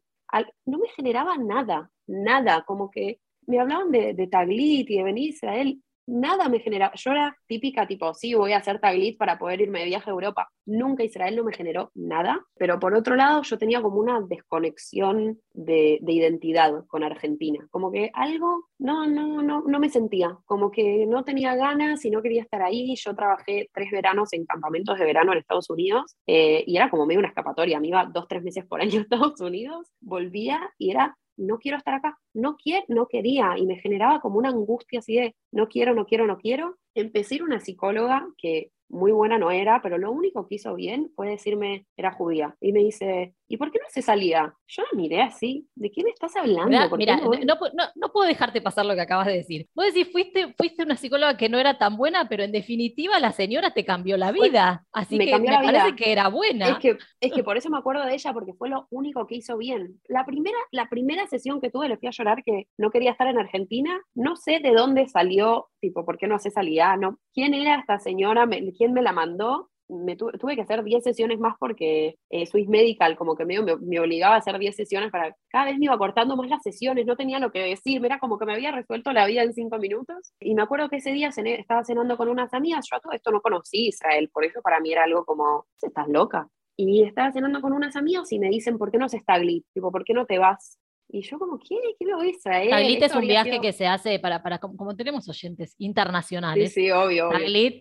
No 0.66 0.80
me 0.80 0.90
generaba 0.90 1.38
nada, 1.38 1.92
nada, 2.08 2.64
como 2.66 2.90
que 2.90 3.20
me 3.46 3.60
hablaban 3.60 3.92
de, 3.92 4.14
de 4.16 4.28
Taglit 4.28 4.90
y 4.90 4.98
de 4.98 5.04
venir 5.04 5.28
a 5.28 5.36
Israel 5.36 5.84
nada 6.06 6.50
me 6.50 6.60
generaba. 6.60 6.94
Yo 6.96 7.12
era 7.12 7.38
típica, 7.48 7.88
tipo, 7.88 8.14
sí, 8.14 8.34
voy 8.34 8.54
a 8.54 8.58
hacer 8.58 8.80
taglit 8.80 9.18
para 9.18 9.38
poder 9.38 9.62
irme 9.62 9.80
de 9.80 9.86
viaje 9.86 10.10
a 10.10 10.14
Europa. 10.14 10.50
Nunca 10.66 11.04
Israel 11.04 11.36
no 11.36 11.44
me 11.44 11.54
generó 11.54 11.92
nada, 11.94 12.46
pero 12.58 12.80
por 12.80 12.94
otro 12.96 13.16
lado, 13.16 13.42
yo 13.44 13.58
tenía 13.58 13.82
como 13.82 14.00
una 14.00 14.22
desconexión 14.22 15.40
de, 15.54 16.00
identidad 16.06 16.86
con 16.88 17.04
Argentina. 17.04 17.68
Como 17.72 17.92
que 17.92 18.12
algo, 18.14 18.70
no, 18.78 19.08
no, 19.08 19.42
no, 19.42 19.64
no 19.66 19.80
me 19.80 19.90
sentía. 19.90 20.38
Como 20.46 20.72
que 20.72 21.06
no 21.08 21.24
tenía 21.24 21.56
ganas 21.56 22.06
y 22.06 22.12
no 22.12 22.22
quería 22.22 22.44
estar 22.44 22.62
ahí. 22.62 22.96
Yo 22.96 23.16
trabajé 23.16 23.70
tres 23.74 23.92
veranos 23.92 24.32
en 24.34 24.46
campamentos 24.46 24.98
de 25.00 25.06
verano 25.06 25.32
en 25.32 25.40
Estados 25.40 25.70
Unidos 25.70 26.16
eh, 26.28 26.64
y 26.68 26.78
era 26.78 26.90
como 26.90 27.06
medio 27.06 27.20
una 27.20 27.30
escapatoria. 27.30 27.80
Me 27.80 27.88
iba 27.88 28.06
dos, 28.06 28.28
tres 28.28 28.44
meses 28.44 28.66
por 28.66 28.82
año 28.82 29.00
a 29.00 29.02
Estados 29.04 29.42
Unidos, 29.42 29.92
volvía 30.02 30.62
y 30.78 30.92
era 30.92 31.18
no 31.38 31.58
quiero 31.60 31.78
estar 31.78 31.96
acá, 31.96 32.20
no, 32.34 32.56
quiero, 32.56 32.86
no 32.90 33.08
quería 33.08 33.58
y 33.58 33.66
me 33.66 33.78
generaba 33.78 34.20
como 34.20 34.38
una 34.38 34.50
angustia 34.50 35.00
así 35.00 35.16
de 35.16 35.36
no 35.52 35.68
quiero, 35.68 35.94
no 35.94 36.06
quiero, 36.06 36.28
no 36.28 36.38
quiero. 36.38 36.78
Empecé 36.96 37.36
a 37.36 37.38
ir 37.38 37.44
una 37.44 37.60
psicóloga 37.60 38.28
que 38.38 38.72
muy 38.94 39.12
buena 39.12 39.38
no 39.38 39.52
era, 39.52 39.82
pero 39.82 39.98
lo 39.98 40.12
único 40.12 40.48
que 40.48 40.56
hizo 40.56 40.76
bien 40.76 41.12
fue 41.16 41.30
decirme, 41.30 41.88
era 41.98 42.12
judía. 42.12 42.56
Y 42.62 42.72
me 42.72 42.80
dice, 42.80 43.34
¿y 43.48 43.58
por 43.58 43.72
qué 43.72 43.80
no 43.80 43.86
se 43.90 44.02
salía? 44.02 44.54
Yo 44.68 44.84
la 44.84 44.98
miré 44.98 45.22
así, 45.22 45.68
¿de 45.76 45.92
qué 45.92 46.04
me 46.04 46.12
estás 46.12 46.36
hablando? 46.36 46.98
Mira, 46.98 47.18
no, 47.18 48.12
puedo 48.12 48.28
dejarte 48.28 48.62
pasar 48.62 48.86
lo 48.86 48.94
que 48.94 49.02
acabas 49.02 49.28
de 49.28 49.34
decir. 49.34 49.68
Vos 49.76 49.88
decís, 49.88 50.12
fuiste, 50.12 50.54
fuiste 50.58 50.84
una 50.84 50.96
psicóloga 50.96 51.36
que 51.36 51.50
no 51.50 51.60
era 51.60 51.78
tan 51.78 51.98
buena, 51.98 52.30
pero 52.30 52.44
en 52.44 52.52
definitiva 52.52 53.20
la 53.20 53.32
señora 53.32 53.74
te 53.74 53.84
cambió 53.84 54.16
la 54.16 54.32
vida. 54.32 54.86
Así 54.92 55.18
que 55.18 55.40
me 55.40 55.48
parece 55.48 55.96
que 55.96 56.12
era 56.12 56.30
buena. 56.30 56.70
Es 56.70 56.78
que, 56.78 56.98
es 57.20 57.34
que 57.34 57.44
por 57.44 57.58
eso 57.58 57.70
me 57.70 57.78
acuerdo 57.78 58.06
de 58.06 58.14
ella, 58.14 58.32
porque 58.32 58.54
fue 58.54 58.70
lo 58.70 58.88
único 58.92 59.26
que 59.28 59.36
hizo 59.36 59.58
bien. 59.58 60.00
La 60.08 60.26
primera, 60.26 60.58
la 60.72 60.88
primera 60.88 61.26
sesión 61.28 61.60
que 61.60 61.72
tuve, 61.72 61.90
le 61.90 61.98
fui 61.98 62.08
a 62.08 62.12
llorar 62.12 62.44
que 62.44 62.68
no 62.78 62.92
quería 62.92 63.12
estar 63.12 63.28
en 63.28 63.40
Argentina. 63.40 64.00
No 64.14 64.36
sé 64.36 64.60
de 64.60 64.72
dónde 64.72 65.08
salió, 65.08 65.70
tipo, 65.82 66.06
¿por 66.06 66.18
qué 66.18 66.28
no 66.28 66.36
hace 66.36 66.52
salida? 66.52 66.96
¿Quién 67.34 67.54
era 67.54 67.80
esta 67.80 68.00
señora? 68.00 68.48
¿Quién 68.78 68.94
me 68.94 69.02
la 69.02 69.12
mandó? 69.12 69.70
Me 69.90 70.16
tuve, 70.16 70.56
que 70.56 70.62
hacer 70.62 70.84
10 70.84 71.04
sesiones 71.04 71.40
más 71.40 71.56
porque 71.60 72.16
eh, 72.30 72.46
Swiss 72.46 72.70
Medical 72.70 73.18
como 73.18 73.36
que 73.36 73.46
me, 73.46 73.62
me, 73.62 74.00
obligaba 74.00 74.36
a 74.36 74.38
hacer 74.38 74.58
10 74.58 74.76
sesiones 74.76 75.12
para 75.12 75.36
cada 75.50 75.66
vez 75.66 75.78
me 75.78 75.86
iba 75.86 75.98
cortando 75.98 76.36
más 76.36 76.50
las 76.50 76.64
sesiones, 76.64 77.06
no 77.06 77.16
tenía 77.16 77.40
lo 77.40 77.52
que 77.52 77.60
decir, 77.60 78.04
era 78.04 78.18
como 78.20 78.40
que 78.40 78.46
me 78.46 78.54
había 78.54 78.72
resuelto 78.72 79.12
la 79.12 79.26
vida 79.26 79.44
en 79.44 79.54
5 79.54 79.78
minutos. 79.80 80.34
Y 80.40 80.56
me 80.56 80.62
acuerdo 80.62 80.90
que 80.90 80.98
ese 80.98 81.12
día 81.12 81.30
estaba 81.30 81.84
cenando 81.84 82.18
con 82.18 82.30
unas 82.30 82.54
amigas, 82.54 82.86
yo 82.90 82.98
a 82.98 83.02
todo 83.02 83.14
esto 83.14 83.32
no 83.32 83.42
conocí 83.42 83.88
Israel, 83.88 84.30
por 84.32 84.46
eso 84.46 84.62
para 84.62 84.80
mí 84.80 84.92
era 84.92 85.04
algo 85.04 85.26
como, 85.26 85.66
¿estás 85.82 86.08
loca? 86.08 86.48
Y 86.76 87.04
estaba 87.04 87.32
cenando 87.32 87.62
con 87.62 87.74
unas 87.74 87.96
amigas 87.96 88.32
y 88.32 88.40
me 88.40 88.50
dicen, 88.50 88.78
¿por 88.78 88.92
qué 88.92 88.98
no 88.98 89.10
se 89.10 89.18
está 89.18 89.40
Tipo, 89.74 89.92
¿por 89.92 90.04
qué 90.04 90.14
no 90.14 90.26
te 90.26 90.40
vas 90.40 90.80
y 91.14 91.22
yo 91.22 91.38
como, 91.38 91.60
¿qué, 91.60 91.76
qué 92.00 92.06
me 92.08 92.16
voy 92.16 92.28
a 92.28 92.30
Israel? 92.32 92.70
Taglit 92.72 93.04
es 93.04 93.16
un 93.16 93.22
viaje 93.22 93.62
que 93.62 93.72
se 93.72 93.86
hace 93.86 94.18
para, 94.18 94.42
para 94.42 94.58
como, 94.58 94.96
tenemos 94.96 95.30
oyentes 95.30 95.76
internacionales. 95.78 96.74
Sí, 96.74 96.86
sí, 96.86 96.92
obvio. 96.92 97.30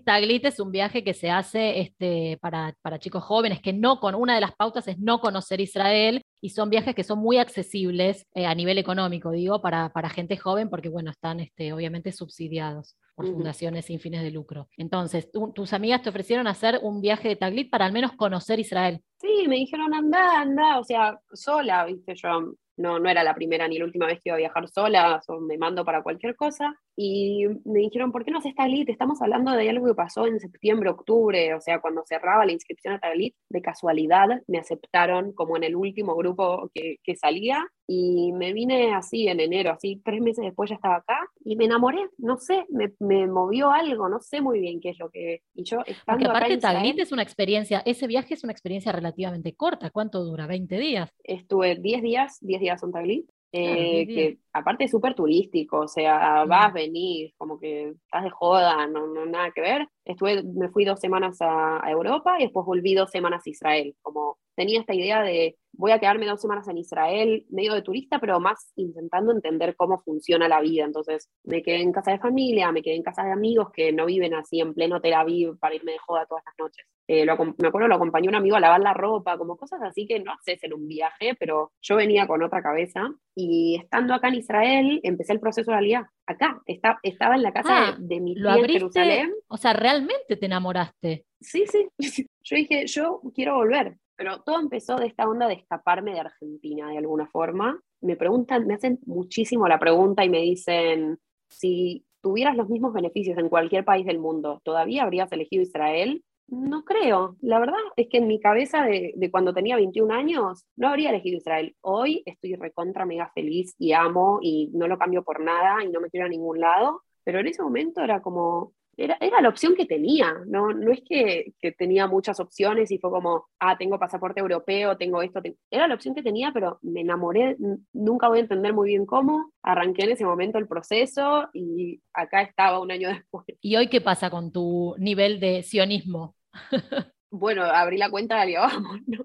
Taglit, 0.05 0.45
es 0.45 0.61
un 0.61 0.71
viaje 0.71 1.03
que 1.03 1.15
se 1.15 1.31
hace 1.31 1.81
este, 1.81 2.37
para, 2.43 2.77
para 2.83 2.99
chicos 2.99 3.25
jóvenes, 3.25 3.63
que 3.63 3.73
no 3.73 4.01
con 4.01 4.15
una 4.15 4.35
de 4.35 4.43
las 4.43 4.55
pautas 4.55 4.87
es 4.87 4.99
no 4.99 5.19
conocer 5.19 5.63
Israel, 5.63 6.23
y 6.43 6.51
son 6.51 6.69
viajes 6.69 6.95
que 6.95 7.05
son 7.05 7.21
muy 7.21 7.39
accesibles 7.39 8.27
eh, 8.35 8.45
a 8.45 8.55
nivel 8.55 8.77
económico, 8.77 9.31
digo, 9.31 9.63
para, 9.63 9.89
para, 9.95 10.11
gente 10.11 10.37
joven, 10.37 10.69
porque 10.69 10.91
bueno, 10.91 11.11
están 11.11 11.41
este, 11.41 11.73
obviamente 11.73 12.13
subsidiados 12.13 12.99
por 13.15 13.27
fundaciones 13.27 13.87
sin 13.87 13.99
fines 13.99 14.23
de 14.23 14.31
lucro. 14.31 14.69
Entonces, 14.77 15.31
tus 15.55 15.73
amigas 15.73 16.03
te 16.03 16.11
ofrecieron 16.11 16.47
hacer 16.47 16.81
un 16.83 17.01
viaje 17.01 17.29
de 17.29 17.37
Taglit 17.37 17.71
para 17.71 17.87
al 17.87 17.93
menos 17.93 18.13
conocer 18.13 18.61
Israel. 18.61 19.01
Sí, 19.21 19.47
me 19.49 19.57
dijeron, 19.57 19.95
anda, 19.95 20.41
anda, 20.41 20.79
o 20.79 20.85
sea, 20.85 21.19
sola, 21.33 21.87
viste, 21.87 22.15
yo 22.15 22.57
no, 22.77 22.99
no 22.99 23.09
era 23.09 23.23
la 23.25 23.35
primera 23.35 23.69
ni 23.69 23.79
la 23.79 23.85
última 23.85 24.07
vez 24.07 24.17
que 24.17 24.31
iba 24.31 24.35
a 24.35 24.39
viajar 24.39 24.69
sola, 24.69 25.21
me 25.41 25.59
mando 25.59 25.85
para 25.85 26.03
cualquier 26.03 26.37
cosa. 26.37 26.75
Y 26.95 27.47
me 27.65 27.81
dijeron, 27.81 28.13
¿por 28.13 28.25
qué 28.25 28.31
no 28.31 28.39
haces 28.39 28.55
Taglit? 28.55 28.89
Estamos 28.89 29.23
hablando 29.23 29.53
de 29.53 29.71
algo 29.71 29.87
que 29.87 29.95
pasó 29.95 30.27
en 30.27 30.39
septiembre, 30.39 30.91
octubre, 30.91 31.55
o 31.55 31.61
sea, 31.61 31.81
cuando 31.81 32.03
cerraba 32.07 32.45
la 32.45 32.53
inscripción 32.53 32.95
a 32.95 32.99
Taglit, 32.99 33.35
de 33.49 33.63
casualidad 33.63 34.29
me 34.47 34.59
aceptaron 34.59 35.33
como 35.33 35.57
en 35.57 35.65
el 35.65 35.77
último 35.77 36.15
grupo 36.15 36.71
que, 36.75 36.97
que 37.03 37.17
salía 37.17 37.67
y 37.87 38.33
me 38.33 38.53
vine 38.53 38.95
así 38.95 39.29
en 39.29 39.41
enero, 39.41 39.71
así 39.73 40.01
tres 40.05 40.21
meses 40.21 40.45
después 40.45 40.71
ya 40.71 40.77
estaba 40.77 40.97
acá 40.97 41.19
y 41.45 41.57
me 41.57 41.65
enamoré, 41.65 42.09
no 42.19 42.37
sé, 42.37 42.65
me, 42.71 42.93
me 43.01 43.27
movió 43.27 43.71
algo, 43.71 44.09
no 44.09 44.21
sé 44.21 44.41
muy 44.41 44.61
bien 44.61 44.81
qué 44.81 44.91
es 44.91 44.99
lo 44.99 45.11
que... 45.11 45.43
Y 45.55 45.65
yo 45.65 45.81
estando 45.81 46.05
Porque 46.07 46.25
aparte 46.27 46.57
Taglit 46.59 46.99
es 47.01 47.13
una 47.13 47.23
experiencia, 47.23 47.83
ese 47.85 48.07
viaje 48.07 48.35
es 48.35 48.45
una 48.45 48.53
experiencia 48.53 48.93
relativamente 48.93 49.55
corta, 49.55 49.91
¿cuánto 49.91 50.25
dura? 50.25 50.47
¿20 50.47 50.79
días? 50.79 51.11
Estuve 51.25 51.77
10 51.77 52.03
días, 52.03 52.39
10 52.41 52.61
días 52.63 52.83
en 52.83 52.93
Taglit, 52.93 53.31
eh, 53.55 54.07
que 54.07 54.39
aparte 54.55 54.85
es 54.85 54.91
súper 54.91 55.15
turístico, 55.15 55.81
o 55.81 55.89
sea, 55.89 56.45
vas, 56.47 56.73
venís, 56.73 57.35
como 57.37 57.59
que 57.61 57.91
estás 57.91 58.25
de 58.25 58.31
joda, 58.31 58.87
no, 58.87 59.07
no 59.07 59.27
nada 59.27 59.51
que 59.51 59.61
ver. 59.61 59.89
Estuve, 60.07 60.43
me 60.43 60.71
fui 60.71 60.87
dos 60.87 60.99
semanas 60.99 61.37
a, 61.43 61.85
a, 61.85 61.91
Europa 61.91 62.37
y 62.39 62.45
después 62.45 62.65
volví 62.65 62.95
dos 62.95 63.11
semanas 63.11 63.43
a 63.47 63.51
Israel, 63.51 63.95
como 64.01 64.39
tenía 64.55 64.81
esta 64.81 64.95
idea 64.95 65.23
de 65.23 65.59
voy 65.73 65.93
a 65.93 65.99
quedarme 65.99 66.27
dos 66.27 66.41
semanas 66.41 66.69
en 66.69 66.79
Israel, 66.79 67.47
medio 67.51 67.75
de 67.75 67.83
turista, 67.83 68.19
pero 68.19 68.39
más 68.41 68.73
intentando 68.77 69.33
entender 69.33 69.75
cómo 69.77 70.03
funciona 70.03 70.49
la 70.49 70.61
vida. 70.61 70.85
Entonces 70.85 71.31
me 71.45 71.63
quedé 71.63 71.83
en 71.83 71.93
casa 71.93 72.13
de 72.13 72.19
familia, 72.19 72.73
me 72.73 72.83
quedé 72.83 72.97
en 72.97 73.03
casa 73.03 73.25
de 73.25 73.33
amigos 73.33 73.71
que 73.73 73.93
no 73.93 74.07
viven 74.07 74.35
así 74.35 74.61
en 74.61 74.75
pleno 74.75 75.01
Tel 75.01 75.15
Aviv 75.15 75.59
para 75.59 75.75
irme 75.75 75.93
de 75.93 75.99
joda 75.99 76.27
todas 76.27 76.45
las 76.45 76.55
noches. 76.59 76.87
Eh, 77.09 77.27
me 77.27 77.69
acuerdo, 77.69 77.89
lo 77.89 77.97
acompañó 77.97 78.29
un 78.29 78.37
amigo 78.37 78.57
a 78.57 78.61
lavar 78.61 78.81
la 78.81 78.95
ropa, 78.95 79.37
como 79.37 79.57
cosas 79.57 79.81
así 79.83 80.07
que 80.07 80.21
no 80.21 80.33
haces 80.33 80.63
en 80.63 80.73
un 80.73 80.87
viaje, 80.87 81.35
pero 81.39 81.73
yo 81.81 81.97
venía 81.97 82.27
con 82.27 82.43
otra 82.43 82.63
cabeza 82.63 83.13
y 83.35 83.77
estando 83.81 84.15
acá 84.15 84.29
en 84.29 84.37
Israel 84.37 85.01
empecé 85.03 85.33
el 85.33 85.41
proceso 85.41 85.71
de 85.71 85.79
realidad. 85.79 86.03
Acá, 86.27 86.63
está, 86.67 87.01
estaba 87.03 87.35
en 87.35 87.43
la 87.43 87.53
casa 87.53 87.89
ah, 87.89 87.97
de, 87.99 88.21
mi 88.21 88.35
tía 88.35 88.55
en 88.55 88.65
Jerusalén. 88.65 89.33
O 89.49 89.57
sea, 89.57 89.73
realmente 89.73 90.37
te 90.37 90.47
enamoraste. 90.47 91.25
Sí, 91.41 91.65
sí. 91.67 91.89
Yo 92.45 92.57
dije, 92.57 92.87
yo 92.87 93.21
quiero 93.35 93.55
volver 93.55 93.97
Pero 94.23 94.41
todo 94.43 94.61
empezó 94.61 94.95
de 94.95 95.07
esta 95.07 95.29
onda 95.29 95.49
de 95.49 95.55
escaparme 95.55 96.13
de 96.13 96.21
Argentina 96.21 96.89
de 96.89 96.99
alguna 96.99 97.27
forma. 97.27 97.81
Me 98.01 98.15
preguntan, 98.15 98.69
me 98.69 98.75
hacen 98.75 99.01
muchísimo 99.05 99.67
la 99.67 99.81
pregunta 99.81 100.25
y 100.25 100.31
me 100.31 100.39
dicen, 100.39 101.19
si 101.49 102.05
tuvieras 102.21 102.57
los 102.57 102.69
mismos 102.69 102.93
beneficios 102.93 103.37
en 103.37 103.49
cualquier 103.49 103.85
país 103.85 104.07
del 104.07 104.21
mundo, 104.21 104.61
¿todavía 104.63 105.03
habrías 105.03 105.33
elegido 105.33 105.65
Israel? 105.65 106.23
No 106.47 106.85
creo. 106.85 107.35
La 107.41 107.59
verdad 107.59 107.81
es 107.97 108.07
que 108.09 108.19
en 108.19 108.29
mi 108.29 108.39
cabeza 108.39 108.85
de, 108.85 109.13
cuando 109.33 109.53
tenía 109.53 109.75
21 109.75 110.15
años 110.15 110.67
no 110.77 110.91
habría 110.91 111.11
elegido 111.11 111.39
Israel. 111.39 111.75
Hoy 111.81 112.23
estoy 112.25 112.55
recontra 112.55 113.05
mega 113.05 113.29
feliz 113.35 113.75
y 113.77 113.91
amo 113.91 114.39
y 114.41 114.71
no 114.73 114.87
lo 114.87 114.99
cambio 114.99 115.25
por 115.25 115.41
nada 115.41 115.83
y 115.83 115.89
no 115.89 116.01
me 116.01 116.11
quiero 116.11 116.27
a 116.27 116.29
ningún 116.29 116.61
lado. 116.61 117.03
Pero 117.25 117.41
en 117.41 117.49
ese 117.49 117.61
momento 117.61 118.01
era 118.01 118.23
como, 118.23 118.73
era, 119.05 119.17
era, 119.21 119.41
la 119.41 119.49
opción 119.49 119.75
que 119.75 119.87
tenía, 119.87 120.35
no, 120.47 120.73
no 120.73 120.93
es 120.93 121.01
que, 121.09 121.55
que, 121.61 121.73
tenía 121.73 122.07
muchas 122.07 122.39
opciones 122.41 122.91
y 122.91 122.99
fue 122.99 123.11
como, 123.11 123.47
ah, 123.59 123.77
tengo 123.77 123.99
pasaporte 123.99 124.41
europeo, 124.41 124.97
tengo 124.97 125.23
esto, 125.23 125.41
era 125.71 125.89
la 125.89 125.95
opción 125.95 126.15
que 126.15 126.23
tenía, 126.23 126.53
pero 126.53 126.79
me 126.83 127.01
enamoré, 127.01 127.57
nunca 127.93 128.29
voy 128.29 128.39
a 128.39 128.43
entender 128.43 128.73
muy 128.73 128.89
bien 128.89 129.07
cómo, 129.07 129.53
arranqué 129.63 130.05
en 130.05 130.13
ese 130.13 130.25
momento 130.25 130.59
el 130.59 130.69
proceso 130.69 131.49
y 131.53 132.01
acá 132.15 132.43
estaba 132.43 132.81
un 132.81 132.93
año 132.93 133.09
después. 133.13 133.45
¿Y 133.61 133.77
hoy 133.77 133.89
qué 133.89 134.01
pasa 134.01 134.31
con 134.31 134.53
tu 134.53 134.95
nivel 134.99 135.41
de 135.41 135.63
sionismo? 135.63 136.37
bueno, 137.33 137.65
abrí 137.65 137.97
la 137.97 138.11
cuenta 138.11 138.37
de 138.37 138.43
Alibaba, 138.43 138.73
¿no? 139.07 139.25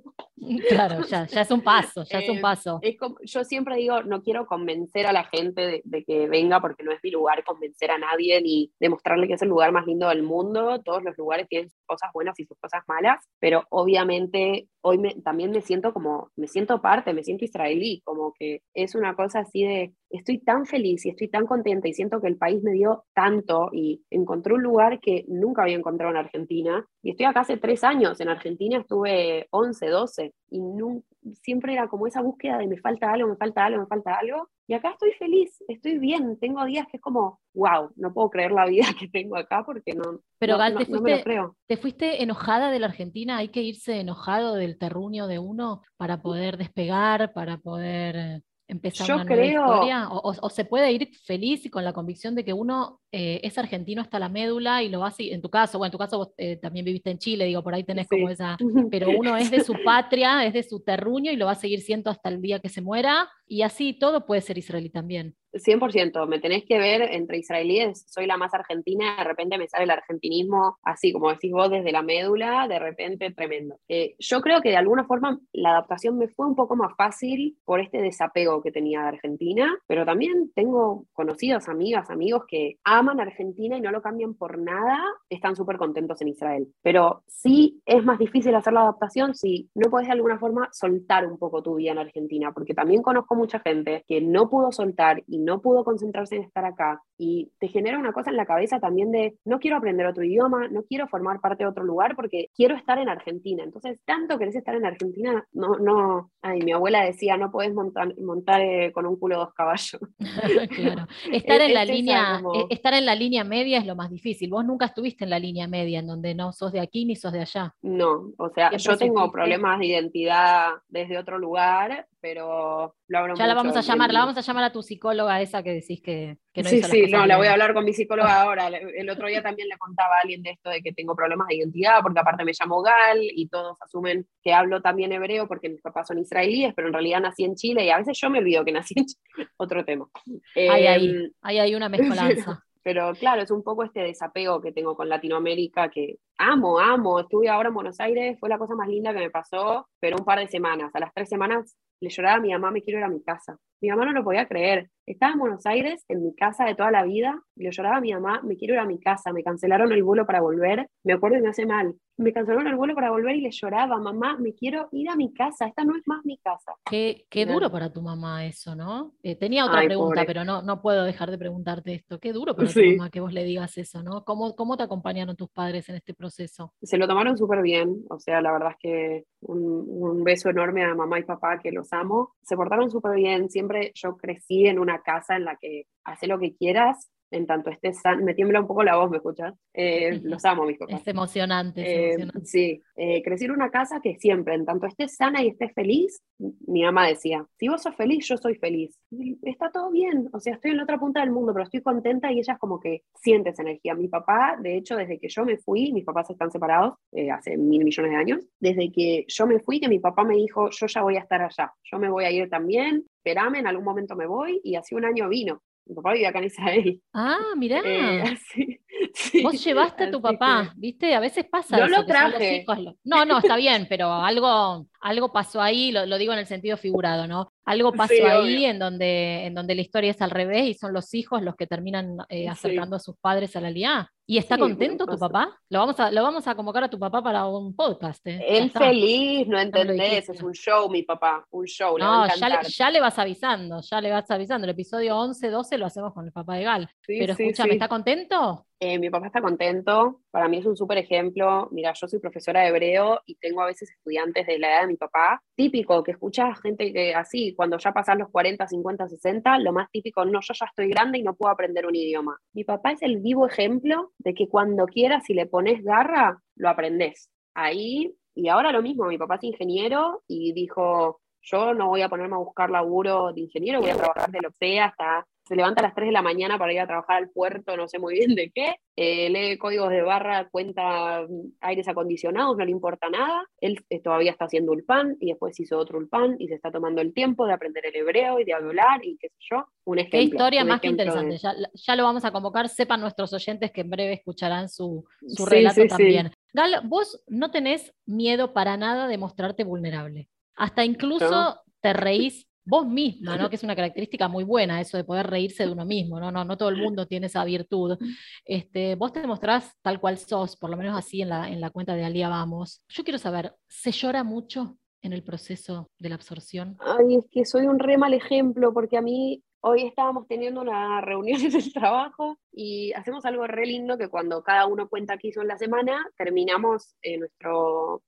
Claro, 0.70 1.06
ya, 1.06 1.28
ya 1.28 1.42
es 1.42 1.52
un 1.52 1.62
paso, 1.62 2.04
ya 2.04 2.20
es 2.20 2.30
un 2.30 2.40
paso. 2.40 2.80
Es 2.82 2.98
como, 2.98 3.18
yo 3.22 3.44
siempre 3.44 3.76
digo, 3.76 4.04
no 4.04 4.24
quiero 4.24 4.46
convencer 4.46 5.06
a 5.06 5.12
la 5.12 5.26
gente 5.26 5.62
de, 5.62 5.82
de, 5.84 6.06
que 6.06 6.28
venga 6.28 6.62
porque 6.62 6.84
no 6.84 6.94
es 6.94 7.00
mi 7.04 7.12
lugar 7.12 7.44
convencer 7.44 7.92
a 7.92 7.98
nadie 7.98 8.42
ni 8.42 8.72
demostrarle 8.80 9.28
que 9.28 9.34
es 9.34 9.42
el 9.42 9.50
lugar 9.50 9.74
más 9.74 9.86
lindo 9.86 10.08
del 10.08 10.24
mundo. 10.24 10.82
Todos 10.84 11.04
los 11.04 11.18
lugares 11.18 11.50
tienen 11.50 11.70
cosas 11.88 12.12
buenas 12.14 12.40
y 12.40 12.46
sus 12.46 12.58
cosas 12.60 12.84
malas, 12.88 13.26
pero 13.40 13.64
obviamente 13.70 14.68
hoy 14.82 15.00
me, 15.00 15.16
también 15.16 15.52
me 15.52 15.62
siento 15.62 15.94
como, 15.94 16.30
me 16.36 16.48
siento 16.48 16.82
parte, 16.82 17.14
me 17.14 17.24
siento 17.24 17.46
israelí, 17.46 18.02
como 18.06 18.34
que 18.38 18.62
es 18.74 18.94
una 18.96 19.16
cosa 19.16 19.40
así 19.40 19.64
de, 19.64 19.94
estoy 20.10 20.40
tan 20.40 20.66
feliz 20.66 21.06
y 21.06 21.10
estoy 21.10 21.28
tan 21.28 21.46
contenta 21.46 21.88
y 21.88 21.94
siento 21.94 22.22
que 22.22 22.28
el 22.28 22.38
país 22.38 22.62
me 22.64 22.72
dio 22.72 23.06
tanto 23.14 23.70
y 23.74 24.04
encontré 24.10 24.54
un 24.54 24.64
lugar 24.64 25.00
que 25.00 25.26
nunca 25.28 25.64
había 25.64 25.76
encontrado 25.76 26.12
en 26.12 26.18
Argentina. 26.18 26.88
Y 27.02 27.12
estoy 27.12 27.26
acá 27.26 27.42
hace 27.42 27.58
tres 27.58 27.84
años, 27.84 28.20
en 28.22 28.30
Argentina 28.30 28.78
estuve 28.80 29.48
11, 29.50 29.88
12 29.88 30.34
y 30.50 30.62
no, 30.62 31.04
siempre 31.36 31.74
era 31.74 31.88
como 31.88 32.08
esa 32.08 32.22
búsqueda 32.22 32.58
de 32.58 32.68
me 32.68 32.78
falta 32.78 33.12
algo, 33.12 33.30
me 33.30 33.36
falta 33.36 33.66
algo, 33.66 33.82
me 33.82 33.88
falta 33.88 34.16
algo. 34.16 34.50
Y 34.68 34.74
acá 34.74 34.92
estoy 34.92 35.12
feliz, 35.14 35.64
estoy 35.68 35.98
bien. 35.98 36.38
Tengo 36.40 36.64
días 36.66 36.88
que 36.92 36.98
es 36.98 37.02
como, 37.04 37.40
wow, 37.54 37.92
no 37.96 38.14
puedo 38.14 38.30
creer 38.30 38.52
la 38.52 38.66
vida 38.66 38.88
que 39.00 39.08
tengo 39.08 39.38
acá 39.38 39.64
porque 39.66 39.94
no. 39.94 40.20
Pero 40.40 40.54
no, 40.54 40.60
Gal, 40.60 40.74
no, 40.74 40.80
te, 40.80 40.86
fuiste, 40.86 41.04
me 41.04 41.18
lo 41.18 41.24
creo. 41.24 41.56
¿te 41.68 41.78
fuiste 41.78 42.24
enojada 42.24 42.72
de 42.72 42.80
la 42.80 42.88
Argentina? 42.88 43.38
¿Hay 43.38 43.50
que 43.50 43.62
irse 43.62 44.00
enojado 44.00 44.56
del 44.56 44.78
terruño 44.78 45.28
de 45.28 45.40
uno 45.40 45.82
para 45.96 46.22
poder 46.22 46.58
despegar, 46.58 47.34
para 47.34 47.58
poder 47.58 48.44
empezar 48.68 49.08
Yo 49.08 49.16
una 49.16 49.24
nueva 49.24 49.42
creo- 49.42 49.62
historia? 49.74 50.10
O, 50.10 50.30
o- 50.32 50.36
o 50.42 50.50
se 50.50 50.66
puede 50.66 50.92
ir 50.92 51.10
feliz 51.24 51.66
y 51.66 51.70
con 51.70 51.84
la 51.84 51.94
convicción 51.94 52.36
de 52.36 52.44
que 52.44 52.54
uno 52.54 53.00
eh, 53.12 53.40
es 53.44 53.58
argentino 53.58 54.02
hasta 54.02 54.20
la 54.20 54.28
médula 54.30 54.84
y 54.84 54.90
lo 54.90 55.00
va 55.00 55.14
en 55.18 55.42
tu 55.42 55.50
caso, 55.50 55.78
bueno, 55.78 55.88
en 55.88 55.92
tu 55.94 55.98
caso 55.98 56.18
vos 56.18 56.30
eh, 56.38 56.58
también 56.58 56.84
viviste 56.86 57.10
en 57.10 57.18
Chile, 57.20 57.46
digo, 57.46 57.64
por 57.64 57.74
ahí 57.74 57.84
tenés 57.86 58.08
como 58.08 58.28
Sí. 58.28 58.34
esa, 58.34 58.58
pero 58.92 59.10
uno 59.10 59.38
es 59.38 59.50
de 59.50 59.64
su 59.64 59.74
patria, 59.86 60.46
es 60.46 60.54
de 60.54 60.64
su 60.64 60.82
terruño 60.82 61.32
y 61.32 61.38
lo 61.38 61.46
va 61.46 61.54
a 61.54 61.56
seguir 61.56 61.80
siendo 61.82 62.10
hasta 62.12 62.28
el 62.30 62.42
día 62.42 62.60
que 62.60 62.68
se 62.70 62.82
muera, 62.82 63.30
y 63.48 63.62
así 63.62 63.94
todo 63.94 64.26
puede 64.26 64.42
ser 64.42 64.58
israelí 64.58 64.90
también. 64.90 65.36
100%, 65.54 66.28
me 66.28 66.40
tenés 66.40 66.66
que 66.66 66.78
ver 66.78 67.02
entre 67.12 67.38
israelíes, 67.38 68.06
soy 68.08 68.26
la 68.26 68.38
más 68.38 68.54
argentina, 68.54 69.18
de 69.18 69.24
repente 69.24 69.58
me 69.58 69.68
sale 69.68 69.86
el 69.86 69.92
argentinismo, 69.92 70.78
así 70.84 71.12
como 71.12 71.32
decís 71.32 71.52
vos, 71.52 71.70
desde 71.70 71.92
la 71.92 72.02
médula, 72.02 72.68
de 72.68 72.80
repente 72.80 73.32
tremendo. 73.32 73.78
Eh, 73.88 74.16
yo 74.20 74.42
creo 74.42 74.62
que 74.62 74.70
de 74.70 74.78
alguna 74.78 75.06
forma 75.06 75.40
la 75.54 75.72
adaptación 75.72 76.18
me 76.18 76.28
fue 76.28 76.48
un 76.48 76.56
poco 76.56 76.76
más 76.76 76.96
fácil 76.96 77.58
por 77.66 77.80
este 77.80 78.02
desapego 78.02 78.62
que 78.62 78.72
tenía 78.72 79.02
de 79.02 79.08
Argentina, 79.08 79.78
pero 79.88 80.06
también 80.06 80.52
tengo 80.54 81.06
conocidas, 81.14 81.70
amigas, 81.70 82.10
amigos 82.10 82.44
que 82.48 82.78
aman 82.84 83.20
Argentina 83.20 83.78
y 83.78 83.82
no 83.82 83.92
lo 83.92 84.02
cambian 84.02 84.34
por 84.34 84.58
nada, 84.58 85.00
están 85.30 85.56
súper 85.56 85.78
contentos 85.78 86.22
en 86.22 86.30
Israel. 86.30 86.68
Pero 86.82 87.24
sí 87.28 87.82
es 87.86 88.04
más 88.04 88.20
difícil 88.20 88.56
hacer 88.56 88.74
la 88.74 88.82
adaptación 88.82 89.36
si 89.36 89.70
no 89.76 89.90
podés 89.90 90.08
de 90.08 90.14
alguna 90.14 90.40
forma 90.40 90.70
soltar 90.72 91.26
un 91.26 91.38
poco 91.38 91.62
tu 91.64 91.76
vida 91.76 91.92
en 91.92 92.00
Argentina, 92.00 92.52
porque 92.54 92.74
también 92.74 93.02
conozco 93.02 93.36
mucha 93.36 93.60
gente 93.60 94.04
que 94.08 94.22
no 94.22 94.50
pudo 94.50 94.72
soltar 94.72 95.24
y 95.28 95.37
no 95.44 95.62
pudo 95.62 95.84
concentrarse 95.84 96.36
en 96.36 96.44
estar 96.44 96.66
acá 96.66 97.02
y 97.18 97.52
te 97.60 97.68
genera 97.68 97.98
una 97.98 98.14
cosa 98.14 98.30
en 98.30 98.38
la 98.38 98.46
cabeza 98.46 98.80
también 98.80 99.12
de 99.12 99.38
no 99.46 99.60
quiero 99.60 99.78
aprender 99.78 100.06
otro 100.06 100.24
idioma, 100.24 100.68
no 100.68 100.84
quiero 100.84 101.08
formar 101.08 101.40
parte 101.42 101.64
de 101.64 101.70
otro 101.70 101.84
lugar 101.84 102.16
porque 102.16 102.50
quiero 102.56 102.76
estar 102.76 103.00
en 103.00 103.10
Argentina. 103.10 103.64
Entonces, 103.64 104.00
tanto 104.06 104.38
querés 104.38 104.56
estar 104.56 104.76
en 104.76 104.86
Argentina, 104.86 105.46
no, 105.52 105.78
no, 105.80 106.32
ay, 106.42 106.62
mi 106.62 106.72
abuela 106.74 107.04
decía, 107.04 107.38
no 107.38 107.52
podés 107.52 107.74
montar, 107.74 108.14
montar 108.20 108.62
eh, 108.62 108.92
con 108.92 109.06
un 109.06 109.18
culo 109.18 109.38
dos 109.38 109.54
caballos. 109.54 110.00
claro. 110.76 111.08
Estar 111.32 111.62
Es- 111.62 111.68
en 111.68 111.74
la 111.74 111.84
es 111.84 111.90
línea, 111.90 112.40
como- 112.42 112.56
eh, 112.62 112.66
estar 112.70 112.94
en 112.94 113.06
la 113.06 113.16
línea 113.16 113.44
media 113.44 113.80
es 113.80 113.86
lo 113.86 113.96
más 113.96 114.10
difícil. 114.10 114.50
Vos 114.50 114.66
nunca 114.66 114.86
estuviste 114.86 115.24
en 115.24 115.30
la 115.32 115.40
línea 115.40 115.68
media, 115.68 116.00
en 116.00 116.08
donde 116.08 116.36
no 116.36 116.52
sos 116.52 116.72
de 116.72 116.80
aquí 116.80 117.06
ni 117.06 117.16
sos 117.16 117.34
de 117.34 117.42
allá. 117.42 117.74
No, 117.82 118.32
o 118.38 118.50
sea, 118.50 118.72
yo 118.78 118.98
tengo 118.98 119.32
problemas 119.32 119.80
de 119.80 119.86
identidad 119.88 120.70
desde 120.90 121.18
otro 121.18 121.38
lugar, 121.40 122.08
pero 122.22 122.96
lo 123.08 123.18
abro 123.18 123.36
Ya 123.36 123.48
la 123.48 123.54
vamos 123.54 123.76
a 123.76 123.80
mucho 123.80 123.88
llamar, 123.92 124.12
la 124.12 124.20
vamos 124.22 124.38
a 124.38 124.42
llamar 124.42 124.64
a 124.66 124.72
tu 124.72 124.82
psicóloga 124.84 125.42
esa 125.42 125.64
que 125.64 125.74
decís 125.74 126.02
que, 126.02 126.38
que 126.54 126.64
no 126.64 126.70
sí, 126.70 126.78
hizo 126.78 126.88
sí, 126.88 127.12
no, 127.12 127.26
la 127.26 127.38
voy 127.38 127.44
bien. 127.44 127.52
a 127.52 127.54
hablar 127.54 127.74
con 127.74 127.86
mi 127.86 127.94
psicóloga 127.94 128.42
ahora. 128.42 128.68
El 128.68 129.10
otro 129.10 129.28
día 129.28 129.42
también 129.44 129.68
le 129.68 129.78
contaba 129.78 130.16
a 130.16 130.22
alguien 130.24 130.42
de 130.44 130.52
esto 130.52 130.70
de 130.70 130.82
que 130.82 130.94
tengo 130.94 131.16
problemas 131.16 131.48
de 131.48 131.56
identidad, 131.58 132.00
porque 132.02 132.20
aparte 132.20 132.44
me 132.44 132.54
llamo 132.60 132.82
Gal 132.82 133.20
y 133.22 133.48
todos 133.50 133.82
asumen 133.82 134.28
que 134.44 134.54
hablo 134.54 134.82
también 134.82 135.12
hebreo 135.12 135.48
porque 135.48 135.70
mis 135.70 135.82
papás 135.82 136.08
son 136.08 136.20
israelíes, 136.20 136.74
pero 136.76 136.88
en 136.88 136.94
realidad 136.94 137.22
nací 137.22 137.44
en 137.44 137.56
Chile 137.56 137.86
y 137.86 137.90
a 137.90 137.98
veces 137.98 138.18
yo 138.20 138.30
me 138.30 138.40
olvido 138.40 138.66
que 138.66 138.72
nací 138.72 138.94
en 138.98 139.06
Chile. 139.06 139.20
Otro 139.58 139.86
tema. 139.86 140.08
Hay 140.56 140.88
Em, 140.88 140.88
ahí, 140.88 141.32
hay 141.42 141.60
ahí 141.60 141.76
una 141.76 141.90
mezcolanza. 141.90 142.64
pero 142.84 143.14
claro, 143.14 143.42
es 143.42 143.52
un 143.52 143.64
poco 143.64 143.84
este 143.84 144.02
desapego 144.02 144.62
que 144.62 144.72
tengo 144.72 144.96
con 144.96 145.10
Latinoamérica 145.10 145.90
que 145.90 146.18
amo, 146.38 146.80
amo. 146.80 147.20
Estuve 147.20 147.50
ahora 147.50 147.70
en 147.70 147.76
Buenos 147.76 148.00
Aires, 148.00 148.38
fue 148.40 148.48
la 148.50 148.58
cosa 148.58 148.76
más 148.76 148.88
linda 148.88 149.14
que 149.14 149.20
me 149.20 149.30
pasó, 149.30 149.88
pero 150.00 150.16
un 150.18 150.26
par 150.26 150.40
de 150.40 150.48
semanas. 150.48 150.92
A 150.96 151.00
las 151.00 151.14
tres 151.14 151.28
semanas 151.30 151.76
le 152.02 152.10
lloraba 152.10 152.38
a 152.38 152.40
mi 152.42 152.52
mamá, 152.52 152.72
me 152.72 152.82
quiero 152.82 153.00
ir 153.00 153.06
a 153.06 153.10
mi 153.10 153.22
casa. 153.24 153.58
Mi 153.82 153.90
mamá 153.90 154.06
no 154.06 154.12
lo 154.14 154.24
podía 154.24 154.48
creer. 154.48 154.90
Estaba 155.06 155.32
en 155.34 155.40
Buenos 155.40 155.66
Aires, 155.66 156.04
en 156.10 156.22
mi 156.22 156.36
casa 156.36 156.66
de 156.66 156.76
toda 156.76 156.92
la 156.92 157.04
vida, 157.04 157.42
y 157.56 157.64
le 157.64 157.72
lloraba 157.72 157.98
a 157.98 158.02
mi 158.02 158.14
mamá, 158.14 158.42
me 158.44 158.58
quiero 158.58 158.74
ir 158.74 158.80
a 158.82 158.86
mi 158.86 159.00
casa. 159.00 159.32
Me 159.32 159.42
cancelaron 159.44 159.92
el 159.94 160.04
vuelo 160.04 160.26
para 160.26 160.42
volver. 160.42 160.90
Me 161.06 161.14
acuerdo 161.14 161.38
y 161.38 161.42
me 161.42 161.48
hace 161.50 161.66
mal. 161.66 161.96
Me 162.18 162.34
cancelaron 162.34 162.68
el 162.68 162.76
vuelo 162.76 162.96
para 162.96 163.12
volver 163.12 163.36
y 163.36 163.42
le 163.42 163.52
lloraba, 163.52 164.00
mamá, 164.00 164.38
me 164.38 164.54
quiero 164.54 164.90
ir 164.92 165.08
a 165.10 165.16
mi 165.16 165.32
casa. 165.34 165.68
Esta 165.68 165.84
no 165.86 165.96
es 165.96 166.02
más 166.08 166.26
mi 166.26 166.38
casa. 166.40 166.74
Qué, 166.90 167.26
qué 167.30 167.46
duro 167.46 167.72
para 167.72 167.94
tu 167.94 168.02
mamá 168.02 168.46
eso, 168.46 168.76
¿no? 168.76 169.14
Eh, 169.24 169.36
tenía 169.36 169.66
otra 169.66 169.80
Ay, 169.82 169.88
pregunta, 169.88 170.16
pobre. 170.16 170.26
pero 170.26 170.44
no, 170.44 170.62
no 170.64 170.82
puedo 170.82 171.04
dejar 171.06 171.30
de 171.32 171.38
preguntarte 171.38 171.94
esto. 171.94 172.20
Qué 172.20 172.34
duro 172.34 172.56
para 172.56 172.68
tu 172.68 172.74
Sí. 172.74 172.96
mamá 172.98 173.10
que 173.12 173.20
vos 173.22 173.32
le 173.32 173.44
digas 173.46 173.78
eso, 173.78 174.02
¿no? 174.04 174.26
¿Cómo, 174.26 174.56
cómo 174.56 174.76
te 174.76 174.84
acompañaron 174.84 175.36
tus 175.38 175.50
padres 175.50 175.88
en 175.90 175.96
este 175.96 176.14
proceso? 176.16 176.74
se 176.82 176.98
lo 176.98 177.08
tomaron 177.08 177.38
súper 177.38 177.62
bien, 177.62 178.04
o 178.10 178.18
sea, 178.20 178.42
la 178.42 178.52
verdad 178.52 178.72
es 178.72 178.78
que 178.80 179.26
un, 179.42 179.86
un 179.88 180.24
beso 180.24 180.50
enorme 180.50 180.84
a 180.84 180.96
mamá 180.96 181.20
y 181.20 181.24
papá 181.24 181.60
que 181.60 181.72
los 181.72 181.94
amo. 181.94 182.34
Se 182.42 182.56
portaron 182.56 182.90
súper 182.90 183.14
bien, 183.16 183.50
siempre 183.50 183.67
yo 183.94 184.18
crecí 184.18 184.68
en 184.68 184.80
una 184.80 185.02
casa 185.02 185.36
en 185.36 185.46
la 185.46 185.56
que 185.56 185.88
hace 186.04 186.28
lo 186.28 186.40
que 186.40 186.56
quieras, 186.56 187.10
en 187.32 187.46
tanto 187.46 187.70
estés 187.70 188.00
san- 188.02 188.24
me 188.24 188.34
tiembla 188.34 188.62
un 188.62 188.68
poco 188.68 188.84
la 188.84 188.96
voz, 188.98 189.10
¿me 189.10 189.18
escuchas? 189.18 189.54
Eh, 189.74 190.20
los 190.24 190.44
amo, 190.46 190.66
mis 190.66 190.78
papás. 190.78 191.02
Es 191.02 191.08
emocionante, 191.08 191.82
es 191.82 191.88
Eh, 191.88 192.06
emocionante. 192.14 192.46
sí, 192.46 192.82
eh, 192.96 193.22
crecí 193.24 193.46
en 193.46 193.52
una 193.52 193.70
casa 193.70 194.00
que 194.02 194.16
siempre, 194.16 194.56
en 194.56 194.66
tanto 194.66 194.88
estés 194.88 195.16
sana 195.16 195.44
y 195.44 195.50
estés 195.50 195.74
feliz, 195.74 196.22
mi 196.68 196.84
mamá 196.84 197.08
decía, 197.08 197.46
si 197.58 197.68
vos 197.68 197.82
sos 197.82 197.96
feliz, 197.96 198.28
yo 198.28 198.38
soy 198.38 198.56
feliz. 198.56 198.98
Y 199.12 199.38
está 199.44 199.72
todo 199.72 199.92
bien, 199.92 200.30
o 200.34 200.40
sea, 200.40 200.54
estoy 200.54 200.72
en 200.72 200.78
la 200.78 200.84
otra 200.84 201.00
punta 201.00 201.20
del 201.22 201.32
mundo, 201.32 201.54
pero 201.54 201.66
estoy 201.66 201.82
contenta 201.82 202.32
y 202.32 202.40
ella 202.40 202.54
es 202.54 202.60
como 202.60 202.80
que 202.80 203.04
siente 203.16 203.50
esa 203.50 203.62
energía. 203.64 203.94
Mi 203.96 204.08
papá, 204.08 204.58
de 204.62 204.78
hecho, 204.78 204.96
desde 204.96 205.20
que 205.20 205.28
yo 205.30 205.46
me 205.46 205.58
fui, 205.58 205.92
mis 205.92 206.06
papás 206.06 206.30
están 206.30 206.52
separados 206.52 206.96
eh, 207.12 207.30
hace 207.32 207.58
mil 207.58 207.84
millones 207.84 208.12
de 208.12 208.18
años, 208.18 208.40
desde 208.60 208.92
que 208.92 209.26
yo 209.28 209.48
me 209.48 209.60
fui, 209.60 209.80
que 209.80 209.90
mi 209.90 210.00
papá 210.00 210.24
me 210.24 210.36
dijo, 210.36 210.70
yo 210.70 210.88
ya 210.88 211.02
voy 211.02 211.18
a 211.18 211.22
estar 211.22 211.42
allá, 211.42 211.74
yo 211.84 212.00
me 212.00 212.10
voy 212.10 212.26
a 212.26 212.32
ir 212.32 212.50
también, 212.50 213.06
esperame, 213.24 213.60
en 213.60 213.68
algún 213.68 213.84
momento 213.84 214.16
me 214.16 214.26
voy, 214.28 214.62
y 214.64 214.76
hace 214.76 214.96
un 214.96 215.04
año 215.06 215.28
vino. 215.30 215.62
Mi 215.88 215.96
papá 215.96 216.14
vive 216.14 216.28
acá 216.28 216.40
en 216.40 216.46
Israel. 216.46 217.02
Ah, 217.14 217.38
mirá. 217.58 217.82
Eh, 217.86 218.22
así- 218.22 218.80
sí, 219.14 219.42
Vos 219.44 219.64
llevaste 219.64 220.06
a 220.06 220.12
tu 220.12 220.22
papá, 220.22 220.72
que- 220.74 220.80
¿viste? 220.80 221.16
A 221.16 221.20
veces 221.20 221.46
pasa 221.50 221.78
No 221.78 221.86
eso, 221.86 221.96
lo 222.02 222.06
traje. 222.06 222.58
hijos 222.64 222.80
lo- 222.80 222.96
No, 223.04 223.26
no, 223.26 223.38
está 223.40 223.56
bien, 223.56 223.86
pero 223.90 224.12
algo, 224.12 224.88
algo 225.02 225.32
pasó 225.32 225.62
ahí, 225.62 225.92
lo, 225.92 226.06
lo 226.06 226.18
digo 226.18 226.34
en 226.34 226.40
el 226.40 226.46
sentido 226.48 226.78
figurado, 226.78 227.28
¿no? 227.28 227.54
Algo 227.68 227.92
pasó 227.92 228.26
ahí 228.26 228.64
en 228.64 228.80
donde, 228.80 229.46
en 229.46 229.54
donde 229.54 229.76
la 229.76 229.82
historia 229.82 230.12
es 230.12 230.22
al 230.22 230.32
revés 230.32 230.68
y 230.70 230.74
son 230.74 230.94
los 230.94 231.14
hijos 231.14 231.42
los 231.42 231.58
que 231.58 231.68
terminan 231.68 232.16
eh, 232.30 232.48
acercando 232.48 232.96
a 232.96 233.00
sus 233.00 233.18
padres 233.18 233.58
a 233.58 233.62
la 233.62 233.70
liá. 233.70 234.10
¿Y 234.26 234.38
está 234.38 234.58
contento 234.58 235.06
tu 235.06 235.18
papá? 235.18 235.58
Lo 235.70 235.80
vamos, 235.80 236.00
a, 236.00 236.10
lo 236.10 236.24
vamos 236.24 236.48
a 236.48 236.56
convocar 236.56 236.86
a 236.86 236.90
tu 236.90 236.98
papá 236.98 237.22
para 237.22 237.46
un 237.46 237.76
podcast. 237.76 238.26
¿eh? 238.26 238.40
Él 238.46 238.72
feliz, 238.72 239.48
no 239.48 239.60
entendés, 239.60 240.30
es 240.30 240.42
un 240.42 240.54
show 240.54 240.90
mi 240.90 241.04
papá, 241.04 241.46
un 241.50 241.66
show. 241.66 241.98
No, 241.98 242.26
ya, 242.28 242.50
le, 242.50 242.70
ya, 242.70 242.90
le, 242.90 243.02
vas 243.02 243.20
avisando, 243.20 243.82
ya 243.82 244.00
le 244.00 244.12
vas 244.12 244.32
avisando. 244.32 244.64
El 244.64 244.72
episodio 244.72 245.18
11, 245.18 245.50
12 245.50 245.78
lo 245.78 245.86
hacemos 245.88 246.14
con 246.14 246.26
el 246.26 246.32
papá 246.32 246.56
de 246.56 246.64
Gal. 246.64 246.90
Pero 247.06 247.34
escúchame, 247.34 247.74
¿está 247.74 247.90
contento? 247.90 248.66
Eh, 248.80 248.98
mi 248.98 249.10
papá 249.10 249.28
está 249.28 249.42
contento, 249.42 250.22
para 250.32 250.48
mí 250.48 250.58
es 250.58 250.66
un 250.66 250.78
súper 250.78 251.00
ejemplo. 251.00 251.68
Mira, 251.72 251.92
yo 251.94 252.08
soy 252.08 252.20
profesora 252.20 252.62
de 252.62 252.68
hebreo 252.68 253.22
y 253.26 253.36
tengo 253.36 253.62
a 253.62 253.66
veces 253.66 253.92
estudiantes 253.92 254.48
de 254.48 254.58
la 254.58 254.70
edad 254.70 254.82
de 254.82 254.88
mi 254.88 254.96
papá. 254.96 255.42
Típico, 255.58 256.04
que 256.04 256.12
escucha 256.12 256.54
gente 256.54 256.94
que 256.94 257.16
así, 257.16 257.56
cuando 257.56 257.80
ya 257.80 257.92
pasan 257.92 258.20
los 258.20 258.30
40, 258.30 258.68
50, 258.68 259.08
60, 259.08 259.58
lo 259.58 259.74
más 259.74 259.90
típico, 259.90 260.24
no, 260.24 260.40
yo 260.40 260.54
ya 260.54 260.68
estoy 260.68 260.88
grande 260.88 261.18
y 261.18 261.24
no 261.24 261.34
puedo 261.34 261.52
aprender 261.52 261.88
un 261.88 261.96
idioma. 261.96 262.40
Mi 262.54 262.64
papá 262.64 262.92
es 262.92 263.02
el 263.02 263.18
vivo 263.22 263.48
ejemplo 263.48 264.12
de 264.20 264.36
que 264.36 264.48
cuando 264.48 264.86
quieras, 264.86 265.24
si 265.26 265.34
le 265.34 265.48
pones 265.48 265.84
garra, 265.84 266.40
lo 266.58 266.70
aprendes. 266.70 267.32
Ahí, 267.56 268.14
y 268.36 268.50
ahora 268.50 268.72
lo 268.72 268.84
mismo, 268.84 269.08
mi 269.08 269.18
papá 269.18 269.38
es 269.38 269.46
ingeniero 269.46 270.22
y 270.28 270.54
dijo, 270.54 271.22
yo 271.42 271.74
no 271.74 271.88
voy 271.88 272.04
a 272.04 272.10
ponerme 272.10 272.36
a 272.36 272.40
buscar 272.40 272.70
laburo 272.70 273.34
de 273.34 273.42
ingeniero, 273.42 273.82
voy 273.82 273.90
a 273.90 273.98
trabajar 273.98 274.30
de 274.30 274.42
lo 274.44 274.52
que 274.52 274.58
sea 274.60 274.86
hasta 274.86 275.26
se 275.48 275.56
levanta 275.56 275.82
a 275.82 275.84
las 275.84 275.96
3 275.96 276.08
de 276.08 276.12
la 276.12 276.22
mañana 276.22 276.58
para 276.58 276.74
ir 276.74 276.80
a 276.80 276.88
trabajar 276.88 277.18
al 277.18 277.30
puerto, 277.30 277.78
no 277.78 277.88
sé 277.88 278.00
muy 278.00 278.16
bien 278.16 278.36
de 278.36 278.52
qué, 278.52 278.76
eh, 278.96 279.30
lee 279.30 279.58
códigos 279.58 279.90
de 279.90 280.02
barra, 280.02 280.50
cuenta 280.50 281.26
aires 281.62 281.88
acondicionados, 281.88 282.58
no 282.58 282.66
le 282.66 282.72
importa 282.72 283.10
nada, 283.10 283.44
él 283.62 283.84
eh, 283.90 284.02
todavía 284.02 284.32
está 284.32 284.46
haciendo 284.46 284.72
ulpan 284.72 285.16
y 285.20 285.28
después 285.28 285.60
hizo 285.60 285.78
otro 285.78 285.98
ulpan 285.98 286.36
y 286.40 286.48
se 286.48 286.56
está 286.56 286.72
tomando 286.72 287.02
el 287.02 287.14
tiempo 287.14 287.46
de 287.46 287.54
aprender 287.54 287.86
el 287.86 287.96
hebreo 287.96 288.40
y 288.40 288.44
de 288.44 288.54
hablar 288.54 289.04
y 289.04 289.18
qué 289.18 289.30
sé 289.30 289.38
yo, 289.52 289.68
un 289.86 290.00
ejemplo. 290.00 290.20
Qué 290.20 290.26
historia 290.26 290.66
más 290.66 290.82
que 290.82 290.88
interesante, 290.88 291.38
ya, 291.38 291.96
lo 291.96 292.04
vamos 292.04 292.26
a 292.26 292.32
convocar, 292.32 292.70
sepan 292.70 293.02
nuestros 293.02 293.32
oyentes 293.34 293.72
que 293.72 293.82
en 293.82 293.90
breve 293.90 294.14
escucharán 294.14 294.70
su, 294.70 295.06
relato 295.46 295.82
también. 295.88 296.32
Gal, 296.54 296.82
vos 296.86 297.24
no 297.28 297.52
tenés 297.52 297.94
miedo 298.06 298.54
para 298.54 298.78
nada 298.78 299.08
de 299.08 299.18
mostrarte 299.18 299.64
vulnerable. 299.64 300.28
Hasta 300.56 300.84
incluso 300.84 301.62
te 301.82 301.94
reís 301.94 302.47
vos 302.68 302.86
misma, 302.86 303.38
¿no? 303.38 303.50
Que 303.50 303.56
es 303.56 303.64
una 303.64 303.76
característica 303.76 304.28
muy 304.28 304.44
buena, 304.44 304.82
eso 304.82 304.98
de 304.98 305.04
poder 305.04 305.28
reírse 305.28 305.66
de 305.66 305.72
uno 305.72 305.86
mismo, 305.86 306.20
¿no? 306.20 306.32
No, 306.32 306.44
no 306.44 306.58
todo 306.58 306.70
el 306.70 306.78
mundo 306.78 307.08
tiene 307.08 307.28
esa 307.28 307.44
virtud. 307.46 307.98
Este, 308.46 308.96
vos 308.96 309.14
te 309.14 309.26
mostrás 309.26 309.74
tal 309.82 310.00
cual 310.00 310.18
sos, 310.18 310.58
por 310.58 310.70
lo 310.70 310.78
menos 310.78 310.98
así 310.98 311.22
en 311.22 311.30
la, 311.30 311.50
en 311.50 311.62
la 311.62 311.70
cuenta 311.70 311.96
de 311.96 312.04
Alía 312.04 312.30
Vamos. 312.30 312.84
Yo 312.90 313.04
quiero 313.04 313.18
saber, 313.18 313.56
¿se 313.68 313.92
llora 313.92 314.24
mucho 314.24 314.78
en 315.02 315.14
el 315.14 315.24
proceso 315.24 315.90
de 315.98 316.10
la 316.10 316.16
absorción? 316.16 316.78
Ay, 316.80 317.16
es 317.16 317.26
que 317.32 317.46
soy 317.46 317.68
un 317.68 317.80
re 317.80 317.98
mal 317.98 318.14
ejemplo, 318.14 318.74
porque 318.74 318.98
a 318.98 319.02
mí 319.02 319.44
Hoy 319.62 319.84
estábamos 319.84 320.28
teniendo 320.28 320.62
una 320.62 321.02
reunión 321.02 321.42
en 321.42 321.56
el 321.56 321.74
trabajo 321.74 322.38
y 322.60 322.92
hacemos 322.94 323.24
algo 323.26 323.46
re 323.46 323.68
lindo 323.68 324.00
que 324.00 324.10
cuando 324.10 324.42
cada 324.42 324.66
uno 324.66 324.90
cuenta 324.90 325.18
qué 325.18 325.28
hizo 325.28 325.42
en 325.44 325.48
la 325.48 325.60
semana, 325.60 326.04
terminamos 326.18 326.96
eh, 327.04 327.20
nuestro, 327.20 328.02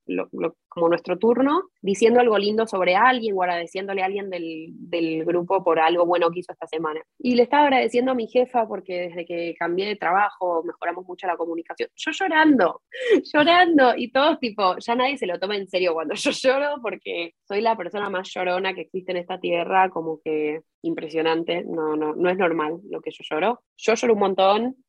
como 0.68 0.88
nuestro 0.88 1.18
turno 1.18 1.70
diciendo 1.80 2.18
algo 2.18 2.36
lindo 2.36 2.66
sobre 2.66 2.96
alguien 2.96 3.36
o 3.36 3.42
agradeciéndole 3.44 4.02
a 4.02 4.06
alguien 4.06 4.28
del, 4.28 4.70
del, 4.72 5.24
grupo 5.24 5.62
por 5.62 5.78
algo 5.78 6.04
bueno 6.04 6.32
que 6.32 6.40
hizo 6.40 6.52
esta 6.52 6.66
semana. 6.66 7.00
Y 7.16 7.36
le 7.36 7.44
estaba 7.44 7.62
agradeciendo 7.62 8.10
a 8.10 8.16
mi 8.16 8.26
jefa 8.26 8.66
porque 8.66 9.08
desde 9.08 9.24
que 9.24 9.54
cambié 9.56 9.86
de 9.86 9.94
trabajo 9.94 10.64
mejoramos 10.64 11.06
mucho 11.06 11.28
la 11.28 11.36
comunicación. 11.36 11.88
Yo 11.94 12.10
llorando, 12.10 12.82
llorando 13.32 13.96
y 13.96 14.10
todos 14.10 14.40
tipo, 14.40 14.76
ya 14.78 14.96
nadie 14.96 15.16
se 15.16 15.26
lo 15.26 15.38
toma 15.38 15.56
en 15.56 15.68
serio 15.68 15.94
cuando 15.94 16.14
yo 16.16 16.32
lloro 16.32 16.82
porque 16.82 17.34
soy 17.46 17.60
la 17.60 17.76
persona 17.76 18.10
más 18.10 18.28
llorona 18.34 18.74
que 18.74 18.80
existe 18.80 19.12
en 19.12 19.18
esta 19.18 19.38
tierra, 19.38 19.90
como 19.90 20.20
que 20.24 20.62
impresionante, 20.82 21.64
no, 21.64 21.96
no, 21.96 22.14
no 22.14 22.30
es 22.30 22.38
normal 22.38 22.80
lo 22.88 23.00
que 23.00 23.10
yo 23.10 23.22
lloro. 23.28 23.62
Yo 23.76 23.94
lloro 23.94 24.14
un 24.14 24.20
montón, 24.20 24.39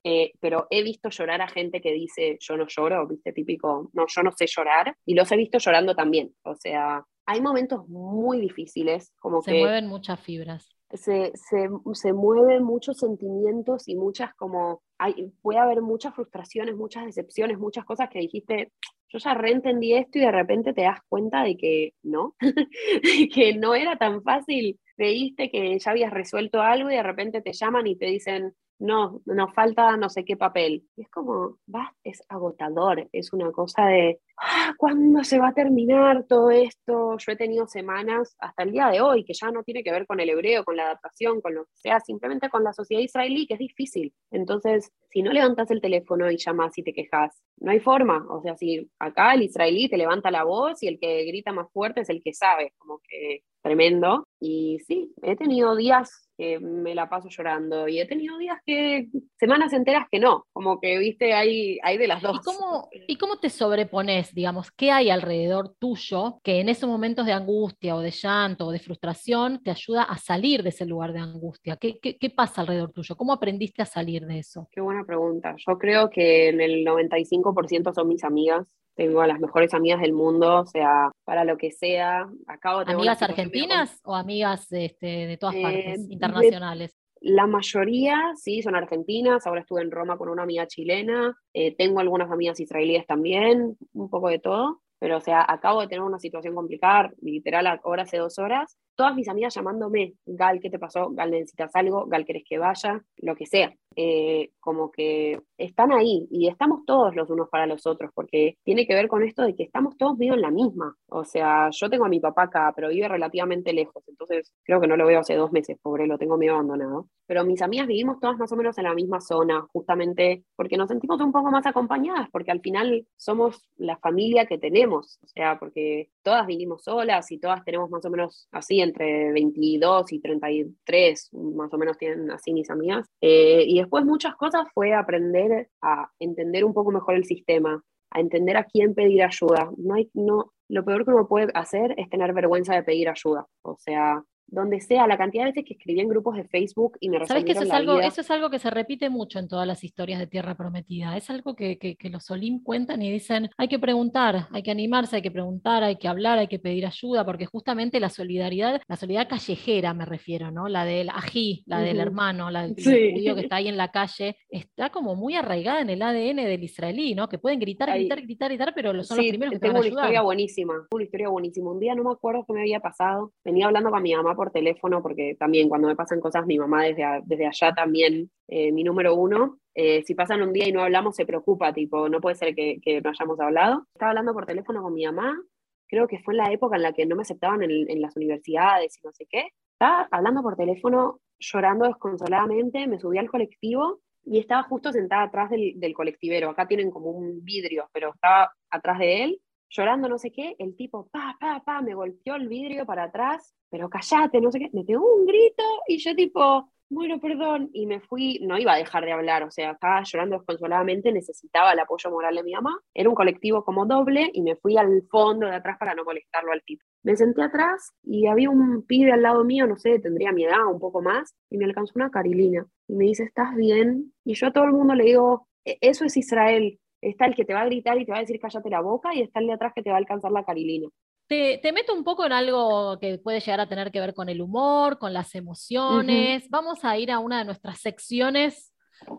eh, 0.03 0.31
pero 0.39 0.67
he 0.69 0.83
visto 0.83 1.09
llorar 1.09 1.41
a 1.41 1.47
gente 1.47 1.81
que 1.81 1.91
dice 1.91 2.37
yo 2.39 2.57
no 2.57 2.67
lloro, 2.67 3.07
viste, 3.07 3.33
típico, 3.33 3.89
no, 3.93 4.05
yo 4.07 4.23
no 4.23 4.31
sé 4.31 4.45
llorar, 4.47 4.95
y 5.05 5.13
los 5.13 5.31
he 5.31 5.37
visto 5.37 5.57
llorando 5.57 5.95
también, 5.95 6.33
o 6.43 6.55
sea, 6.55 7.03
hay 7.25 7.41
momentos 7.41 7.87
muy 7.87 8.41
difíciles, 8.41 9.13
como 9.19 9.41
se 9.41 9.53
mueven 9.53 9.87
muchas 9.87 10.19
fibras. 10.19 10.69
Se, 10.91 11.31
se, 11.35 11.69
se, 11.93 12.11
mueven 12.11 12.63
muchos 12.63 12.97
sentimientos 12.97 13.87
y 13.87 13.95
muchas 13.95 14.33
como, 14.35 14.81
hay, 14.97 15.31
puede 15.41 15.59
haber 15.59 15.81
muchas 15.81 16.13
frustraciones, 16.13 16.75
muchas 16.75 17.05
decepciones, 17.05 17.57
muchas 17.57 17.85
cosas 17.85 18.09
que 18.09 18.19
dijiste, 18.19 18.73
yo 19.07 19.19
ya 19.19 19.33
reentendí 19.33 19.93
esto 19.93 20.17
y 20.17 20.21
de 20.21 20.31
repente 20.31 20.73
te 20.73 20.81
das 20.81 20.99
cuenta 21.07 21.43
de 21.43 21.55
que 21.55 21.93
no, 22.03 22.35
que 23.33 23.53
no 23.57 23.73
era 23.73 23.95
tan 23.97 24.21
fácil 24.21 24.77
creíste 25.01 25.49
que 25.49 25.79
ya 25.79 25.91
habías 25.91 26.13
resuelto 26.13 26.61
algo 26.61 26.91
y 26.91 26.95
de 26.95 27.03
repente 27.03 27.41
te 27.41 27.53
llaman 27.53 27.87
y 27.87 27.95
te 27.95 28.05
dicen, 28.05 28.53
no, 28.81 29.21
nos 29.25 29.53
falta 29.53 29.95
no 29.95 30.09
sé 30.09 30.25
qué 30.25 30.35
papel. 30.35 30.83
Y 30.95 31.03
es 31.03 31.09
como, 31.09 31.57
va, 31.73 31.95
es 32.03 32.23
agotador, 32.29 33.07
es 33.11 33.31
una 33.31 33.51
cosa 33.51 33.85
de, 33.85 34.19
ah, 34.37 34.73
¿cuándo 34.77 35.23
se 35.23 35.39
va 35.39 35.49
a 35.49 35.53
terminar 35.53 36.25
todo 36.27 36.49
esto? 36.49 37.15
Yo 37.17 37.31
he 37.31 37.35
tenido 37.35 37.67
semanas 37.67 38.35
hasta 38.39 38.63
el 38.63 38.71
día 38.71 38.87
de 38.87 38.99
hoy 39.01 39.23
que 39.23 39.33
ya 39.33 39.51
no 39.51 39.63
tiene 39.63 39.83
que 39.83 39.91
ver 39.91 40.07
con 40.07 40.19
el 40.19 40.29
hebreo, 40.29 40.63
con 40.65 40.75
la 40.75 40.85
adaptación, 40.85 41.41
con 41.41 41.53
lo 41.53 41.65
que 41.65 41.75
sea, 41.75 41.99
simplemente 41.99 42.49
con 42.49 42.63
la 42.63 42.73
sociedad 42.73 43.03
israelí, 43.03 43.45
que 43.45 43.53
es 43.53 43.59
difícil. 43.59 44.13
Entonces, 44.31 44.91
si 45.11 45.21
no 45.21 45.31
levantas 45.31 45.69
el 45.69 45.79
teléfono 45.79 46.31
y 46.31 46.37
llamas 46.37 46.75
y 46.77 46.83
te 46.83 46.93
quejas, 46.93 47.39
no 47.57 47.71
hay 47.71 47.79
forma. 47.79 48.25
O 48.29 48.41
sea, 48.41 48.57
si 48.57 48.89
acá 48.97 49.35
el 49.35 49.43
israelí 49.43 49.89
te 49.89 49.97
levanta 49.97 50.31
la 50.31 50.43
voz 50.43 50.81
y 50.81 50.87
el 50.87 50.99
que 50.99 51.23
grita 51.25 51.51
más 51.51 51.71
fuerte 51.71 52.01
es 52.01 52.09
el 52.09 52.23
que 52.23 52.33
sabe, 52.33 52.73
como 52.79 52.99
que 53.07 53.43
tremendo. 53.61 54.25
Y 54.43 54.79
sí, 54.87 55.13
he 55.21 55.35
tenido 55.35 55.75
días 55.75 56.27
que 56.35 56.59
me 56.59 56.95
la 56.95 57.07
paso 57.07 57.29
llorando 57.29 57.87
y 57.87 57.99
he 57.99 58.07
tenido 58.07 58.39
días 58.39 58.57
que, 58.65 59.07
semanas 59.39 59.71
enteras 59.71 60.07
que 60.11 60.19
no, 60.19 60.47
como 60.51 60.79
que, 60.79 60.97
viste, 60.97 61.33
hay, 61.33 61.77
hay 61.83 61.99
de 61.99 62.07
las 62.07 62.23
dos. 62.23 62.37
¿Y 62.37 62.39
cómo, 62.39 62.89
¿Y 63.07 63.17
cómo 63.17 63.37
te 63.37 63.51
sobrepones, 63.51 64.33
digamos, 64.33 64.71
qué 64.71 64.89
hay 64.89 65.11
alrededor 65.11 65.75
tuyo 65.77 66.39
que 66.43 66.59
en 66.59 66.69
esos 66.69 66.89
momentos 66.89 67.27
de 67.27 67.33
angustia 67.33 67.95
o 67.95 67.99
de 67.99 68.09
llanto 68.09 68.65
o 68.65 68.71
de 68.71 68.79
frustración 68.79 69.61
te 69.61 69.69
ayuda 69.69 70.01
a 70.01 70.17
salir 70.17 70.63
de 70.63 70.69
ese 70.69 70.87
lugar 70.87 71.13
de 71.13 71.19
angustia? 71.19 71.77
¿Qué, 71.77 71.99
qué, 71.99 72.17
qué 72.17 72.29
pasa 72.31 72.61
alrededor 72.61 72.91
tuyo? 72.91 73.15
¿Cómo 73.15 73.33
aprendiste 73.33 73.83
a 73.83 73.85
salir 73.85 74.25
de 74.25 74.39
eso? 74.39 74.67
Qué 74.71 74.81
buena 74.81 75.05
pregunta. 75.05 75.53
Yo 75.57 75.77
creo 75.77 76.09
que 76.09 76.49
en 76.49 76.61
el 76.61 76.83
95% 76.83 77.93
son 77.93 78.07
mis 78.07 78.23
amigas 78.23 78.75
tengo 78.95 79.21
a 79.21 79.27
las 79.27 79.39
mejores 79.39 79.73
amigas 79.73 80.01
del 80.01 80.13
mundo, 80.13 80.59
o 80.61 80.65
sea, 80.65 81.11
para 81.23 81.43
lo 81.43 81.57
que 81.57 81.71
sea. 81.71 82.27
Acabo 82.47 82.83
de 82.83 82.93
¿Amigas 82.93 83.21
argentinas 83.21 83.99
o 84.03 84.15
amigas 84.15 84.71
este, 84.71 85.27
de 85.27 85.37
todas 85.37 85.55
partes, 85.55 85.99
eh, 85.99 86.07
internacionales? 86.09 86.95
la 87.21 87.45
mayoría, 87.45 88.33
sí, 88.35 88.61
son 88.63 88.75
argentinas. 88.75 89.45
Ahora 89.45 89.61
estuve 89.61 89.81
en 89.81 89.91
Roma 89.91 90.17
con 90.17 90.27
una 90.27 90.43
amiga 90.43 90.67
chilena. 90.67 91.37
Eh, 91.53 91.75
tengo 91.75 91.99
algunas 91.99 92.31
amigas 92.31 92.59
israelíes 92.59 93.05
también, 93.05 93.77
un 93.93 94.09
poco 94.09 94.27
de 94.29 94.39
todo. 94.39 94.81
Pero, 94.99 95.17
o 95.17 95.21
sea, 95.21 95.45
acabo 95.47 95.81
de 95.81 95.87
tener 95.87 96.01
una 96.01 96.19
situación 96.19 96.53
complicada, 96.53 97.11
literal, 97.21 97.79
ahora 97.83 98.03
hace 98.03 98.17
dos 98.17 98.37
horas. 98.39 98.77
Todas 98.95 99.15
mis 99.15 99.27
amigas 99.27 99.55
llamándome, 99.55 100.13
Gal, 100.25 100.59
¿qué 100.59 100.69
te 100.69 100.79
pasó? 100.79 101.09
Gal, 101.11 101.31
necesitas 101.31 101.75
algo, 101.75 102.05
Gal, 102.07 102.25
¿querés 102.25 102.43
que 102.47 102.57
vaya? 102.57 103.01
Lo 103.17 103.35
que 103.35 103.45
sea. 103.45 103.73
Eh, 103.95 104.51
como 104.61 104.89
que 104.89 105.41
están 105.57 105.91
ahí 105.91 106.25
y 106.31 106.47
estamos 106.47 106.85
todos 106.85 107.13
los 107.13 107.29
unos 107.29 107.49
para 107.49 107.65
los 107.65 107.85
otros, 107.85 108.11
porque 108.13 108.55
tiene 108.63 108.87
que 108.87 108.93
ver 108.93 109.09
con 109.09 109.21
esto 109.23 109.43
de 109.43 109.53
que 109.53 109.63
estamos 109.63 109.97
todos 109.97 110.17
medio 110.17 110.33
en 110.33 110.41
la 110.41 110.51
misma. 110.51 110.95
O 111.07 111.25
sea, 111.25 111.69
yo 111.71 111.89
tengo 111.89 112.05
a 112.05 112.09
mi 112.09 112.19
papá 112.19 112.43
acá, 112.43 112.71
pero 112.75 112.89
vive 112.89 113.07
relativamente 113.07 113.73
lejos, 113.73 114.03
entonces 114.07 114.53
creo 114.63 114.79
que 114.79 114.87
no 114.87 114.95
lo 114.95 115.07
veo 115.07 115.19
hace 115.19 115.35
dos 115.35 115.51
meses, 115.51 115.77
pobre, 115.81 116.07
lo 116.07 116.17
tengo 116.17 116.37
medio 116.37 116.53
abandonado. 116.53 117.07
Pero 117.27 117.43
mis 117.43 117.61
amigas 117.61 117.87
vivimos 117.87 118.19
todas 118.19 118.37
más 118.37 118.51
o 118.51 118.55
menos 118.55 118.77
en 118.77 118.85
la 118.85 118.93
misma 118.93 119.19
zona, 119.19 119.65
justamente 119.73 120.43
porque 120.55 120.77
nos 120.77 120.89
sentimos 120.89 121.19
un 121.19 121.31
poco 121.31 121.51
más 121.51 121.65
acompañadas, 121.65 122.29
porque 122.31 122.51
al 122.51 122.61
final 122.61 123.05
somos 123.17 123.67
la 123.77 123.97
familia 123.97 124.45
que 124.45 124.57
tenemos, 124.57 125.19
o 125.21 125.27
sea, 125.27 125.59
porque 125.59 126.09
todas 126.23 126.45
vivimos 126.47 126.83
solas 126.83 127.29
y 127.31 127.39
todas 127.39 127.63
tenemos 127.65 127.89
más 127.89 128.05
o 128.05 128.09
menos 128.09 128.47
así 128.51 128.80
entre 128.81 129.31
22 129.31 130.11
y 130.13 130.19
33, 130.19 131.29
más 131.33 131.73
o 131.73 131.77
menos 131.77 131.97
tienen 131.97 132.29
así 132.31 132.53
mis 132.53 132.69
amigas. 132.69 133.07
Eh, 133.21 133.63
y 133.67 133.79
después 133.79 134.05
muchas 134.05 134.35
cosas 134.35 134.65
fue 134.73 134.93
aprender 134.93 135.69
a 135.81 136.09
entender 136.19 136.65
un 136.65 136.73
poco 136.73 136.91
mejor 136.91 137.15
el 137.15 137.25
sistema, 137.25 137.83
a 138.11 138.19
entender 138.19 138.57
a 138.57 138.65
quién 138.65 138.93
pedir 138.93 139.23
ayuda. 139.23 139.71
No 139.77 139.95
hay, 139.95 140.09
no, 140.13 140.53
lo 140.69 140.85
peor 140.85 141.05
que 141.05 141.11
uno 141.11 141.27
puede 141.27 141.51
hacer 141.53 141.93
es 141.97 142.09
tener 142.09 142.33
vergüenza 142.33 142.75
de 142.75 142.83
pedir 142.83 143.09
ayuda. 143.09 143.47
O 143.63 143.77
sea, 143.77 144.23
donde 144.47 144.81
sea, 144.81 145.07
la 145.07 145.17
cantidad 145.17 145.45
de 145.45 145.51
veces 145.51 145.65
que 145.65 145.73
escribí 145.73 145.99
en 146.01 146.09
grupos 146.09 146.35
de 146.35 146.43
Facebook 146.43 146.97
y 146.99 147.09
me 147.09 147.25
¿Sabes 147.25 147.45
que 147.45 147.53
eso 147.53 147.63
es, 147.63 147.71
algo, 147.71 147.99
eso 147.99 148.21
es 148.21 148.29
algo 148.31 148.49
que 148.49 148.59
se 148.59 148.69
repite 148.69 149.09
mucho 149.09 149.39
en 149.39 149.47
todas 149.47 149.65
las 149.65 149.83
historias 149.83 150.19
de 150.19 150.27
Tierra 150.27 150.55
Prometida. 150.55 151.15
Es 151.15 151.29
algo 151.29 151.55
que, 151.55 151.77
que, 151.77 152.09
los 152.09 152.29
Olim 152.29 152.61
cuentan 152.61 153.01
y 153.01 153.09
dicen, 153.09 153.49
hay 153.57 153.69
que 153.69 153.79
preguntar, 153.79 154.47
hay 154.51 154.63
que 154.63 154.71
animarse, 154.71 155.17
hay 155.17 155.21
que 155.21 155.31
preguntar, 155.31 155.83
hay 155.83 155.95
que 155.95 156.09
hablar, 156.09 156.37
hay 156.37 156.47
que 156.47 156.59
pedir 156.59 156.85
ayuda, 156.85 157.25
porque 157.25 157.45
justamente 157.45 157.99
la 158.01 158.09
solidaridad, 158.09 158.81
la 158.87 158.95
solidaridad 158.97 159.29
callejera 159.29 159.93
me 159.93 160.05
refiero, 160.05 160.51
¿no? 160.51 160.67
La 160.67 160.83
del 160.83 161.09
ají, 161.09 161.63
la 161.65 161.79
del 161.79 161.99
hermano, 161.99 162.51
la 162.51 162.67
del 162.67 162.75
judío 162.75 163.35
que 163.35 163.41
está 163.41 163.57
ahí 163.57 163.69
en 163.69 163.77
la 163.77 163.91
calle, 163.91 164.37
está 164.49 164.89
como 164.89 165.15
muy 165.15 165.35
arraigada 165.35 165.81
en 165.81 165.89
el 165.89 166.01
ADN 166.01 166.37
del 166.37 166.63
israelí, 166.63 167.15
¿no? 167.15 167.29
Que 167.29 167.37
pueden 167.37 167.59
gritar, 167.59 167.93
gritar, 167.93 168.21
gritar, 168.21 168.49
gritar, 168.49 168.73
pero 168.75 168.91
son 169.03 169.17
los 169.17 169.27
primeros 169.27 169.53
que 169.53 169.59
tengo 169.59 169.75
van 169.75 169.83
a 169.83 169.87
una 169.87 169.87
historia 169.87 170.21
buenísima, 170.21 170.87
una 170.91 171.03
historia 171.03 171.29
buenísima. 171.29 171.71
Un 171.71 171.79
día 171.79 171.95
no 171.95 172.03
me 172.03 172.11
acuerdo 172.11 172.43
qué 172.45 172.53
me 172.53 172.61
había 172.61 172.81
pasado, 172.81 173.31
venía 173.45 173.67
hablando 173.67 173.89
con 173.89 174.03
mi 174.03 174.13
mamá 174.13 174.35
por 174.41 174.49
teléfono, 174.49 175.03
porque 175.03 175.35
también 175.37 175.69
cuando 175.69 175.87
me 175.87 175.95
pasan 175.95 176.19
cosas, 176.19 176.47
mi 176.47 176.57
mamá 176.57 176.85
desde, 176.85 177.03
desde 177.25 177.45
allá 177.45 177.75
también, 177.75 178.31
eh, 178.47 178.71
mi 178.71 178.83
número 178.83 179.13
uno, 179.13 179.59
eh, 179.75 180.01
si 180.01 180.15
pasan 180.15 180.41
un 180.41 180.51
día 180.51 180.67
y 180.67 180.71
no 180.71 180.81
hablamos, 180.81 181.15
se 181.15 181.27
preocupa, 181.27 181.71
tipo, 181.71 182.09
no 182.09 182.19
puede 182.19 182.35
ser 182.37 182.55
que, 182.55 182.81
no 183.03 183.11
hayamos 183.11 183.39
hablado. 183.39 183.85
Estaba 183.93 184.09
hablando 184.09 184.33
por 184.33 184.47
teléfono 184.47 184.81
con 184.81 184.95
mi 184.95 185.05
mamá, 185.05 185.39
creo 185.87 186.07
que 186.07 186.17
fue 186.23 186.33
en 186.33 186.39
la 186.39 186.51
época 186.51 186.75
en 186.75 186.81
la 186.81 186.91
que 186.91 187.05
no 187.05 187.15
me 187.15 187.21
aceptaban 187.21 187.61
en, 187.61 187.87
en 187.87 188.01
las 188.01 188.15
universidades 188.15 188.97
y 188.97 189.05
no 189.05 189.11
sé 189.13 189.27
qué. 189.29 189.49
Estaba 189.73 190.07
hablando 190.09 190.41
por 190.41 190.55
teléfono, 190.55 191.19
llorando 191.37 191.85
desconsoladamente, 191.85 192.87
me 192.87 192.97
subí 192.97 193.19
al 193.19 193.29
colectivo 193.29 193.99
y 194.25 194.39
estaba 194.39 194.63
justo 194.63 194.91
sentada 194.91 195.21
atrás 195.21 195.51
del, 195.51 195.79
del, 195.79 195.93
colectivero. 195.93 196.49
Acá 196.49 196.67
tienen 196.67 196.89
como 196.89 197.11
un 197.11 197.45
vidrio, 197.45 197.87
pero 197.93 198.09
estaba 198.15 198.51
atrás 198.71 198.97
de 198.97 199.23
él, 199.23 199.41
llorando 199.71 200.07
no 200.07 200.17
sé 200.17 200.31
qué. 200.31 200.55
El 200.59 200.75
tipo, 200.75 201.07
pa, 201.11 201.35
pa, 201.39 201.63
pa, 201.65 201.81
me 201.81 201.95
golpeó 201.95 202.35
el 202.35 202.47
vidrio 202.47 202.85
para 202.85 203.05
atrás, 203.05 203.55
pero 203.69 203.89
callate, 203.89 204.41
no 204.41 204.51
sé 204.51 204.59
qué. 204.59 204.69
Me 204.73 204.83
pegó 204.83 205.03
un 205.03 205.25
grito 205.25 205.63
y 205.87 205.97
yo 205.97 206.15
tipo, 206.15 206.69
bueno, 206.91 207.21
perdón. 207.21 207.69
Y 207.73 207.85
me 207.85 208.01
fui, 208.01 208.39
no 208.41 208.57
iba 208.59 208.73
a 208.73 208.77
dejar 208.77 209.05
de 209.05 209.13
hablar, 209.13 209.43
o 209.43 209.51
sea, 209.51 209.71
estaba 209.71 210.03
llorando 210.03 210.37
desconsoladamente, 210.37 211.11
necesitaba 211.13 211.71
el 211.71 211.79
apoyo 211.79 212.11
moral 212.11 212.35
de 212.35 212.43
mi 212.43 212.51
mamá. 212.51 212.77
Era 212.93 213.07
un 213.07 213.15
colectivo 213.15 213.63
como 213.63 213.85
doble 213.85 214.29
y 214.33 214.41
me 214.41 214.57
fui 214.57 214.77
al 214.77 215.03
fondo 215.09 215.47
de 215.47 215.55
atrás 215.55 215.77
para 215.79 215.95
no 215.95 216.03
molestarlo 216.03 216.51
al 216.51 216.61
tipo. 216.63 216.83
Me 217.03 217.15
senté 217.15 217.43
atrás 217.43 217.93
y 218.03 218.27
había 218.27 218.49
un 218.49 218.85
pibe 218.85 219.13
al 219.13 219.21
lado 219.21 219.45
mío, 219.45 219.67
no 219.67 219.77
sé, 219.77 219.99
tendría 219.99 220.33
mi 220.33 220.43
edad, 220.43 220.65
un 220.67 220.79
poco 220.79 221.01
más, 221.01 221.33
y 221.49 221.57
me 221.57 221.65
alcanzó 221.65 221.93
una 221.95 222.11
carilina. 222.11 222.67
Y 222.89 222.95
me 222.95 223.05
dice, 223.05 223.23
¿estás 223.23 223.55
bien? 223.55 224.13
Y 224.25 224.33
yo 224.33 224.47
a 224.47 224.51
todo 224.51 224.65
el 224.65 224.73
mundo 224.73 224.93
le 224.93 225.05
digo, 225.05 225.47
e-, 225.63 225.77
eso 225.79 226.03
es 226.03 226.17
Israel. 226.17 226.77
Está 227.01 227.25
el 227.25 227.35
que 227.35 227.45
te 227.45 227.53
va 227.53 227.61
a 227.61 227.65
gritar 227.65 227.99
y 227.99 228.05
te 228.05 228.11
va 228.11 228.19
a 228.19 228.21
decir 228.21 228.39
cállate 228.39 228.69
la 228.69 228.81
boca 228.81 229.13
y 229.13 229.21
está 229.21 229.39
el 229.39 229.47
de 229.47 229.53
atrás 229.53 229.73
que 229.75 229.81
te 229.81 229.89
va 229.89 229.95
a 229.95 229.99
alcanzar 229.99 230.31
la 230.31 230.43
carilina. 230.43 230.87
Te, 231.27 231.59
te, 231.59 231.71
meto 231.71 231.95
un 231.95 232.03
poco 232.03 232.25
en 232.25 232.33
algo 232.33 232.99
que 232.99 233.17
puede 233.17 233.39
llegar 233.39 233.61
a 233.61 233.69
tener 233.69 233.91
que 233.91 234.01
ver 234.01 234.13
con 234.13 234.29
el 234.29 234.41
humor, 234.41 234.99
con 234.99 235.13
las 235.13 235.33
emociones. 235.33 236.43
Uh 236.43 236.45
-huh. 236.45 236.49
Vamos 236.51 236.83
a 236.85 236.97
ir 236.97 237.09
a 237.09 237.19
una 237.19 237.39
de 237.39 237.45
nuestras 237.45 237.79
secciones 237.79 238.73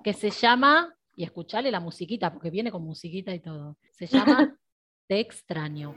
que 0.04 0.12
se 0.12 0.30
llama, 0.30 0.94
y 1.16 1.24
escuchale 1.24 1.70
la 1.70 1.80
musiquita, 1.80 2.32
porque 2.32 2.50
viene 2.50 2.70
con 2.70 2.84
musiquita 2.84 3.34
y 3.34 3.40
todo. 3.40 3.76
Se 3.92 4.06
llama 4.06 4.56
Te 5.08 5.20
extraño. 5.20 5.94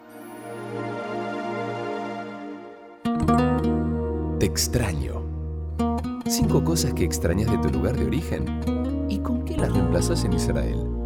Te 4.39 4.45
extraño. 4.45 5.23
Cinco 6.25 6.63
cosas 6.63 6.93
que 6.93 7.05
extrañas 7.05 7.51
de 7.51 7.57
tu 7.59 7.69
lugar 7.69 7.95
de 7.95 8.05
origen. 8.05 9.07
¿Y 9.09 9.19
con 9.19 9.45
qué 9.45 9.55
las 9.55 9.71
reemplazas 9.71 10.25
en 10.25 10.33
Israel? 10.33 11.04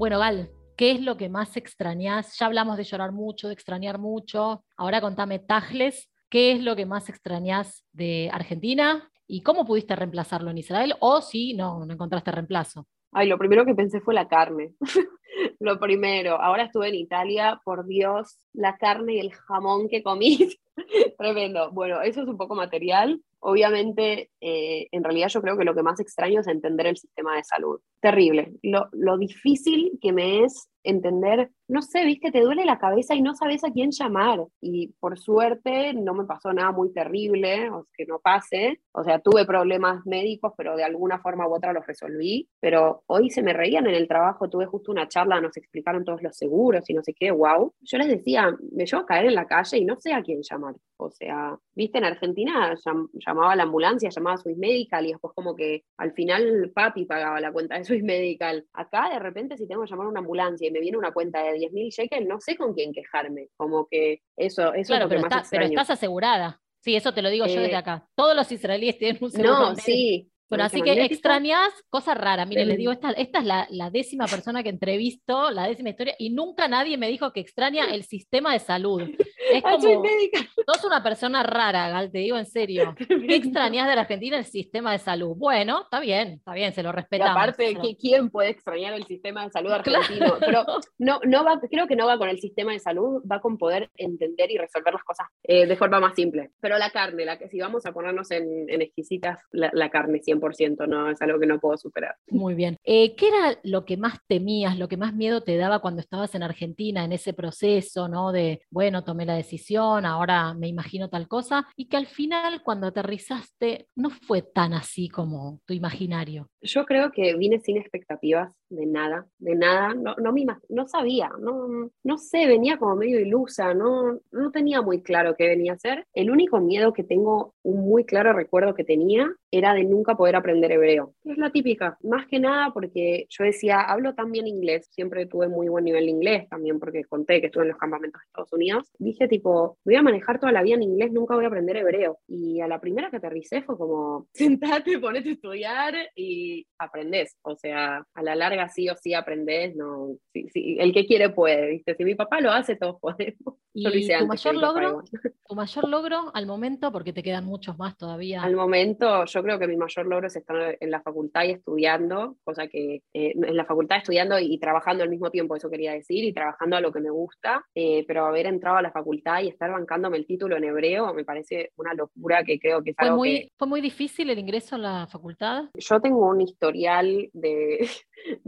Bueno, 0.00 0.18
Val, 0.18 0.50
¿qué 0.78 0.92
es 0.92 1.02
lo 1.02 1.18
que 1.18 1.28
más 1.28 1.58
extrañas? 1.58 2.38
Ya 2.38 2.46
hablamos 2.46 2.78
de 2.78 2.84
llorar 2.84 3.12
mucho, 3.12 3.48
de 3.48 3.52
extrañar 3.52 3.98
mucho. 3.98 4.64
Ahora 4.78 5.02
contame, 5.02 5.38
Tajles, 5.38 6.10
¿qué 6.30 6.52
es 6.52 6.62
lo 6.62 6.74
que 6.74 6.86
más 6.86 7.10
extrañas 7.10 7.84
de 7.92 8.30
Argentina? 8.32 9.10
¿Y 9.26 9.42
cómo 9.42 9.66
pudiste 9.66 9.94
reemplazarlo 9.94 10.50
en 10.50 10.56
Israel? 10.56 10.94
O 11.00 11.20
si 11.20 11.52
no, 11.52 11.84
no 11.84 11.92
encontraste 11.92 12.32
reemplazo. 12.32 12.86
Ay, 13.12 13.28
lo 13.28 13.36
primero 13.36 13.66
que 13.66 13.74
pensé 13.74 14.00
fue 14.00 14.14
la 14.14 14.26
carne. 14.26 14.74
lo 15.60 15.78
primero. 15.78 16.40
Ahora 16.40 16.64
estuve 16.64 16.88
en 16.88 16.94
Italia, 16.94 17.60
por 17.62 17.86
Dios, 17.86 18.38
la 18.54 18.78
carne 18.78 19.16
y 19.16 19.20
el 19.20 19.32
jamón 19.32 19.88
que 19.88 20.02
comí. 20.02 20.48
Tremendo. 21.18 21.70
Bueno, 21.72 22.00
eso 22.00 22.22
es 22.22 22.28
un 22.28 22.38
poco 22.38 22.54
material. 22.54 23.20
Obviamente, 23.40 24.30
eh, 24.40 24.88
en 24.92 25.02
realidad 25.02 25.28
yo 25.28 25.42
creo 25.42 25.56
que 25.56 25.64
lo 25.64 25.74
que 25.74 25.82
más 25.82 25.98
extraño 26.00 26.40
es 26.40 26.46
entender 26.46 26.86
el 26.86 26.96
sistema 26.96 27.36
de 27.36 27.44
salud. 27.44 27.80
Terrible. 28.00 28.54
Lo, 28.62 28.88
lo 28.92 29.18
difícil 29.18 29.98
que 30.00 30.12
me 30.12 30.44
es 30.44 30.70
entender, 30.82 31.50
no 31.68 31.82
sé, 31.82 32.04
viste, 32.04 32.30
te 32.30 32.40
duele 32.40 32.64
la 32.64 32.78
cabeza 32.78 33.14
y 33.14 33.22
no 33.22 33.34
sabes 33.34 33.64
a 33.64 33.70
quién 33.70 33.90
llamar. 33.90 34.46
Y 34.60 34.88
por 34.98 35.18
suerte 35.18 35.92
no 35.94 36.14
me 36.14 36.24
pasó 36.24 36.52
nada 36.52 36.72
muy 36.72 36.92
terrible, 36.92 37.70
o 37.70 37.86
que 37.94 38.06
no 38.06 38.18
pase. 38.18 38.80
O 38.92 39.04
sea, 39.04 39.18
tuve 39.18 39.44
problemas 39.44 40.04
médicos, 40.06 40.52
pero 40.56 40.76
de 40.76 40.84
alguna 40.84 41.18
forma 41.18 41.46
u 41.48 41.54
otra 41.54 41.72
los 41.72 41.86
resolví. 41.86 42.48
Pero 42.60 43.02
hoy 43.06 43.30
se 43.30 43.42
me 43.42 43.52
reían 43.52 43.86
en 43.86 43.94
el 43.94 44.08
trabajo, 44.08 44.48
tuve 44.48 44.66
justo 44.66 44.90
una 44.90 45.08
charla, 45.08 45.40
nos 45.40 45.56
explicaron 45.56 46.04
todos 46.04 46.22
los 46.22 46.36
seguros 46.36 46.88
y 46.88 46.94
no 46.94 47.02
sé 47.02 47.14
qué, 47.14 47.30
wow. 47.30 47.72
Yo 47.80 47.98
les 47.98 48.08
decía, 48.08 48.56
me 48.72 48.86
llevo 48.86 49.02
a 49.02 49.06
caer 49.06 49.26
en 49.26 49.34
la 49.34 49.46
calle 49.46 49.78
y 49.78 49.84
no 49.84 49.96
sé 49.96 50.12
a 50.12 50.22
quién 50.22 50.40
llamar. 50.42 50.74
O 50.96 51.10
sea, 51.10 51.56
viste, 51.74 51.98
en 51.98 52.04
Argentina 52.04 52.74
llam 52.84 53.08
llamaba 53.30 53.52
a 53.52 53.56
la 53.56 53.62
ambulancia, 53.62 54.10
llamaba 54.10 54.34
a 54.34 54.38
Swiss 54.38 54.56
Medical 54.56 55.06
y 55.06 55.12
después 55.12 55.32
como 55.34 55.54
que 55.54 55.84
al 55.96 56.12
final 56.12 56.70
papi 56.74 57.04
pagaba 57.04 57.40
la 57.40 57.52
cuenta 57.52 57.78
de 57.78 57.84
Swiss 57.84 58.02
Medical. 58.02 58.66
Acá 58.72 59.08
de 59.10 59.18
repente 59.18 59.56
si 59.56 59.66
tengo 59.66 59.82
que 59.82 59.90
llamar 59.90 60.06
a 60.06 60.10
una 60.10 60.20
ambulancia 60.20 60.68
y 60.68 60.70
me 60.70 60.80
viene 60.80 60.98
una 60.98 61.12
cuenta 61.12 61.42
de 61.42 61.54
10 61.54 61.72
mil 61.72 61.90
shekels, 61.90 62.26
no 62.26 62.40
sé 62.40 62.56
con 62.56 62.74
quién 62.74 62.92
quejarme. 62.92 63.48
Como 63.56 63.86
que 63.88 64.22
eso, 64.36 64.72
eso 64.74 64.88
claro, 64.88 65.06
es 65.06 65.08
lo 65.08 65.08
pero, 65.08 65.08
que 65.08 65.28
más 65.28 65.44
está, 65.44 65.48
pero 65.50 65.64
estás 65.64 65.90
asegurada. 65.90 66.60
Sí, 66.80 66.96
eso 66.96 67.12
te 67.12 67.22
lo 67.22 67.28
digo 67.28 67.44
eh, 67.46 67.54
yo 67.54 67.60
desde 67.60 67.76
acá. 67.76 68.08
Todos 68.14 68.34
los 68.34 68.50
israelíes 68.50 68.98
tienen 68.98 69.22
un 69.22 69.30
seguro. 69.30 69.52
No, 69.52 69.74
sí, 69.76 70.30
bueno, 70.50 70.64
así 70.64 70.82
que 70.82 71.04
extrañas 71.04 71.72
cosas 71.88 72.18
raras. 72.18 72.46
Mire, 72.48 72.64
les 72.64 72.76
digo, 72.76 72.90
esta, 72.90 73.10
esta 73.12 73.38
es 73.38 73.44
la, 73.44 73.68
la, 73.70 73.88
décima 73.90 74.26
persona 74.26 74.64
que 74.64 74.68
entrevisto, 74.68 75.52
la 75.52 75.68
décima 75.68 75.90
historia, 75.90 76.16
y 76.18 76.30
nunca 76.30 76.66
nadie 76.66 76.98
me 76.98 77.08
dijo 77.08 77.32
que 77.32 77.38
extraña 77.38 77.84
el 77.84 78.02
sistema 78.02 78.52
de 78.52 78.58
salud. 78.58 79.02
Es 79.50 79.62
como, 79.62 79.80
sos 80.66 80.84
una 80.84 81.02
persona 81.02 81.42
rara, 81.42 81.88
Gal, 81.88 82.12
te 82.12 82.18
digo 82.18 82.38
en 82.38 82.46
serio. 82.46 82.94
¿Qué 83.08 83.34
extrañas 83.34 83.88
de 83.88 83.96
la 83.96 84.02
Argentina 84.02 84.38
el 84.38 84.44
sistema 84.44 84.92
de 84.92 84.98
salud? 84.98 85.34
Bueno, 85.36 85.82
está 85.82 85.98
bien, 85.98 86.34
está 86.34 86.52
bien, 86.52 86.72
se 86.72 86.84
lo 86.84 86.92
respetamos. 86.92 87.34
Y 87.34 87.64
aparte. 87.64 87.96
¿quién 87.98 88.30
puede 88.30 88.50
extrañar 88.50 88.92
el 88.92 89.04
sistema 89.06 89.44
de 89.44 89.50
salud 89.50 89.72
argentino? 89.72 90.36
Claro. 90.38 90.38
Pero 90.38 90.64
no, 90.98 91.18
no 91.26 91.44
va, 91.44 91.58
creo 91.68 91.88
que 91.88 91.96
no 91.96 92.06
va 92.06 92.16
con 92.16 92.28
el 92.28 92.38
sistema 92.38 92.72
de 92.72 92.78
salud, 92.78 93.24
va 93.28 93.40
con 93.40 93.58
poder 93.58 93.90
entender 93.96 94.52
y 94.52 94.58
resolver 94.58 94.92
las 94.92 95.02
cosas 95.02 95.26
eh, 95.42 95.66
de 95.66 95.76
forma 95.76 95.98
más 95.98 96.14
simple. 96.14 96.50
Pero 96.60 96.78
la 96.78 96.90
carne, 96.90 97.24
la 97.24 97.36
que 97.36 97.48
si 97.48 97.58
vamos 97.58 97.84
a 97.86 97.92
ponernos 97.92 98.30
en, 98.30 98.70
en 98.70 98.82
exquisitas, 98.82 99.40
la, 99.50 99.70
la 99.72 99.90
carne 99.90 100.20
siempre 100.20 100.39
no, 100.86 101.10
es 101.10 101.20
algo 101.22 101.38
que 101.38 101.46
no 101.46 101.60
puedo 101.60 101.76
superar. 101.76 102.16
Muy 102.28 102.54
bien. 102.54 102.76
Eh, 102.84 103.14
¿Qué 103.14 103.28
era 103.28 103.58
lo 103.62 103.84
que 103.84 103.96
más 103.96 104.18
temías, 104.26 104.78
lo 104.78 104.88
que 104.88 104.96
más 104.96 105.14
miedo 105.14 105.42
te 105.42 105.56
daba 105.56 105.80
cuando 105.80 106.00
estabas 106.00 106.34
en 106.34 106.42
Argentina, 106.42 107.04
en 107.04 107.12
ese 107.12 107.32
proceso, 107.32 108.08
¿no? 108.08 108.32
De, 108.32 108.62
bueno, 108.70 109.04
tomé 109.04 109.26
la 109.26 109.34
decisión, 109.34 110.06
ahora 110.06 110.54
me 110.54 110.68
imagino 110.68 111.08
tal 111.08 111.28
cosa, 111.28 111.66
y 111.76 111.88
que 111.88 111.96
al 111.96 112.06
final 112.06 112.62
cuando 112.62 112.86
aterrizaste 112.86 113.88
no 113.94 114.10
fue 114.10 114.42
tan 114.42 114.72
así 114.72 115.08
como 115.08 115.60
tu 115.66 115.74
imaginario? 115.74 116.48
Yo 116.62 116.84
creo 116.84 117.12
que 117.12 117.36
vine 117.36 117.58
sin 117.60 117.76
expectativas 117.76 118.59
de 118.70 118.86
nada, 118.86 119.26
de 119.38 119.54
nada, 119.54 119.94
no, 119.94 120.14
no, 120.16 120.32
me, 120.32 120.46
no 120.68 120.86
sabía, 120.86 121.30
no, 121.40 121.90
no 122.02 122.18
sé, 122.18 122.46
venía 122.46 122.78
como 122.78 122.96
medio 122.96 123.20
ilusa, 123.20 123.74
no, 123.74 124.20
no 124.30 124.50
tenía 124.50 124.80
muy 124.80 125.02
claro 125.02 125.34
qué 125.36 125.48
venía 125.48 125.72
a 125.72 125.74
hacer. 125.74 126.06
El 126.14 126.30
único 126.30 126.60
miedo 126.60 126.92
que 126.92 127.04
tengo, 127.04 127.54
un 127.62 127.80
muy 127.80 128.04
claro 128.04 128.32
recuerdo 128.32 128.74
que 128.74 128.84
tenía, 128.84 129.30
era 129.50 129.74
de 129.74 129.84
nunca 129.84 130.16
poder 130.16 130.36
aprender 130.36 130.70
hebreo. 130.72 131.14
Es 131.24 131.36
la 131.36 131.50
típica, 131.50 131.98
más 132.02 132.26
que 132.26 132.38
nada 132.38 132.70
porque 132.72 133.26
yo 133.28 133.44
decía, 133.44 133.80
hablo 133.80 134.14
tan 134.14 134.30
bien 134.30 134.46
inglés, 134.46 134.88
siempre 134.90 135.26
tuve 135.26 135.48
muy 135.48 135.68
buen 135.68 135.84
nivel 135.84 136.04
de 136.04 136.10
inglés 136.10 136.48
también 136.48 136.78
porque 136.78 137.04
conté 137.04 137.40
que 137.40 137.46
estuve 137.46 137.64
en 137.64 137.70
los 137.70 137.78
campamentos 137.78 138.20
de 138.20 138.26
Estados 138.26 138.52
Unidos. 138.52 138.90
Dije 138.98 139.26
tipo, 139.28 139.78
voy 139.84 139.96
a 139.96 140.02
manejar 140.02 140.38
toda 140.38 140.52
la 140.52 140.62
vida 140.62 140.76
en 140.76 140.82
inglés, 140.82 141.12
nunca 141.12 141.34
voy 141.34 141.44
a 141.44 141.48
aprender 141.48 141.76
hebreo. 141.76 142.18
Y 142.28 142.60
a 142.60 142.68
la 142.68 142.80
primera 142.80 143.10
que 143.10 143.16
aterricé 143.16 143.62
fue 143.62 143.76
como, 143.76 144.28
sentate, 144.34 144.98
ponete 144.98 145.30
a 145.30 145.32
estudiar 145.32 145.94
y 146.14 146.66
aprendés. 146.78 147.36
O 147.42 147.56
sea, 147.56 148.04
a 148.14 148.22
la 148.22 148.34
larga 148.36 148.59
sí 148.68 148.88
o 148.88 148.96
sí 148.96 149.14
aprendés, 149.14 149.74
no, 149.76 150.16
sí, 150.32 150.48
sí, 150.52 150.76
el 150.78 150.92
que 150.92 151.06
quiere 151.06 151.30
puede, 151.30 151.70
¿viste? 151.70 151.94
Si 151.94 152.04
mi 152.04 152.14
papá 152.14 152.40
lo 152.40 152.50
hace, 152.50 152.76
todos 152.76 152.98
podemos. 153.00 153.54
¿Y 153.72 153.84
tu 153.84 154.26
mayor 154.26 154.54
logro? 154.56 155.02
¿Tu 155.48 155.54
mayor 155.54 155.88
logro 155.88 156.30
al 156.34 156.46
momento? 156.46 156.90
Porque 156.90 157.12
te 157.12 157.22
quedan 157.22 157.44
muchos 157.44 157.78
más 157.78 157.96
todavía. 157.96 158.42
Al 158.42 158.56
momento, 158.56 159.24
yo 159.24 159.42
creo 159.42 159.58
que 159.58 159.68
mi 159.68 159.76
mayor 159.76 160.06
logro 160.06 160.26
es 160.26 160.34
estar 160.34 160.76
en 160.78 160.90
la 160.90 161.00
facultad 161.02 161.44
y 161.44 161.52
estudiando, 161.52 162.36
cosa 162.44 162.66
que 162.66 163.02
eh, 163.14 163.32
en 163.34 163.56
la 163.56 163.64
facultad 163.64 163.98
estudiando 163.98 164.38
y, 164.38 164.54
y, 164.54 164.58
trabajando 164.58 165.04
al 165.04 165.10
mismo 165.10 165.30
tiempo, 165.30 165.54
eso 165.54 165.70
quería 165.70 165.92
decir, 165.92 166.24
y 166.24 166.32
trabajando 166.32 166.76
a 166.76 166.80
lo 166.80 166.92
que 166.92 167.00
me 167.00 167.10
gusta, 167.10 167.64
eh, 167.74 168.04
pero 168.06 168.26
haber 168.26 168.46
entrado 168.46 168.76
a 168.76 168.82
la 168.82 168.90
facultad 168.90 169.42
y 169.42 169.48
estar 169.48 169.70
bancándome 169.70 170.16
el 170.16 170.26
título 170.26 170.56
en 170.56 170.64
hebreo 170.64 171.12
me 171.14 171.24
parece 171.24 171.72
una 171.76 171.94
locura 171.94 172.44
que 172.44 172.58
creo 172.58 172.82
que 172.82 172.90
es 172.90 172.96
¿Fue 172.96 173.06
algo 173.06 173.18
muy, 173.18 173.40
que... 173.40 173.52
¿Fue 173.56 173.68
muy 173.68 173.80
difícil 173.80 174.30
el 174.30 174.38
ingreso 174.38 174.76
a 174.76 174.78
la 174.78 175.06
facultad? 175.06 175.64
Yo 175.74 176.00
tengo 176.00 176.28
un 176.28 176.40
historial 176.40 177.28
de, 177.32 177.88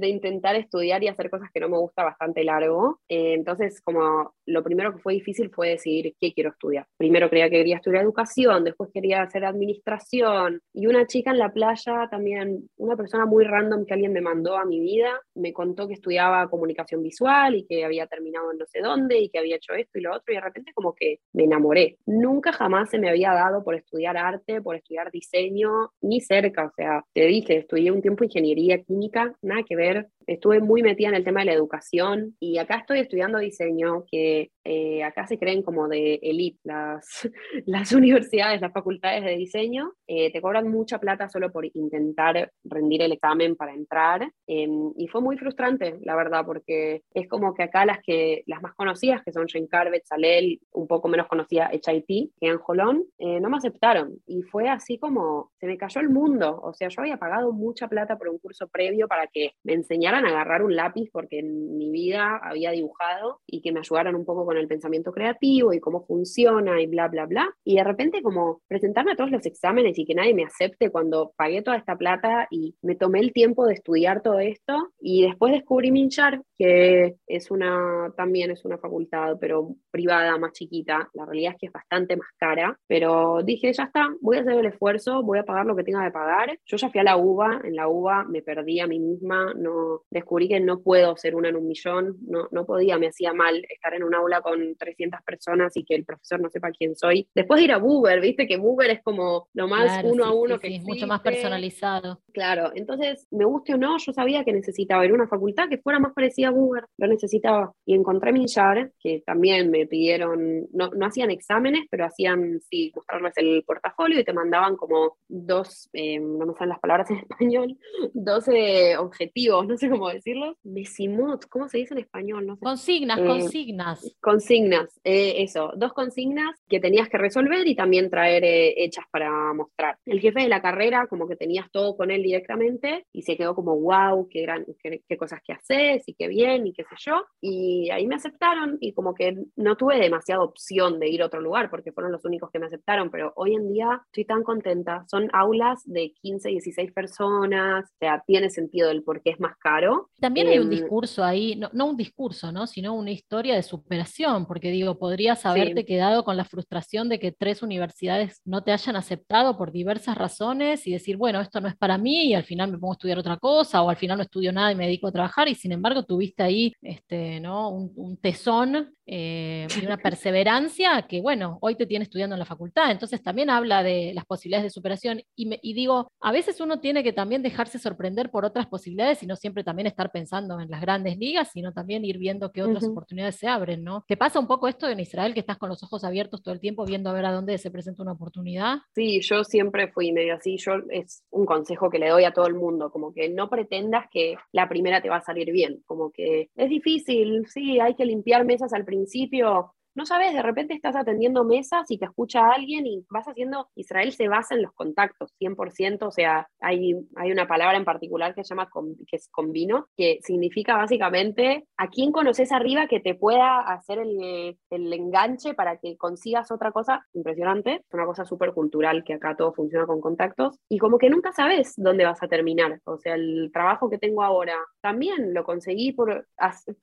de 0.02 0.08
intentar 0.08 0.54
estudiar 0.56 1.02
y 1.02 1.08
hacer 1.08 1.30
cosas 1.30 1.50
que 1.52 1.60
no 1.60 1.68
me 1.68 1.78
gusta 1.78 2.04
bastante 2.04 2.44
largo, 2.44 3.00
eh, 3.08 3.32
entonces 3.34 3.80
como 3.80 4.34
lo 4.46 4.62
primero 4.62 4.92
que 4.92 5.00
fue 5.00 5.14
difícil 5.14 5.50
fue 5.50 5.70
decidir 5.70 6.14
qué 6.20 6.32
quiero 6.32 6.50
estudiar. 6.50 6.86
Primero 6.98 7.30
creía 7.30 7.48
que 7.48 7.56
quería 7.56 7.76
estudiar 7.76 8.02
educación, 8.02 8.64
después 8.64 8.90
quería 8.92 9.22
hacer 9.22 9.44
administración, 9.44 10.60
y 10.74 10.86
una 10.86 11.06
chica 11.06 11.30
en 11.30 11.38
la 11.38 11.52
playa 11.52 12.08
también, 12.10 12.68
una 12.76 12.96
persona 12.96 13.24
muy 13.24 13.44
random 13.44 13.86
que 13.86 13.94
alguien 13.94 14.12
me 14.12 14.20
mandó 14.20 14.56
a 14.56 14.64
mi 14.64 14.80
vida, 14.80 15.20
me 15.34 15.52
contó 15.52 15.86
que 15.86 15.94
estudiaba 15.94 16.48
comunicación 16.50 17.02
visual 17.02 17.54
y 17.54 17.66
que 17.66 17.84
había 17.84 18.06
terminado 18.06 18.52
en 18.52 18.58
no 18.58 18.66
sé 18.66 18.80
dónde 18.80 19.18
y 19.18 19.28
que 19.28 19.38
había 19.38 19.56
hecho 19.56 19.74
esto 19.74 19.98
y 19.98 20.02
lo 20.02 20.14
otro, 20.14 20.32
y 20.32 20.36
de 20.36 20.42
repente 20.42 20.72
como 20.74 20.94
que 20.94 21.20
me 21.32 21.44
enamoré. 21.44 21.98
Nunca 22.06 22.52
jamás 22.52 22.90
se 22.90 22.98
me 22.98 23.08
había 23.08 23.32
dado 23.32 23.62
por 23.64 23.74
estudiar 23.74 24.16
arte, 24.16 24.60
por 24.60 24.76
estudiar 24.76 25.10
diseño, 25.10 25.92
ni 26.00 26.20
cerca, 26.20 26.66
o 26.66 26.72
sea, 26.74 27.04
te 27.14 27.26
dije, 27.26 27.58
estudié 27.58 27.90
un 27.90 28.02
tiempo 28.02 28.24
ingeniería 28.24 28.82
química, 28.82 29.34
nada 29.42 29.62
que 29.62 29.76
ver, 29.76 29.91
did 29.94 30.06
estuve 30.26 30.60
muy 30.60 30.82
metida 30.82 31.08
en 31.08 31.14
el 31.14 31.24
tema 31.24 31.40
de 31.40 31.46
la 31.46 31.52
educación 31.52 32.36
y 32.40 32.58
acá 32.58 32.76
estoy 32.76 33.00
estudiando 33.00 33.38
diseño, 33.38 34.04
que 34.10 34.50
eh, 34.64 35.02
acá 35.02 35.26
se 35.26 35.38
creen 35.38 35.62
como 35.62 35.88
de 35.88 36.20
elite 36.22 36.60
las, 36.64 37.28
las 37.66 37.92
universidades, 37.92 38.60
las 38.60 38.72
facultades 38.72 39.24
de 39.24 39.36
diseño, 39.36 39.92
eh, 40.06 40.32
te 40.32 40.40
cobran 40.40 40.68
mucha 40.68 40.98
plata 40.98 41.28
solo 41.28 41.50
por 41.50 41.66
intentar 41.74 42.52
rendir 42.64 43.02
el 43.02 43.12
examen 43.12 43.56
para 43.56 43.74
entrar 43.74 44.30
em, 44.46 44.92
y 44.96 45.08
fue 45.08 45.20
muy 45.20 45.36
frustrante, 45.36 45.98
la 46.02 46.14
verdad, 46.16 46.44
porque 46.44 47.02
es 47.12 47.28
como 47.28 47.54
que 47.54 47.64
acá 47.64 47.84
las, 47.84 48.00
que, 48.02 48.42
las 48.46 48.62
más 48.62 48.74
conocidas, 48.74 49.22
que 49.22 49.32
son 49.32 49.48
Jane 49.48 49.68
Carvet, 49.68 50.04
Salel, 50.04 50.60
un 50.72 50.86
poco 50.86 51.08
menos 51.08 51.26
conocida 51.26 51.70
HIT, 51.72 52.32
que 52.38 52.48
en 52.48 52.58
Jolón, 52.58 53.04
eh, 53.18 53.40
no 53.40 53.48
me 53.48 53.56
aceptaron. 53.56 54.14
Y 54.26 54.42
fue 54.42 54.68
así 54.68 54.98
como, 54.98 55.50
se 55.58 55.66
me 55.66 55.78
cayó 55.78 56.00
el 56.00 56.10
mundo, 56.10 56.60
o 56.62 56.72
sea, 56.74 56.88
yo 56.88 57.00
había 57.00 57.16
pagado 57.16 57.52
mucha 57.52 57.88
plata 57.88 58.16
por 58.16 58.28
un 58.28 58.38
curso 58.38 58.68
previo 58.68 59.08
para 59.08 59.26
que 59.26 59.52
me 59.64 59.74
enseñaran 59.74 60.11
a 60.14 60.28
agarrar 60.28 60.62
un 60.62 60.76
lápiz 60.76 61.08
porque 61.12 61.40
en 61.40 61.76
mi 61.76 61.90
vida 61.90 62.40
había 62.42 62.70
dibujado 62.70 63.40
y 63.46 63.60
que 63.60 63.72
me 63.72 63.80
ayudaran 63.80 64.14
un 64.14 64.24
poco 64.24 64.44
con 64.44 64.56
el 64.56 64.68
pensamiento 64.68 65.12
creativo 65.12 65.72
y 65.72 65.80
cómo 65.80 66.04
funciona 66.06 66.80
y 66.80 66.86
bla, 66.86 67.08
bla, 67.08 67.26
bla. 67.26 67.48
Y 67.64 67.76
de 67.76 67.84
repente 67.84 68.22
como 68.22 68.60
presentarme 68.68 69.12
a 69.12 69.16
todos 69.16 69.30
los 69.30 69.46
exámenes 69.46 69.98
y 69.98 70.04
que 70.04 70.14
nadie 70.14 70.34
me 70.34 70.44
acepte 70.44 70.90
cuando 70.90 71.32
pagué 71.36 71.62
toda 71.62 71.76
esta 71.76 71.96
plata 71.96 72.48
y 72.50 72.74
me 72.82 72.94
tomé 72.94 73.20
el 73.20 73.32
tiempo 73.32 73.66
de 73.66 73.74
estudiar 73.74 74.22
todo 74.22 74.38
esto 74.38 74.92
y 75.00 75.26
después 75.26 75.52
descubrí 75.52 75.90
Minchar, 75.90 76.42
que 76.56 77.16
es 77.26 77.50
una, 77.50 78.12
también 78.16 78.50
es 78.50 78.64
una 78.64 78.78
facultad, 78.78 79.36
pero 79.40 79.74
privada, 79.90 80.38
más 80.38 80.52
chiquita. 80.52 81.10
La 81.14 81.24
realidad 81.26 81.52
es 81.52 81.58
que 81.58 81.66
es 81.66 81.72
bastante 81.72 82.16
más 82.16 82.28
cara, 82.36 82.78
pero 82.86 83.42
dije, 83.42 83.72
ya 83.72 83.84
está, 83.84 84.08
voy 84.20 84.38
a 84.38 84.40
hacer 84.40 84.54
el 84.54 84.66
esfuerzo, 84.66 85.22
voy 85.22 85.38
a 85.38 85.44
pagar 85.44 85.66
lo 85.66 85.76
que 85.76 85.84
tenga 85.84 86.04
que 86.04 86.10
pagar. 86.10 86.58
Yo 86.64 86.76
ya 86.76 86.90
fui 86.90 87.00
a 87.00 87.04
la 87.04 87.16
UBA, 87.16 87.62
en 87.64 87.76
la 87.76 87.88
UBA 87.88 88.24
me 88.24 88.42
perdí 88.42 88.80
a 88.80 88.86
mí 88.86 88.98
misma, 88.98 89.52
no, 89.54 90.01
descubrí 90.10 90.48
que 90.48 90.60
no 90.60 90.80
puedo 90.80 91.16
ser 91.16 91.34
una 91.34 91.48
en 91.48 91.56
un 91.56 91.66
millón, 91.66 92.16
no, 92.26 92.48
no 92.50 92.64
podía, 92.64 92.98
me 92.98 93.08
hacía 93.08 93.32
mal 93.32 93.64
estar 93.68 93.94
en 93.94 94.04
un 94.04 94.14
aula 94.14 94.40
con 94.40 94.76
300 94.76 95.20
personas 95.22 95.76
y 95.76 95.84
que 95.84 95.94
el 95.94 96.04
profesor 96.04 96.40
no 96.40 96.50
sepa 96.50 96.70
quién 96.70 96.96
soy. 96.96 97.28
Después 97.34 97.58
de 97.58 97.64
ir 97.64 97.72
a 97.72 97.78
Buber, 97.78 98.20
viste 98.20 98.46
que 98.46 98.56
Buber 98.56 98.90
es 98.90 99.02
como 99.02 99.48
lo 99.54 99.68
más 99.68 100.02
uno 100.04 100.24
a 100.24 100.34
uno 100.34 100.58
que 100.58 100.76
es 100.76 100.82
mucho 100.82 101.06
más 101.06 101.20
personalizado. 101.20 102.20
Claro, 102.32 102.72
entonces, 102.74 103.26
me 103.30 103.44
guste 103.44 103.74
o 103.74 103.78
no, 103.78 103.96
yo 103.98 104.12
sabía 104.12 104.44
que 104.44 104.52
necesitaba 104.52 105.04
ir 105.04 105.12
a 105.12 105.14
una 105.14 105.28
facultad 105.28 105.68
que 105.68 105.78
fuera 105.78 105.98
más 105.98 106.12
parecida 106.12 106.48
a 106.48 106.52
Buber, 106.52 106.84
lo 106.98 107.06
necesitaba. 107.06 107.72
Y 107.84 107.94
encontré 107.94 108.32
Minjar, 108.32 108.92
que 108.98 109.22
también 109.24 109.70
me 109.70 109.86
pidieron, 109.86 110.66
no, 110.72 110.90
no 110.90 111.06
hacían 111.06 111.30
exámenes, 111.30 111.86
pero 111.90 112.04
hacían, 112.06 112.60
sí, 112.70 112.92
mostrarles 112.94 113.36
el 113.36 113.64
portafolio 113.66 114.20
y 114.20 114.24
te 114.24 114.32
mandaban 114.32 114.76
como 114.76 115.16
dos, 115.28 115.88
eh, 115.92 116.18
no 116.18 116.46
me 116.46 116.54
salen 116.54 116.70
las 116.70 116.80
palabras 116.80 117.10
en 117.10 117.16
español, 117.30 117.78
12 118.14 118.96
objetivos, 118.98 119.66
no 119.66 119.76
sé 119.76 119.88
cómo 119.92 120.08
decirlos, 120.08 120.56
mesimot, 120.62 121.46
¿cómo 121.48 121.68
se 121.68 121.78
dice 121.78 121.94
en 121.94 122.00
español? 122.00 122.46
No 122.46 122.58
Consignas, 122.58 123.18
eh, 123.18 123.26
consignas. 123.26 124.16
Consignas, 124.20 125.00
eh, 125.04 125.42
eso, 125.42 125.72
dos 125.76 125.92
consignas 125.92 126.60
que 126.68 126.80
tenías 126.80 127.08
que 127.08 127.18
resolver 127.18 127.66
y 127.66 127.74
también 127.74 128.10
traer 128.10 128.42
hechas 128.44 129.04
para 129.10 129.52
mostrar. 129.52 129.98
El 130.06 130.20
jefe 130.20 130.40
de 130.40 130.48
la 130.48 130.62
carrera, 130.62 131.06
como 131.06 131.28
que 131.28 131.36
tenías 131.36 131.70
todo 131.70 131.96
con 131.96 132.10
él 132.10 132.22
directamente 132.22 133.06
y 133.12 133.22
se 133.22 133.36
quedó 133.36 133.54
como, 133.54 133.78
wow, 133.78 134.28
qué, 134.28 134.42
gran, 134.42 134.66
qué, 134.82 135.16
cosas 135.16 135.40
que 135.44 135.52
haces 135.52 136.02
y 136.06 136.14
qué 136.14 136.28
bien 136.28 136.66
y 136.66 136.72
qué 136.72 136.84
sé 136.84 136.96
yo. 136.98 137.24
Y 137.40 137.90
ahí 137.90 138.06
me 138.06 138.16
aceptaron 138.16 138.78
y 138.80 138.92
como 138.92 139.14
que 139.14 139.36
no 139.56 139.76
tuve 139.76 139.98
demasiada 139.98 140.42
opción 140.42 140.98
de 140.98 141.08
ir 141.08 141.22
a 141.22 141.26
otro 141.26 141.40
lugar 141.40 141.70
porque 141.70 141.92
fueron 141.92 142.12
los 142.12 142.24
únicos 142.24 142.50
que 142.50 142.58
me 142.58 142.66
aceptaron, 142.66 143.10
pero 143.10 143.32
hoy 143.36 143.54
en 143.54 143.72
día 143.72 144.00
estoy 144.06 144.24
tan 144.24 144.42
contenta. 144.42 145.04
Son 145.08 145.28
aulas 145.32 145.82
de 145.84 146.12
15, 146.12 146.48
16 146.48 146.92
personas, 146.92 147.84
o 147.84 147.96
sea, 147.98 148.22
tiene 148.26 148.50
sentido 148.50 148.90
el 148.90 149.02
por 149.02 149.22
qué 149.22 149.30
es 149.30 149.40
más 149.40 149.56
caro. 149.58 149.81
También 150.20 150.48
hay 150.48 150.58
un 150.58 150.64
em, 150.64 150.70
discurso 150.70 151.24
ahí, 151.24 151.56
no, 151.56 151.70
no, 151.72 151.86
un 151.86 151.96
discurso, 151.96 152.52
¿no? 152.52 152.66
sino 152.66 152.94
una 152.94 153.10
historia 153.10 153.54
de 153.54 153.62
superación, 153.62 154.46
porque 154.46 154.70
digo, 154.70 154.98
podrías 154.98 155.44
haberte 155.46 155.84
quedado 155.84 156.24
con 156.24 156.36
la 156.36 156.44
frustración 156.44 157.08
de 157.08 157.18
que 157.18 157.32
tres 157.32 157.62
universidades 157.62 158.40
no 158.44 158.62
te 158.62 158.72
hayan 158.72 158.96
aceptado 158.96 159.56
por 159.56 159.72
diversas 159.72 160.16
razones 160.16 160.86
y 160.86 160.92
decir, 160.92 161.16
bueno, 161.16 161.40
esto 161.40 161.60
no 161.60 161.68
es 161.68 161.76
para 161.76 161.98
mí 161.98 162.26
y 162.26 162.34
al 162.34 162.44
final 162.44 162.70
me 162.70 162.78
pongo 162.78 162.92
a 162.92 162.96
estudiar 162.96 163.18
otra 163.18 163.36
cosa 163.36 163.82
o 163.82 163.90
al 163.90 163.96
final 163.96 164.18
no 164.18 164.22
estudio 164.22 164.52
nada 164.52 164.72
y 164.72 164.76
me 164.76 164.86
dedico 164.86 165.08
a 165.08 165.12
trabajar 165.12 165.48
y 165.48 165.54
sin 165.54 165.72
embargo 165.72 166.04
tuviste 166.04 166.42
ahí 166.42 166.72
este, 166.82 167.40
¿no? 167.40 167.70
un, 167.70 168.16
tesón 168.18 168.94
eh, 169.14 169.68
y 169.78 169.84
una 169.84 169.98
perseverancia 169.98 171.02
que, 171.02 171.20
bueno, 171.20 171.58
hoy 171.60 171.74
te 171.74 171.84
tiene 171.84 172.04
estudiando 172.04 172.34
en 172.34 172.40
la 172.40 172.46
facultad. 172.46 172.90
Entonces 172.90 173.22
también 173.22 173.50
habla 173.50 173.82
de 173.82 174.12
las 174.14 174.24
posibilidades 174.24 174.64
de 174.64 174.70
superación 174.70 175.20
y, 175.36 175.58
y 175.60 175.74
digo, 175.74 176.10
a 176.18 176.32
veces 176.32 176.62
uno 176.62 176.80
tiene 176.80 177.02
que 177.02 177.12
también 177.12 177.42
dejarse 177.42 177.78
sorprender 177.78 178.30
por 178.30 178.46
otras 178.46 178.66
posibilidades 178.66 179.22
y 179.22 179.26
no 179.26 179.36
siempre 179.36 179.64
también 179.64 179.86
estar 179.86 180.10
pensando 180.12 180.58
en 180.60 180.70
las 180.70 180.80
grandes 180.80 181.18
ligas, 181.18 181.50
sino 181.52 181.74
también 181.74 182.06
ir 182.06 182.16
viendo 182.16 182.52
qué 182.52 182.62
otras 182.62 182.84
oportunidades 182.84 183.36
se 183.36 183.48
abren, 183.48 183.84
¿no? 183.84 184.02
¿Te 184.08 184.16
pasa 184.16 184.40
un 184.40 184.46
poco 184.46 184.66
esto 184.66 184.88
en 184.88 185.00
Israel 185.00 185.34
que 185.34 185.40
estás 185.40 185.58
con 185.58 185.68
los 185.68 185.82
ojos 185.82 186.04
abiertos 186.04 186.42
todo 186.42 186.54
el 186.54 186.60
tiempo 186.60 186.86
viendo 186.86 187.10
a 187.10 187.12
ver 187.12 187.26
a 187.26 187.32
dónde 187.32 187.58
se 187.58 187.70
presenta 187.70 188.02
una 188.02 188.12
oportunidad? 188.12 188.78
Sí, 188.94 189.20
yo 189.20 189.44
siempre 189.44 189.88
fui 189.88 190.10
medio 190.12 190.36
así, 190.36 190.56
yo 190.56 190.72
es 190.88 191.22
un 191.30 191.44
consejo 191.44 191.90
que 191.90 191.98
le 191.98 192.08
doy 192.08 192.24
a 192.24 192.32
todo 192.32 192.46
el 192.46 192.54
mundo, 192.54 192.90
como 192.90 193.12
que 193.12 193.28
no 193.28 193.50
pretendas 193.50 194.06
que 194.10 194.36
la 194.52 194.70
primera 194.70 195.02
te 195.02 195.10
va 195.10 195.16
a 195.16 195.22
salir 195.22 195.52
bien, 195.52 195.82
como 195.84 196.10
que 196.10 196.48
es 196.56 196.70
difícil, 196.70 197.46
sí, 197.48 197.78
hay 197.78 197.94
que 197.94 198.06
limpiar 198.06 198.46
mesas 198.46 198.72
al 198.72 198.86
principio, 198.86 199.01
principio 199.02 199.74
no 199.94 200.06
sabes, 200.06 200.32
de 200.32 200.42
repente 200.42 200.74
estás 200.74 200.96
atendiendo 200.96 201.44
mesas 201.44 201.90
y 201.90 201.98
te 201.98 202.06
escucha 202.06 202.50
alguien 202.50 202.86
y 202.86 203.04
vas 203.10 203.26
haciendo, 203.26 203.68
Israel 203.74 204.12
se 204.12 204.28
basa 204.28 204.54
en 204.54 204.62
los 204.62 204.72
contactos, 204.72 205.34
100%, 205.40 206.06
o 206.06 206.10
sea, 206.10 206.48
hay, 206.60 206.94
hay 207.16 207.32
una 207.32 207.46
palabra 207.46 207.76
en 207.76 207.84
particular 207.84 208.34
que 208.34 208.44
se 208.44 208.50
llama, 208.50 208.70
que 209.06 209.16
es 209.16 209.28
combino, 209.30 209.88
que 209.96 210.18
significa 210.22 210.76
básicamente 210.76 211.66
a 211.76 211.88
quién 211.88 212.12
conoces 212.12 212.52
arriba 212.52 212.86
que 212.86 213.00
te 213.00 213.14
pueda 213.14 213.60
hacer 213.60 213.98
el, 213.98 214.58
el 214.70 214.92
enganche 214.92 215.54
para 215.54 215.78
que 215.78 215.96
consigas 215.96 216.50
otra 216.50 216.72
cosa 216.72 217.06
impresionante, 217.12 217.74
es 217.74 217.94
una 217.94 218.06
cosa 218.06 218.24
súper 218.24 218.52
cultural 218.52 219.04
que 219.04 219.14
acá 219.14 219.36
todo 219.36 219.52
funciona 219.52 219.86
con 219.86 220.00
contactos, 220.00 220.58
y 220.68 220.78
como 220.78 220.98
que 220.98 221.10
nunca 221.10 221.32
sabes 221.32 221.74
dónde 221.76 222.04
vas 222.04 222.22
a 222.22 222.28
terminar, 222.28 222.80
o 222.84 222.98
sea, 222.98 223.14
el 223.14 223.50
trabajo 223.52 223.90
que 223.90 223.98
tengo 223.98 224.22
ahora 224.22 224.56
también 224.80 225.34
lo 225.34 225.44
conseguí 225.44 225.92
por 225.92 226.26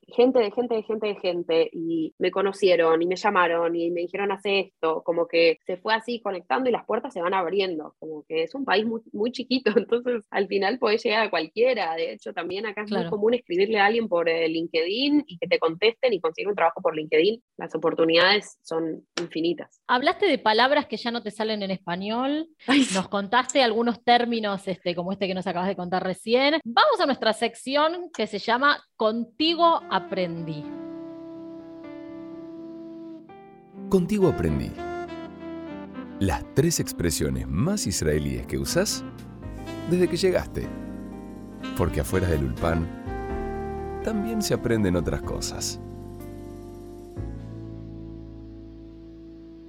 gente 0.07 0.39
de 0.39 0.51
gente 0.51 0.75
de 0.75 0.83
gente 0.83 1.07
de 1.07 1.15
gente 1.15 1.69
y 1.71 2.13
me 2.17 2.31
conocieron 2.31 2.98
y 3.01 3.07
me 3.07 3.15
llamaron 3.15 3.75
y 3.75 3.91
me 3.91 4.01
dijeron 4.01 4.31
hace 4.31 4.59
esto, 4.59 5.03
como 5.03 5.27
que 5.27 5.59
se 5.65 5.77
fue 5.77 5.93
así 5.93 6.21
conectando 6.21 6.69
y 6.69 6.73
las 6.73 6.85
puertas 6.85 7.13
se 7.13 7.21
van 7.21 7.33
abriendo, 7.33 7.95
como 7.99 8.23
que 8.27 8.43
es 8.43 8.55
un 8.55 8.65
país 8.65 8.85
muy, 8.85 9.01
muy 9.11 9.31
chiquito, 9.31 9.71
entonces 9.77 10.23
al 10.29 10.47
final 10.47 10.79
puedes 10.79 11.03
llegar 11.03 11.27
a 11.27 11.29
cualquiera, 11.29 11.95
de 11.95 12.13
hecho 12.13 12.33
también 12.33 12.65
acá 12.65 12.83
es 12.83 12.91
muy 12.91 13.07
común 13.09 13.33
escribirle 13.33 13.79
a 13.79 13.85
alguien 13.85 14.07
por 14.07 14.29
eh, 14.29 14.47
LinkedIn 14.47 15.23
y 15.27 15.37
que 15.37 15.47
te 15.47 15.59
contesten 15.59 16.13
y 16.13 16.19
conseguir 16.19 16.49
un 16.49 16.55
trabajo 16.55 16.81
por 16.81 16.95
LinkedIn, 16.95 17.41
las 17.57 17.73
oportunidades 17.75 18.57
son 18.61 19.05
infinitas. 19.19 19.81
Hablaste 19.87 20.27
de 20.27 20.37
palabras 20.37 20.87
que 20.87 20.97
ya 20.97 21.11
no 21.11 21.23
te 21.23 21.31
salen 21.31 21.63
en 21.63 21.71
español, 21.71 22.49
nos 22.67 23.07
contaste 23.07 23.63
algunos 23.63 24.03
términos 24.03 24.67
este, 24.67 24.95
como 24.95 25.11
este 25.11 25.27
que 25.27 25.33
nos 25.33 25.47
acabas 25.47 25.67
de 25.67 25.75
contar 25.75 26.03
recién, 26.03 26.59
vamos 26.63 26.99
a 26.99 27.05
nuestra 27.05 27.33
sección 27.33 28.09
que 28.15 28.27
se 28.27 28.39
llama 28.39 28.83
Contigo 28.95 29.81
aprendí. 29.89 30.88
Contigo 33.89 34.27
aprendí 34.27 34.71
las 36.19 36.45
tres 36.53 36.79
expresiones 36.79 37.47
más 37.47 37.87
israelíes 37.87 38.45
que 38.45 38.59
usas 38.59 39.03
desde 39.89 40.07
que 40.07 40.15
llegaste. 40.15 40.67
Porque 41.75 42.01
afuera 42.01 42.27
del 42.27 42.43
Ulpan 42.43 42.87
también 44.03 44.43
se 44.43 44.53
aprenden 44.53 44.95
otras 44.95 45.23
cosas. 45.23 45.81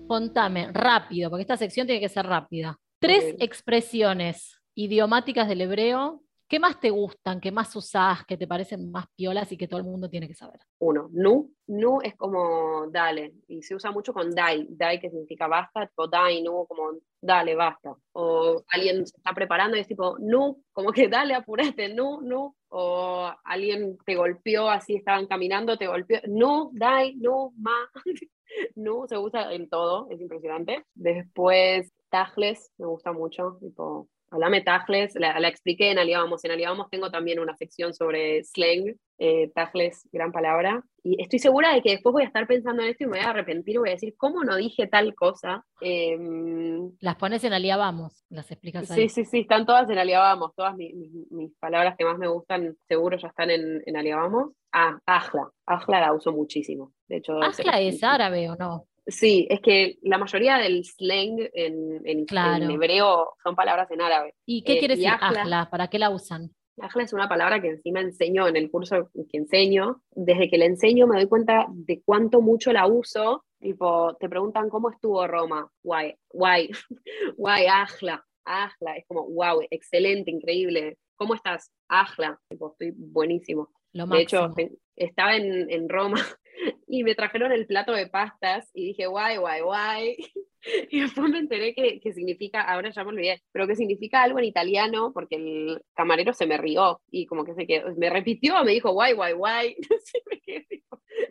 Contame, 0.07 0.71
rápido, 0.71 1.31
porque 1.31 1.43
esta 1.43 1.57
sección 1.57 1.87
tiene 1.87 2.03
que 2.03 2.11
ser 2.11 2.27
rápida. 2.27 2.79
Tres 2.99 3.37
expresiones 3.39 4.61
idiomáticas 4.75 5.49
del 5.49 5.63
hebreo 5.63 6.23
¿Qué 6.51 6.59
más 6.59 6.81
te 6.81 6.91
gustan, 6.91 7.41
qué 7.41 7.53
más 7.53 7.77
usás, 7.77 8.27
que 8.27 8.37
te 8.37 8.49
parecen 8.49 8.91
más 8.91 9.07
piolas 9.15 9.53
y 9.53 9.57
que 9.57 9.69
todo 9.69 9.79
el 9.79 9.87
mundo 9.87 10.11
tiene 10.11 10.27
que 10.27 10.35
saber? 10.35 10.59
Uno, 10.81 11.09
nu. 11.13 11.55
Nu 11.69 12.01
es 12.03 12.17
como 12.17 12.89
dale, 12.91 13.35
y 13.47 13.63
se 13.63 13.77
usa 13.77 13.93
mucho 13.93 14.13
con 14.13 14.29
dai. 14.33 14.67
Dai 14.69 14.99
que 14.99 15.11
significa 15.11 15.47
basta, 15.47 15.87
tipo 15.87 16.09
dai, 16.09 16.43
nu, 16.43 16.67
como 16.67 16.99
dale, 17.23 17.55
basta. 17.55 17.95
O 18.15 18.65
alguien 18.67 19.07
se 19.07 19.17
está 19.17 19.33
preparando 19.33 19.77
y 19.77 19.81
es 19.81 19.87
tipo 19.87 20.19
nu, 20.19 20.65
como 20.73 20.91
que 20.91 21.07
dale, 21.07 21.35
apurate, 21.35 21.95
nu, 21.95 22.21
nu. 22.21 22.53
O 22.71 23.31
alguien 23.45 23.97
te 24.05 24.17
golpeó, 24.17 24.69
así 24.69 24.97
estaban 24.97 25.29
caminando, 25.29 25.79
te 25.79 25.87
golpeó, 25.87 26.19
nu, 26.27 26.73
dai, 26.73 27.15
nu, 27.15 27.53
ma. 27.59 27.89
nu 28.75 29.07
se 29.07 29.17
usa 29.17 29.53
en 29.53 29.69
todo, 29.69 30.09
es 30.11 30.21
impresionante. 30.21 30.85
Después, 30.95 31.93
tajles, 32.09 32.73
me 32.77 32.87
gusta 32.87 33.13
mucho, 33.13 33.57
tipo 33.61 34.09
hablame 34.31 34.63
Tajles, 34.63 35.15
la, 35.17 35.39
la 35.41 35.49
expliqué 35.49 35.91
en 35.91 35.99
Aliábamos. 35.99 36.45
En 36.45 36.53
Aliábamos 36.53 36.89
tengo 36.91 37.11
también 37.11 37.41
una 37.41 37.57
sección 37.57 37.93
sobre 37.95 38.45
slang, 38.45 38.97
eh, 39.19 39.51
Tajles, 39.55 40.09
gran 40.13 40.33
palabra. 40.33 40.83
Y 41.03 41.21
estoy 41.23 41.39
segura 41.39 41.75
de 41.75 41.83
que 41.83 41.93
después 41.93 42.13
voy 42.13 42.23
a 42.23 42.27
estar 42.27 42.47
pensando 42.47 42.83
en 42.83 42.91
esto 42.91 43.05
y 43.05 43.07
me 43.07 43.19
voy 43.19 43.27
a 43.27 43.31
arrepentir 43.31 43.75
y 43.75 43.79
voy 43.79 43.89
a 43.89 43.93
decir, 43.93 44.15
¿cómo 44.17 44.45
no 44.45 44.57
dije 44.57 44.87
tal 44.87 45.15
cosa? 45.15 45.65
Em, 45.81 46.93
las 47.01 47.17
pones 47.17 47.43
en 47.45 47.53
Aliábamos, 47.53 48.25
las 48.29 48.51
explicas 48.51 48.91
ahí. 48.91 49.09
Sí, 49.09 49.09
sí, 49.09 49.25
sí, 49.25 49.41
están 49.41 49.67
todas 49.67 49.89
en 49.91 49.99
Aliábamos. 49.99 50.55
Todas 50.55 50.77
mis, 50.77 50.95
mis, 51.31 51.53
palabras 51.59 51.97
que 51.99 52.05
más 52.05 52.19
me 52.19 52.29
gustan, 52.29 52.77
seguro 52.87 53.19
ya 53.19 53.29
están 53.29 53.51
en, 53.51 53.83
en 53.85 53.97
Aliábamos. 53.97 54.53
Ah, 54.73 54.99
Ajla. 55.07 55.51
Ajla 55.67 56.01
la 56.01 56.13
uso 56.13 56.33
muchísimo. 56.33 56.93
De 57.09 57.17
hecho, 57.17 57.43
¿Ajla 57.43 57.81
es 57.81 58.03
árabe 58.05 58.49
o 58.51 58.57
no? 58.57 58.87
Sí, 59.07 59.47
es 59.51 59.61
que 59.61 59.99
la 60.03 60.19
mayoría 60.19 60.59
del 60.59 60.85
slang 60.85 61.39
en, 61.55 62.01
en, 62.05 62.71
hebreo 62.71 63.35
son 63.43 63.57
palabras 63.57 63.91
en 63.91 64.01
árabe. 64.01 64.35
¿Y 64.47 64.63
qué 64.63 64.75
eh, 64.75 64.79
quiere 64.79 64.97
decir 64.97 65.11
ajla? 65.21 65.69
¿Para 65.71 65.89
qué 65.89 65.99
la 65.99 66.11
usan? 66.11 66.51
Ajla 66.81 67.03
es 67.03 67.13
una 67.13 67.29
palabra 67.29 67.61
que 67.61 67.69
encima 67.69 68.01
enseño 68.01 68.49
en 68.49 68.57
el 68.57 68.71
curso 68.71 69.11
que 69.15 69.37
enseño. 69.37 70.03
Desde 70.11 70.49
que 70.49 70.59
la 70.59 70.65
enseño 70.67 71.07
me 71.07 71.17
doy 71.17 71.27
cuenta 71.27 71.67
de 71.69 72.03
cuánto 72.03 72.41
mucho 72.41 72.73
la 72.73 72.87
uso. 72.87 73.45
Tipo, 73.59 74.17
te 74.19 74.29
preguntan 74.29 74.71
cómo 74.71 74.91
estuvo 74.91 75.27
Roma. 75.27 75.71
Guay, 75.83 76.15
guay, 76.31 76.71
guay, 77.37 77.67
ajla, 77.67 78.25
ajla. 78.45 78.97
Es 78.97 79.07
como, 79.07 79.29
wow, 79.29 79.61
excelente, 79.71 80.31
increíble. 80.31 80.99
¿Cómo 81.17 81.35
estás? 81.35 81.71
Ajla. 81.89 82.41
Tipo, 82.49 82.73
estoy 82.73 82.93
buenísimo. 82.97 83.69
de 83.93 84.21
hecho, 84.21 84.55
estaba 85.01 85.37
en, 85.37 85.71
en 85.71 85.89
Roma 85.89 86.21
y 86.87 87.03
me 87.05 87.15
trajeron 87.15 87.53
el 87.53 87.67
plato 87.67 87.93
de 87.93 88.07
pastas 88.07 88.71
y 88.75 88.87
dije, 88.87 89.07
guay, 89.07 89.39
guay, 89.39 89.61
guay. 89.63 90.17
Y 90.91 91.01
después 91.01 91.31
me 91.31 91.39
enteré 91.39 91.75
que, 91.75 92.01
que, 92.01 92.13
significa, 92.13 92.61
ahora 92.61 92.91
ya 92.91 93.03
me 93.03 93.09
olvidé, 93.09 93.43
pero 93.51 93.67
que 93.67 93.77
significa 93.77 94.23
algo 94.23 94.39
en 94.39 94.45
italiano, 94.45 95.11
porque 95.15 95.37
el 95.37 95.83
camarero 95.95 96.35
se 96.35 96.47
me 96.47 96.59
rió 96.59 97.01
y 97.11 97.25
como 97.25 97.47
que 97.47 97.55
se 97.55 97.67
quedó, 97.67 97.91
me 97.97 98.11
repitió, 98.11 98.63
me 98.63 98.73
dijo, 98.73 98.93
guay, 98.93 99.15
guay, 99.15 99.33
guay. 99.33 99.77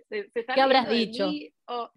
¿Qué 0.10 0.60
habrás 0.60 0.90
dicho? 0.90 1.30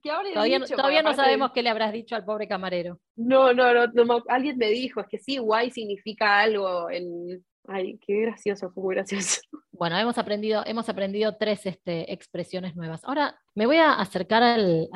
todavía, 0.03 0.59
dicho? 0.59 0.77
todavía 0.77 1.03
no 1.03 1.15
sabemos 1.15 1.53
qué 1.53 1.63
le 1.63 1.71
habrás 1.71 1.95
dicho 1.95 2.17
al 2.17 2.27
pobre 2.27 2.47
camarero. 2.47 3.01
No, 3.17 3.55
no, 3.55 3.73
no, 3.73 3.87
no, 3.87 4.23
alguien 4.29 4.59
me 4.59 4.69
dijo, 4.69 5.01
es 5.01 5.07
que 5.07 5.19
sí, 5.19 5.39
guay 5.39 5.71
significa 5.71 6.39
algo 6.39 6.91
en, 6.91 7.43
Ay, 7.69 7.99
qué 8.05 8.23
gracioso, 8.23 8.71
fue 8.71 8.83
muy 8.83 8.95
gracioso. 8.97 9.41
Bueno, 9.83 9.99
hemos 9.99 10.17
aprendido, 10.17 10.63
hemos 10.65 10.89
aprendido 10.89 11.35
tres 11.35 11.67
este, 11.67 12.13
expresiones 12.13 12.77
nuevas. 12.77 13.01
Ahora 13.03 13.37
me 13.57 13.67
voy 13.67 13.79
a 13.79 13.95
acercar 13.95 14.41
al, 14.41 14.89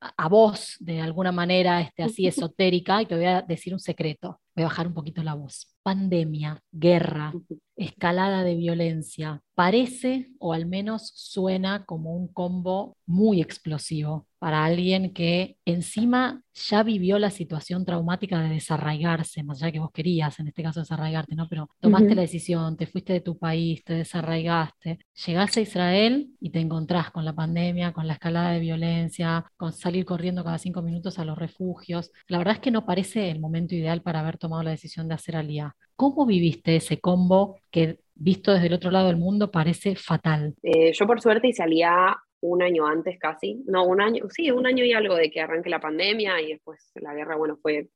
a 0.00 0.28
vos 0.28 0.76
de 0.80 1.00
alguna 1.00 1.30
manera 1.30 1.80
este, 1.80 2.02
así 2.02 2.26
esotérica 2.26 3.00
y 3.00 3.06
te 3.06 3.14
voy 3.14 3.26
a 3.26 3.42
decir 3.42 3.72
un 3.72 3.78
secreto. 3.78 4.40
Voy 4.56 4.64
a 4.64 4.66
bajar 4.66 4.88
un 4.88 4.94
poquito 4.94 5.22
la 5.22 5.34
voz. 5.34 5.72
Pandemia, 5.88 6.60
guerra, 6.70 7.32
escalada 7.74 8.44
de 8.44 8.56
violencia. 8.56 9.40
Parece, 9.54 10.28
o 10.38 10.52
al 10.52 10.66
menos 10.66 11.12
suena 11.14 11.86
como 11.86 12.14
un 12.14 12.28
combo 12.28 12.98
muy 13.06 13.40
explosivo 13.40 14.26
para 14.38 14.64
alguien 14.64 15.12
que 15.12 15.56
encima 15.64 16.42
ya 16.54 16.82
vivió 16.82 17.18
la 17.18 17.30
situación 17.30 17.84
traumática 17.84 18.40
de 18.40 18.50
desarraigarse, 18.50 19.42
más 19.42 19.62
allá 19.62 19.72
que 19.72 19.78
vos 19.80 19.90
querías, 19.92 20.38
en 20.38 20.48
este 20.48 20.62
caso 20.62 20.80
desarraigarte, 20.80 21.34
¿no? 21.34 21.48
Pero 21.48 21.70
tomaste 21.80 22.14
la 22.14 22.22
decisión, 22.22 22.76
te 22.76 22.86
fuiste 22.86 23.12
de 23.14 23.20
tu 23.20 23.38
país, 23.38 23.82
te 23.82 23.94
desarraigaste, 23.94 24.98
llegás 25.26 25.56
a 25.56 25.60
Israel 25.60 26.30
y 26.40 26.50
te 26.50 26.60
encontrás 26.60 27.10
con 27.10 27.24
la 27.24 27.32
pandemia, 27.32 27.92
con 27.92 28.06
la 28.06 28.12
escalada 28.12 28.50
de 28.52 28.60
violencia, 28.60 29.44
con 29.56 29.72
salir 29.72 30.04
corriendo 30.04 30.44
cada 30.44 30.58
cinco 30.58 30.82
minutos 30.82 31.18
a 31.18 31.24
los 31.24 31.38
refugios. 31.38 32.12
La 32.28 32.38
verdad 32.38 32.54
es 32.54 32.60
que 32.60 32.70
no 32.70 32.84
parece 32.84 33.30
el 33.30 33.40
momento 33.40 33.74
ideal 33.74 34.02
para 34.02 34.20
haber 34.20 34.38
tomado 34.38 34.62
la 34.62 34.70
decisión 34.70 35.08
de 35.08 35.14
hacer 35.14 35.34
alía. 35.34 35.74
¿Cómo 35.96 36.26
viviste 36.26 36.76
ese 36.76 37.00
combo 37.00 37.58
que 37.70 38.00
visto 38.14 38.52
desde 38.52 38.66
el 38.68 38.74
otro 38.74 38.90
lado 38.90 39.08
del 39.08 39.16
mundo 39.16 39.50
parece 39.50 39.96
fatal? 39.96 40.54
Eh, 40.62 40.92
yo 40.92 41.06
por 41.06 41.20
suerte 41.20 41.48
hice 41.48 41.62
alía 41.62 42.16
un 42.40 42.62
año 42.62 42.86
antes 42.86 43.18
casi, 43.18 43.62
no, 43.66 43.84
un 43.84 44.00
año, 44.00 44.24
sí, 44.30 44.50
un 44.50 44.66
año 44.66 44.84
y 44.84 44.92
algo 44.92 45.14
de 45.14 45.30
que 45.30 45.40
arranque 45.40 45.70
la 45.70 45.80
pandemia 45.80 46.40
y 46.40 46.52
después 46.52 46.90
la 46.94 47.14
guerra, 47.14 47.36
bueno, 47.36 47.58
fue, 47.60 47.88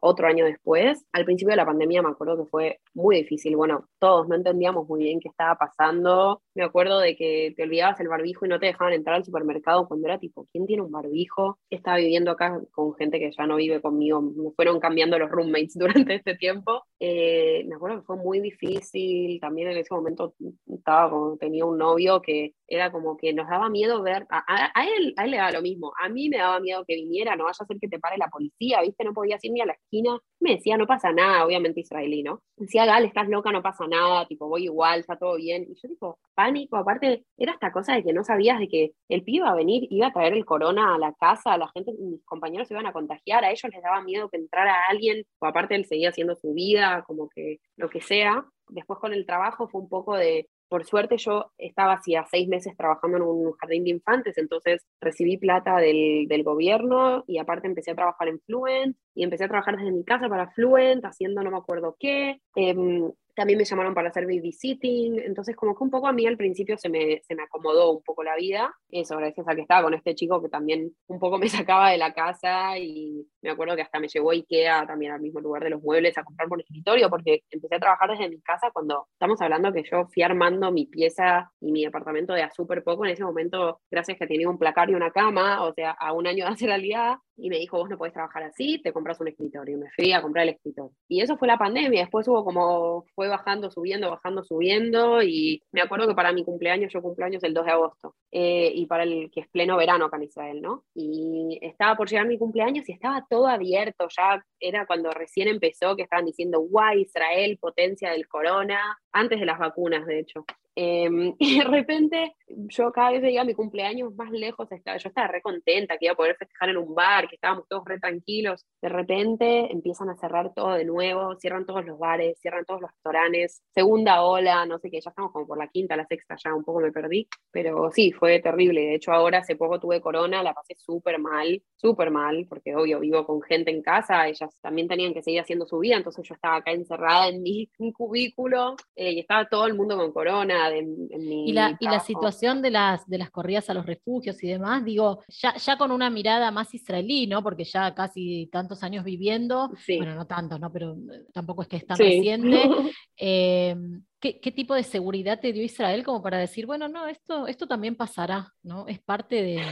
otro 0.00 0.26
año 0.26 0.44
después. 0.44 1.04
Al 1.12 1.24
principio 1.24 1.52
de 1.52 1.56
la 1.56 1.66
pandemia 1.66 2.02
me 2.02 2.10
acuerdo 2.10 2.36
que 2.36 2.50
fue 2.50 2.80
muy 2.94 3.16
difícil, 3.16 3.56
bueno, 3.56 3.88
todos 3.98 4.28
no 4.28 4.34
entendíamos 4.34 4.88
muy 4.88 5.04
bien 5.04 5.20
qué 5.20 5.28
estaba 5.28 5.56
pasando. 5.56 6.42
Me 6.54 6.64
acuerdo 6.64 7.00
de 7.00 7.16
que 7.16 7.52
te 7.56 7.64
olvidabas 7.64 8.00
el 8.00 8.08
barbijo 8.08 8.46
y 8.46 8.48
no 8.48 8.58
te 8.58 8.66
dejaban 8.66 8.94
entrar 8.94 9.16
al 9.16 9.24
supermercado 9.24 9.86
cuando 9.88 10.06
era 10.06 10.18
tipo, 10.18 10.46
¿quién 10.52 10.66
tiene 10.66 10.82
un 10.82 10.90
barbijo? 10.90 11.58
Estaba 11.70 11.98
viviendo 11.98 12.30
acá 12.30 12.60
con 12.72 12.94
gente 12.94 13.18
que 13.18 13.30
ya 13.36 13.46
no 13.46 13.56
vive 13.56 13.80
conmigo, 13.80 14.22
me 14.22 14.50
fueron 14.52 14.80
cambiando 14.80 15.18
los 15.18 15.30
roommates 15.30 15.74
durante 15.78 16.14
este 16.14 16.36
tiempo. 16.36 16.84
Eh, 17.00 17.64
me 17.68 17.76
acuerdo 17.76 18.00
que 18.00 18.06
fue 18.06 18.16
muy 18.16 18.40
difícil, 18.40 19.40
también 19.40 19.68
en 19.68 19.78
ese 19.78 19.94
momento 19.94 20.34
estaba 20.66 21.10
como, 21.10 21.36
tenía 21.36 21.64
un 21.64 21.78
novio 21.78 22.22
que 22.22 22.54
era 22.68 22.90
como 22.90 23.16
que 23.16 23.32
nos 23.32 23.48
daba 23.48 23.68
miedo 23.68 24.02
ver, 24.02 24.26
a, 24.30 24.84
él, 24.84 25.14
a 25.16 25.24
él 25.24 25.30
le 25.30 25.36
daba 25.36 25.52
lo 25.52 25.62
mismo, 25.62 25.92
a 26.00 26.08
mí 26.08 26.28
me 26.28 26.38
daba 26.38 26.60
miedo 26.60 26.84
que 26.86 26.94
viniera, 26.94 27.36
no 27.36 27.44
vaya 27.44 27.58
a 27.60 27.66
ser 27.66 27.78
que 27.80 27.88
te 27.88 27.98
pare 27.98 28.18
la 28.18 28.28
policía, 28.28 28.80
viste, 28.82 29.04
no 29.04 29.14
podía 29.14 29.38
ir 29.40 29.52
ni 29.52 29.60
a 29.60 29.66
la 29.66 29.72
esquina, 29.72 30.18
me 30.40 30.56
decía, 30.56 30.76
no 30.76 30.86
pasa 30.86 31.12
nada, 31.12 31.44
obviamente 31.44 31.80
israelí, 31.80 32.22
¿no? 32.22 32.42
decía, 32.56 32.86
Gal, 32.86 33.04
estás 33.04 33.28
loca, 33.28 33.52
no 33.52 33.62
pasa 33.62 33.86
nada, 33.86 34.26
tipo, 34.26 34.48
voy 34.48 34.64
igual, 34.64 35.00
está 35.00 35.16
todo 35.16 35.36
bien, 35.36 35.66
y 35.68 35.74
yo 35.74 35.88
tipo, 35.88 36.18
pánico, 36.34 36.76
aparte, 36.76 37.24
era 37.36 37.52
esta 37.52 37.70
cosa 37.70 37.94
de 37.94 38.02
que 38.02 38.12
no 38.12 38.24
sabías 38.24 38.58
de 38.58 38.68
que 38.68 38.92
el 39.08 39.22
pibe 39.22 39.36
iba 39.36 39.50
a 39.50 39.54
venir, 39.54 39.86
iba 39.90 40.06
a 40.06 40.12
traer 40.12 40.32
el 40.32 40.46
corona 40.46 40.94
a 40.94 40.98
la 40.98 41.12
casa, 41.12 41.58
la 41.58 41.68
gente, 41.68 41.92
mis 41.98 42.24
compañeros 42.24 42.68
se 42.68 42.74
iban 42.74 42.86
a 42.86 42.92
contagiar, 42.92 43.44
a 43.44 43.50
ellos 43.50 43.70
les 43.70 43.82
daba 43.82 44.02
miedo 44.02 44.30
que 44.30 44.38
entrara 44.38 44.86
alguien, 44.88 45.24
o 45.38 45.46
aparte 45.46 45.74
él 45.74 45.84
seguía 45.84 46.08
haciendo 46.08 46.34
su 46.36 46.54
vida, 46.54 47.04
como 47.06 47.28
que 47.28 47.60
lo 47.76 47.90
que 47.90 48.00
sea, 48.00 48.46
después 48.68 48.98
con 48.98 49.12
el 49.12 49.26
trabajo 49.26 49.68
fue 49.68 49.80
un 49.82 49.88
poco 49.88 50.16
de, 50.16 50.48
por 50.68 50.84
suerte 50.84 51.16
yo 51.18 51.52
estaba 51.58 51.94
hacía 51.94 52.26
seis 52.30 52.48
meses 52.48 52.76
trabajando 52.76 53.16
en 53.18 53.22
un 53.22 53.52
jardín 53.52 53.84
de 53.84 53.90
infantes, 53.90 54.38
entonces 54.38 54.84
recibí 55.00 55.36
plata 55.36 55.76
del, 55.78 56.26
del, 56.28 56.42
gobierno 56.42 57.24
y 57.26 57.38
aparte 57.38 57.66
empecé 57.66 57.92
a 57.92 57.96
trabajar 57.96 58.28
en 58.28 58.40
Fluent 58.40 58.96
y 59.14 59.24
empecé 59.24 59.44
a 59.44 59.48
trabajar 59.48 59.76
desde 59.76 59.92
mi 59.92 60.04
casa 60.04 60.28
para 60.28 60.50
Fluent, 60.50 61.04
haciendo 61.04 61.42
no 61.42 61.50
me 61.50 61.58
acuerdo 61.58 61.96
qué. 61.98 62.40
Em, 62.54 63.10
también 63.36 63.58
me 63.58 63.64
llamaron 63.64 63.94
para 63.94 64.08
hacer 64.08 64.24
babysitting, 64.24 65.20
entonces 65.20 65.54
como 65.54 65.76
que 65.76 65.84
un 65.84 65.90
poco 65.90 66.08
a 66.08 66.12
mí 66.12 66.26
al 66.26 66.38
principio 66.38 66.78
se 66.78 66.88
me, 66.88 67.20
se 67.22 67.34
me 67.34 67.42
acomodó 67.42 67.92
un 67.92 68.02
poco 68.02 68.24
la 68.24 68.34
vida, 68.34 68.74
eso 68.90 69.16
gracias 69.18 69.46
a 69.46 69.54
que 69.54 69.60
estaba 69.60 69.82
con 69.82 69.92
este 69.92 70.14
chico 70.14 70.42
que 70.42 70.48
también 70.48 70.90
un 71.06 71.18
poco 71.18 71.38
me 71.38 71.48
sacaba 71.48 71.90
de 71.90 71.98
la 71.98 72.14
casa 72.14 72.78
y 72.78 73.28
me 73.42 73.50
acuerdo 73.50 73.76
que 73.76 73.82
hasta 73.82 74.00
me 74.00 74.08
llevó 74.08 74.30
Ikea 74.30 74.86
también 74.86 75.12
al 75.12 75.20
mismo 75.20 75.40
lugar 75.40 75.62
de 75.62 75.70
los 75.70 75.82
muebles 75.82 76.16
a 76.16 76.24
comprar 76.24 76.48
por 76.48 76.60
escritorio, 76.60 77.10
porque 77.10 77.42
empecé 77.50 77.76
a 77.76 77.80
trabajar 77.80 78.10
desde 78.10 78.30
mi 78.30 78.40
casa 78.40 78.70
cuando 78.72 79.06
estamos 79.12 79.40
hablando 79.42 79.70
que 79.70 79.84
yo 79.84 80.06
fui 80.06 80.22
armando 80.22 80.72
mi 80.72 80.86
pieza 80.86 81.52
y 81.60 81.72
mi 81.72 81.84
apartamento 81.84 82.32
de 82.32 82.42
a 82.42 82.50
súper 82.50 82.82
poco, 82.82 83.04
en 83.04 83.12
ese 83.12 83.22
momento 83.22 83.80
gracias 83.90 84.18
que 84.18 84.26
tenía 84.26 84.48
un 84.48 84.58
placar 84.58 84.88
y 84.88 84.94
una 84.94 85.10
cama, 85.10 85.62
o 85.62 85.74
sea, 85.74 85.90
a 85.90 86.14
un 86.14 86.26
año 86.26 86.46
de 86.46 86.52
hacer 86.52 86.70
aliada, 86.70 87.20
y 87.36 87.50
me 87.50 87.58
dijo, 87.58 87.76
vos 87.76 87.88
no 87.88 87.98
podés 87.98 88.14
trabajar 88.14 88.42
así, 88.42 88.80
te 88.82 88.92
compras 88.92 89.20
un 89.20 89.28
escritorio. 89.28 89.76
Y 89.76 89.80
me 89.80 89.90
fui 89.90 90.12
a 90.12 90.22
comprar 90.22 90.44
el 90.44 90.54
escritorio. 90.54 90.92
Y 91.08 91.20
eso 91.20 91.36
fue 91.36 91.48
la 91.48 91.58
pandemia. 91.58 92.00
Después 92.00 92.26
hubo 92.28 92.44
como, 92.44 93.04
fue 93.14 93.28
bajando, 93.28 93.70
subiendo, 93.70 94.10
bajando, 94.10 94.42
subiendo. 94.42 95.22
Y 95.22 95.62
me 95.72 95.82
acuerdo 95.82 96.08
que 96.08 96.14
para 96.14 96.32
mi 96.32 96.44
cumpleaños, 96.44 96.92
yo 96.92 97.02
cumpleaños 97.02 97.42
el 97.44 97.54
2 97.54 97.66
de 97.66 97.70
agosto. 97.72 98.14
Eh, 98.32 98.72
y 98.74 98.86
para 98.86 99.02
el 99.02 99.30
que 99.30 99.40
es 99.40 99.48
pleno 99.48 99.76
verano 99.76 100.06
acá 100.06 100.16
en 100.16 100.24
Israel, 100.24 100.62
¿no? 100.62 100.84
Y 100.94 101.58
estaba 101.60 101.96
por 101.96 102.08
llegar 102.08 102.26
mi 102.26 102.38
cumpleaños 102.38 102.88
y 102.88 102.92
estaba 102.92 103.26
todo 103.28 103.46
abierto. 103.46 104.08
Ya 104.16 104.42
era 104.58 104.86
cuando 104.86 105.10
recién 105.10 105.48
empezó 105.48 105.96
que 105.96 106.02
estaban 106.02 106.24
diciendo, 106.24 106.60
guay, 106.60 107.02
Israel, 107.02 107.58
potencia 107.60 108.10
del 108.10 108.26
corona. 108.28 108.98
Antes 109.12 109.40
de 109.40 109.46
las 109.46 109.58
vacunas, 109.58 110.06
de 110.06 110.20
hecho. 110.20 110.44
Em, 110.78 111.34
y 111.38 111.58
de 111.58 111.64
repente, 111.64 112.36
yo 112.46 112.92
cada 112.92 113.10
vez 113.12 113.22
veía 113.22 113.44
mi 113.44 113.54
cumpleaños 113.54 114.14
más 114.14 114.30
lejos, 114.30 114.70
estaba, 114.70 114.98
yo 114.98 115.08
estaba 115.08 115.26
re 115.28 115.40
contenta 115.40 115.96
que 115.96 116.04
iba 116.04 116.12
a 116.12 116.16
poder 116.16 116.36
festejar 116.36 116.68
en 116.68 116.76
un 116.76 116.94
bar, 116.94 117.28
que 117.28 117.36
estábamos 117.36 117.66
todos 117.66 117.84
re 117.86 117.98
tranquilos. 117.98 118.66
De 118.82 118.90
repente 118.90 119.72
empiezan 119.72 120.10
a 120.10 120.16
cerrar 120.16 120.52
todo 120.54 120.74
de 120.74 120.84
nuevo, 120.84 121.34
cierran 121.36 121.64
todos 121.64 121.84
los 121.86 121.98
bares, 121.98 122.38
cierran 122.40 122.66
todos 122.66 122.82
los 122.82 122.90
restaurantes, 122.90 123.62
segunda 123.74 124.22
ola, 124.22 124.66
no 124.66 124.78
sé 124.78 124.90
qué, 124.90 125.00
ya 125.00 125.10
estamos 125.10 125.32
como 125.32 125.46
por 125.46 125.58
la 125.58 125.68
quinta, 125.68 125.96
la 125.96 126.06
sexta, 126.06 126.36
ya 126.36 126.54
un 126.54 126.62
poco 126.62 126.80
me 126.80 126.92
perdí, 126.92 127.26
pero 127.50 127.90
sí, 127.90 128.12
fue 128.12 128.40
terrible. 128.40 128.82
De 128.82 128.94
hecho, 128.96 129.12
ahora 129.12 129.38
hace 129.38 129.56
poco 129.56 129.80
tuve 129.80 130.02
corona, 130.02 130.42
la 130.42 130.52
pasé 130.52 130.74
súper 130.76 131.18
mal, 131.18 131.62
súper 131.76 132.10
mal, 132.10 132.46
porque 132.48 132.76
obvio 132.76 133.00
vivo 133.00 133.24
con 133.24 133.40
gente 133.40 133.70
en 133.70 133.82
casa, 133.82 134.28
ellas 134.28 134.54
también 134.60 134.88
tenían 134.88 135.14
que 135.14 135.22
seguir 135.22 135.40
haciendo 135.40 135.66
su 135.66 135.78
vida, 135.78 135.96
entonces 135.96 136.26
yo 136.28 136.34
estaba 136.34 136.56
acá 136.56 136.72
encerrada 136.72 137.28
en 137.28 137.42
mi, 137.42 137.70
cubículo 137.96 138.76
eh, 138.94 139.12
y 139.12 139.20
estaba 139.20 139.48
todo 139.48 139.66
el 139.66 139.74
mundo 139.74 139.96
con 139.96 140.12
corona 140.12 140.65
y, 140.74 141.52
la, 141.52 141.76
y 141.78 141.84
la 141.86 142.00
situación 142.00 142.62
de 142.62 142.70
las, 142.70 143.06
de 143.06 143.18
las 143.18 143.30
corridas 143.30 143.70
a 143.70 143.74
los 143.74 143.86
refugios 143.86 144.42
y 144.42 144.48
demás, 144.48 144.84
digo, 144.84 145.22
ya, 145.28 145.56
ya 145.56 145.76
con 145.76 145.90
una 145.90 146.10
mirada 146.10 146.50
más 146.50 146.74
israelí, 146.74 147.26
¿no? 147.26 147.42
Porque 147.42 147.64
ya 147.64 147.94
casi 147.94 148.48
tantos 148.52 148.82
años 148.82 149.04
viviendo, 149.04 149.70
bueno, 149.86 150.14
no 150.14 150.26
tantos, 150.26 150.60
¿no? 150.60 150.72
Pero 150.72 150.94
eh, 150.94 151.24
tampoco 151.32 151.62
es 151.62 151.68
que 151.68 151.76
es 151.76 151.86
tan 151.86 151.98
reciente. 151.98 152.62
Em, 153.18 154.02
¿qué, 154.20 154.40
¿qué, 154.40 154.52
tipo 154.52 154.74
de 154.74 154.82
seguridad 154.82 155.40
te 155.40 155.52
dio 155.52 155.62
Israel 155.62 156.04
como 156.04 156.22
para 156.22 156.36
decir, 156.36 156.66
bueno, 156.66 156.86
no, 156.86 157.06
esto, 157.06 157.46
esto 157.46 157.66
también 157.66 157.96
pasará, 157.96 158.52
¿no? 158.62 158.86
Es 158.88 159.00
parte 159.00 159.42
de, 159.42 159.62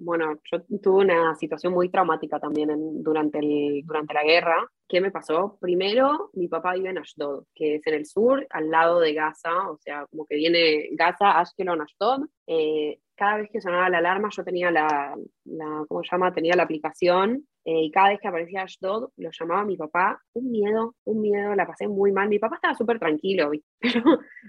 bueno, 0.00 0.40
yo 0.50 0.62
tuve 0.82 1.04
una 1.04 1.34
situación 1.34 1.72
muy 1.74 1.90
traumática 1.90 2.40
también 2.40 2.70
durante, 3.02 3.38
el, 3.38 3.82
durante 3.84 4.14
la 4.14 4.24
guerra. 4.24 4.66
¿Qué 4.88 5.00
me 5.00 5.10
pasó? 5.10 5.58
Primero, 5.60 6.30
mi 6.32 6.48
papá 6.48 6.74
vive 6.74 6.88
en 6.88 6.98
Ashdod, 6.98 7.44
que 7.54 7.76
es 7.76 7.86
en 7.86 7.94
el 7.94 8.06
sur, 8.06 8.46
al 8.50 8.70
lado 8.70 8.98
de 8.98 9.12
Gaza, 9.12 9.70
o 9.70 9.78
sea, 9.78 10.06
como 10.06 10.24
que 10.24 10.36
viene 10.36 10.88
Gaza, 10.92 11.38
Ashkelon, 11.38 11.82
Ashdod. 11.82 12.26
Eh, 12.46 12.98
cada 13.14 13.36
vez 13.36 13.50
que 13.52 13.60
sonaba 13.60 13.90
la 13.90 13.98
alarma 13.98 14.30
yo 14.34 14.42
tenía 14.42 14.70
la, 14.70 15.14
la 15.44 15.84
¿cómo 15.86 16.02
se 16.02 16.10
llama? 16.10 16.32
Tenía 16.32 16.56
la 16.56 16.62
aplicación 16.62 17.46
eh, 17.64 17.84
y 17.84 17.90
cada 17.90 18.08
vez 18.08 18.20
que 18.20 18.28
aparecía 18.28 18.62
Ashdod 18.62 19.10
lo 19.18 19.30
llamaba 19.38 19.64
mi 19.64 19.76
papá. 19.76 20.20
Un 20.32 20.50
miedo, 20.50 20.94
un 21.04 21.20
miedo, 21.20 21.54
la 21.54 21.66
pasé 21.66 21.86
muy 21.86 22.12
mal. 22.12 22.28
Mi 22.28 22.38
papá 22.38 22.56
estaba 22.56 22.74
súper 22.74 22.98
tranquilo, 22.98 23.50
pero 23.80 24.02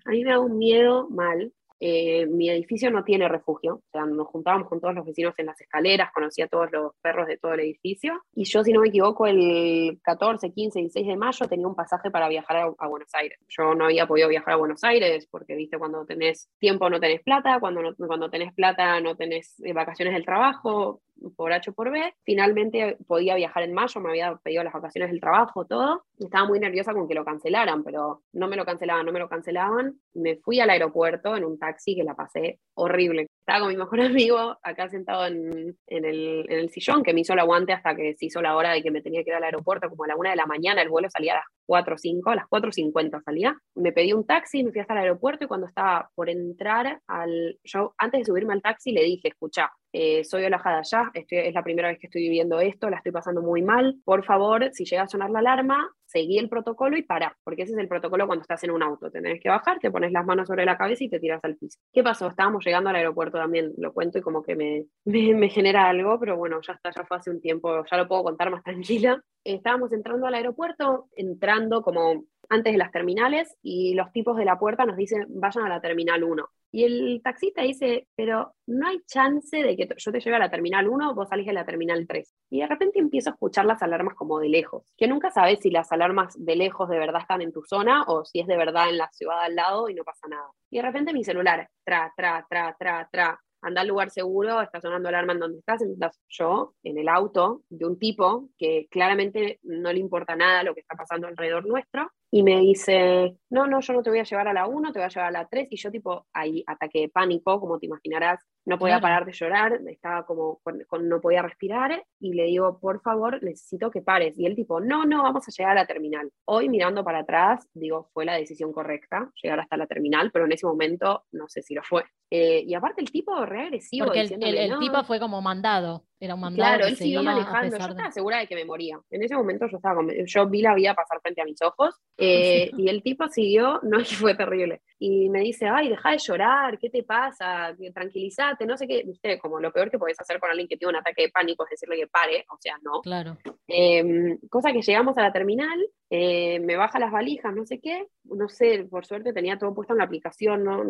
a 0.05 0.09
mí 0.09 0.23
me 0.23 0.31
da 0.31 0.39
un 0.39 0.57
miedo 0.57 1.09
mal. 1.09 1.51
Eh, 1.83 2.27
mi 2.27 2.47
edificio 2.47 2.91
no 2.91 3.03
tiene 3.03 3.27
refugio, 3.27 3.77
o 3.77 3.83
sea, 3.91 4.05
nos 4.05 4.27
juntábamos 4.27 4.69
con 4.69 4.79
todos 4.79 4.93
los 4.93 5.03
vecinos 5.03 5.33
en 5.37 5.47
las 5.47 5.59
escaleras, 5.59 6.11
conocía 6.13 6.45
a 6.45 6.47
todos 6.47 6.71
los 6.71 6.91
perros 7.01 7.25
de 7.25 7.37
todo 7.39 7.53
el 7.55 7.61
edificio, 7.61 8.21
y 8.35 8.43
yo, 8.43 8.63
si 8.63 8.71
no 8.71 8.81
me 8.81 8.89
equivoco, 8.89 9.25
el 9.25 9.99
14, 10.03 10.51
15, 10.51 10.79
16 10.79 11.07
de 11.07 11.17
mayo 11.17 11.47
tenía 11.47 11.67
un 11.67 11.73
pasaje 11.73 12.11
para 12.11 12.29
viajar 12.29 12.71
a, 12.77 12.87
Buenos 12.87 13.09
Aires. 13.15 13.39
Yo 13.47 13.73
no 13.73 13.85
había 13.85 14.05
podido 14.05 14.27
viajar 14.27 14.53
a 14.53 14.57
Buenos 14.57 14.83
Aires 14.83 15.27
porque, 15.31 15.55
viste, 15.55 15.79
cuando 15.79 16.05
tenés 16.05 16.49
tiempo 16.59 16.87
no 16.87 16.99
tenés 16.99 17.23
plata, 17.23 17.59
cuando, 17.59 17.95
cuando 17.95 18.29
tenés 18.29 18.53
plata 18.53 18.99
no 19.01 19.15
tenés 19.15 19.59
eh, 19.63 19.73
vacaciones 19.73 20.13
del 20.13 20.25
trabajo, 20.25 21.01
por 21.35 21.53
H 21.53 21.71
por 21.71 21.91
B. 21.91 22.13
Finalmente 22.23 22.97
podía 23.07 23.35
viajar 23.35 23.63
en 23.63 23.73
mayo, 23.73 24.01
me 24.01 24.09
había 24.09 24.35
pedido 24.37 24.63
las 24.63 24.73
vacaciones 24.73 25.11
del 25.11 25.19
trabajo, 25.19 25.65
todo. 25.65 26.05
Estaba 26.19 26.47
muy 26.47 26.59
nerviosa 26.59 26.93
con 26.93 27.07
que 27.07 27.13
lo 27.13 27.25
cancelaran, 27.25 27.83
pero 27.83 28.23
no 28.33 28.47
me 28.47 28.55
lo 28.55 28.65
cancelaban, 28.65 29.05
no 29.05 29.11
me 29.11 29.19
lo 29.19 29.29
cancelaban. 29.29 29.99
Me 30.13 30.37
fui 30.37 30.59
al 30.59 30.69
aeropuerto 30.69 31.35
en 31.35 31.45
un 31.45 31.57
taxi 31.57 31.95
que 31.95 32.03
la 32.03 32.15
pasé 32.15 32.59
horrible. 32.73 33.27
Estaba 33.39 33.61
con 33.61 33.69
mi 33.69 33.77
mejor 33.77 34.01
amigo 34.01 34.57
acá 34.63 34.89
sentado 34.89 35.25
en, 35.25 35.77
en, 35.87 36.05
el, 36.05 36.45
en, 36.49 36.59
el, 36.59 36.69
sillón, 36.69 37.03
que 37.03 37.13
me 37.13 37.21
hizo 37.21 37.33
el 37.33 37.39
aguante 37.39 37.73
hasta 37.73 37.95
que 37.95 38.15
se 38.15 38.25
hizo 38.25 38.41
la 38.41 38.55
hora 38.55 38.71
de 38.71 38.81
que 38.81 38.91
me 38.91 39.01
tenía 39.01 39.23
que 39.23 39.29
ir 39.29 39.35
al 39.35 39.43
aeropuerto, 39.43 39.89
como 39.89 40.03
a 40.03 40.07
la 40.07 40.15
una 40.15 40.31
de 40.31 40.35
la 40.35 40.45
mañana, 40.45 40.81
el 40.81 40.89
vuelo 40.89 41.09
salía 41.09 41.33
a 41.33 41.37
las 41.37 41.45
4 41.65 41.95
o 41.95 41.97
5, 41.97 42.29
a 42.29 42.35
las 42.35 42.45
4.50 42.45 43.23
salía. 43.23 43.55
Me 43.75 43.91
pedí 43.91 44.13
un 44.13 44.25
taxi, 44.25 44.63
me 44.63 44.71
fui 44.71 44.81
hasta 44.81 44.93
el 44.93 44.99
aeropuerto 44.99 45.45
y 45.45 45.47
cuando 45.47 45.67
estaba 45.67 46.09
por 46.15 46.29
entrar 46.29 47.01
al... 47.07 47.59
Yo 47.63 47.93
antes 47.97 48.21
de 48.21 48.25
subirme 48.25 48.53
al 48.53 48.61
taxi 48.61 48.91
le 48.91 49.03
dije, 49.03 49.29
escucha, 49.29 49.71
eh, 49.93 50.23
soy 50.23 50.45
Olajada 50.45 50.79
allá, 50.79 51.11
es 51.13 51.53
la 51.53 51.63
primera 51.63 51.89
vez 51.89 51.99
que 51.99 52.07
estoy 52.07 52.21
viviendo 52.23 52.59
esto, 52.59 52.89
la 52.89 52.97
estoy 52.97 53.11
pasando 53.11 53.41
muy 53.41 53.61
mal. 53.61 53.97
Por 54.05 54.23
favor, 54.23 54.69
si 54.73 54.85
llega 54.85 55.03
a 55.03 55.07
sonar 55.07 55.29
la 55.29 55.39
alarma, 55.39 55.89
seguí 56.11 56.37
el 56.37 56.49
protocolo 56.49 56.97
y 56.97 57.03
para, 57.03 57.37
porque 57.43 57.63
ese 57.63 57.73
es 57.73 57.79
el 57.79 57.87
protocolo 57.87 58.27
cuando 58.27 58.41
estás 58.41 58.63
en 58.63 58.71
un 58.71 58.83
auto. 58.83 59.09
Tenés 59.09 59.41
que 59.41 59.49
bajar, 59.49 59.79
te 59.79 59.91
pones 59.91 60.11
las 60.11 60.25
manos 60.25 60.47
sobre 60.47 60.65
la 60.65 60.77
cabeza 60.77 61.03
y 61.03 61.09
te 61.09 61.19
tiras 61.19 61.39
al 61.43 61.55
piso. 61.55 61.79
¿Qué 61.93 62.03
pasó? 62.03 62.27
Estábamos 62.27 62.65
llegando 62.65 62.89
al 62.89 62.97
aeropuerto 62.97 63.37
también, 63.37 63.73
lo 63.77 63.93
cuento 63.93 64.17
y 64.19 64.21
como 64.21 64.43
que 64.43 64.55
me, 64.55 64.85
me, 65.05 65.49
genera 65.49 65.87
algo, 65.87 66.19
pero 66.19 66.37
bueno, 66.37 66.59
ya 66.65 66.73
está, 66.73 66.91
ya 66.91 67.05
fue 67.05 67.17
hace 67.17 67.31
un 67.31 67.39
tiempo, 67.39 67.83
ya 67.89 67.97
lo 67.97 68.07
puedo 68.07 68.23
contar 68.23 68.51
más 68.51 68.63
tranquila. 68.63 69.23
Estábamos 69.43 69.91
entrando 69.93 70.27
al 70.27 70.35
aeropuerto, 70.35 71.07
entrando 71.15 71.81
como 71.81 72.25
antes 72.51 72.73
de 72.73 72.77
las 72.77 72.91
terminales 72.91 73.57
y 73.63 73.93
los 73.93 74.11
tipos 74.11 74.35
de 74.35 74.43
la 74.43 74.59
puerta 74.59 74.85
nos 74.85 74.97
dicen 74.97 75.25
vayan 75.29 75.63
a 75.65 75.69
la 75.69 75.79
terminal 75.79 76.23
1. 76.23 76.49
Y 76.73 76.83
el 76.83 77.21
taxista 77.23 77.61
dice, 77.63 78.07
pero 78.15 78.53
no 78.67 78.87
hay 78.87 79.01
chance 79.05 79.55
de 79.55 79.75
que 79.75 79.89
yo 79.95 80.11
te 80.11 80.19
lleve 80.19 80.35
a 80.35 80.39
la 80.39 80.51
terminal 80.51 80.87
1, 80.87 81.15
vos 81.15 81.29
salís 81.29 81.45
de 81.45 81.53
la 81.53 81.65
terminal 81.65 82.05
3. 82.07 82.33
Y 82.49 82.59
de 82.59 82.67
repente 82.67 82.99
empiezo 82.99 83.29
a 83.29 83.33
escuchar 83.33 83.65
las 83.65 83.81
alarmas 83.81 84.15
como 84.15 84.39
de 84.39 84.49
lejos, 84.49 84.83
que 84.97 85.07
nunca 85.07 85.31
sabes 85.31 85.59
si 85.61 85.69
las 85.69 85.91
alarmas 85.93 86.33
de 86.37 86.57
lejos 86.57 86.89
de 86.89 86.99
verdad 86.99 87.21
están 87.21 87.41
en 87.41 87.53
tu 87.53 87.63
zona 87.63 88.03
o 88.07 88.25
si 88.25 88.41
es 88.41 88.47
de 88.47 88.57
verdad 88.57 88.89
en 88.89 88.97
la 88.97 89.09
ciudad 89.11 89.41
al 89.41 89.55
lado 89.55 89.89
y 89.89 89.95
no 89.95 90.03
pasa 90.03 90.27
nada. 90.27 90.49
Y 90.69 90.77
de 90.77 90.83
repente 90.83 91.13
mi 91.13 91.23
celular, 91.23 91.69
tra, 91.85 92.13
tra, 92.17 92.45
tra, 92.49 92.75
tra, 92.77 93.07
tra, 93.09 93.39
anda 93.61 93.81
al 93.81 93.87
lugar 93.87 94.09
seguro, 94.09 94.61
está 94.61 94.81
sonando 94.81 95.07
alarma 95.07 95.33
en 95.33 95.39
donde 95.39 95.59
estás, 95.59 95.81
estás 95.81 96.19
yo 96.27 96.73
en 96.83 96.97
el 96.97 97.07
auto 97.07 97.63
de 97.69 97.85
un 97.85 97.97
tipo 97.97 98.49
que 98.57 98.87
claramente 98.89 99.59
no 99.63 99.93
le 99.93 99.99
importa 99.99 100.35
nada 100.35 100.63
lo 100.63 100.73
que 100.73 100.81
está 100.81 100.95
pasando 100.95 101.27
alrededor 101.27 101.65
nuestro, 101.65 102.11
y 102.33 102.43
me 102.43 102.61
dice, 102.61 103.35
no, 103.49 103.67
no, 103.67 103.81
yo 103.81 103.91
no 103.91 104.01
te 104.01 104.09
voy 104.09 104.19
a 104.19 104.23
llevar 104.23 104.47
a 104.47 104.53
la 104.53 104.65
1, 104.65 104.93
te 104.93 104.99
voy 104.99 105.05
a 105.05 105.09
llevar 105.09 105.27
a 105.27 105.31
la 105.31 105.47
3, 105.49 105.67
y 105.69 105.75
yo 105.75 105.91
tipo, 105.91 106.27
ahí 106.31 106.63
ataque 106.65 107.01
de 107.01 107.09
pánico, 107.09 107.59
como 107.59 107.77
te 107.77 107.87
imaginarás, 107.87 108.39
no 108.65 108.79
podía 108.79 109.01
parar 109.01 109.25
de 109.25 109.33
llorar, 109.33 109.81
estaba 109.87 110.25
como, 110.25 110.61
con, 110.63 111.09
no 111.09 111.19
podía 111.19 111.41
respirar, 111.41 112.05
y 112.21 112.33
le 112.33 112.45
digo, 112.45 112.79
por 112.79 113.01
favor, 113.01 113.43
necesito 113.43 113.91
que 113.91 114.01
pares, 114.01 114.39
y 114.39 114.45
él 114.45 114.55
tipo, 114.55 114.79
no, 114.79 115.03
no, 115.03 115.23
vamos 115.23 115.45
a 115.45 115.51
llegar 115.51 115.73
a 115.73 115.81
la 115.81 115.85
terminal. 115.85 116.31
Hoy 116.45 116.69
mirando 116.69 117.03
para 117.03 117.19
atrás, 117.19 117.67
digo, 117.73 118.09
fue 118.13 118.23
la 118.23 118.35
decisión 118.35 118.71
correcta, 118.71 119.29
llegar 119.43 119.59
hasta 119.59 119.75
la 119.75 119.87
terminal, 119.87 120.31
pero 120.31 120.45
en 120.45 120.53
ese 120.53 120.65
momento 120.65 121.25
no 121.33 121.49
sé 121.49 121.61
si 121.61 121.73
lo 121.73 121.83
fue. 121.83 122.05
Eh, 122.29 122.63
y 122.65 122.73
aparte 122.75 123.01
el 123.01 123.11
tipo 123.11 123.45
reagresivo. 123.45 124.05
Porque 124.05 124.21
el, 124.21 124.79
tipo 124.79 125.03
fue 125.03 125.19
como 125.19 125.41
mandado. 125.41 126.05
Era 126.21 126.35
un 126.35 126.41
mandado. 126.41 126.75
Claro, 126.75 126.85
él 126.85 126.95
siguió 126.95 127.23
manejando. 127.23 127.79
Yo 127.79 127.83
estaba 127.87 128.11
segura 128.11 128.37
de 128.37 128.45
que 128.45 128.53
me 128.53 128.63
moría. 128.63 128.99
En 129.09 129.23
ese 129.23 129.35
momento 129.35 129.65
yo 129.67 129.77
estaba 129.77 130.01
yo 130.27 130.47
vi 130.47 130.61
la 130.61 130.75
vida 130.75 130.93
pasar 130.93 131.19
frente 131.19 131.41
a 131.41 131.45
mis 131.45 131.59
ojos 131.63 131.95
eh, 132.17 132.69
y 132.77 132.89
el 132.89 133.01
tipo 133.01 133.27
siguió, 133.27 133.79
no 133.81 133.97
que 133.97 134.15
fue 134.15 134.35
terrible. 134.35 134.83
Y 134.99 135.29
me 135.29 135.39
dice, 135.39 135.67
ay, 135.67 135.89
deja 135.89 136.11
de 136.11 136.19
llorar, 136.19 136.77
¿qué 136.77 136.91
te 136.91 137.01
pasa? 137.01 137.75
Tranquilízate, 137.91 138.67
no 138.67 138.77
sé 138.77 138.87
qué. 138.87 139.01
Viste, 139.03 139.39
como 139.39 139.59
lo 139.59 139.73
peor 139.73 139.89
que 139.89 139.97
podés 139.97 140.19
hacer 140.19 140.39
con 140.39 140.51
alguien 140.51 140.67
que 140.67 140.77
tiene 140.77 140.91
un 140.91 140.97
ataque 140.97 141.23
de 141.23 141.29
pánico 141.29 141.63
es 141.63 141.71
decirle 141.71 141.97
que 141.97 142.07
pare, 142.07 142.45
o 142.51 142.57
sea, 142.59 142.77
no. 142.83 143.01
Claro. 143.01 143.39
Em, 143.67 144.37
cosa 144.47 144.71
que 144.71 144.83
llegamos 144.83 145.17
a 145.17 145.23
la 145.23 145.33
terminal, 145.33 145.79
eh, 146.13 146.59
me 146.59 146.75
baja 146.75 146.99
las 146.99 147.11
valijas, 147.11 147.55
no 147.55 147.65
sé 147.65 147.79
qué, 147.79 148.05
no 148.25 148.49
sé, 148.49 148.83
por 148.83 149.05
suerte 149.05 149.33
tenía 149.33 149.57
todo 149.57 149.73
puesto 149.73 149.93
en 149.93 149.99
la 149.99 150.03
aplicación, 150.03 150.63
¿no? 150.63 150.83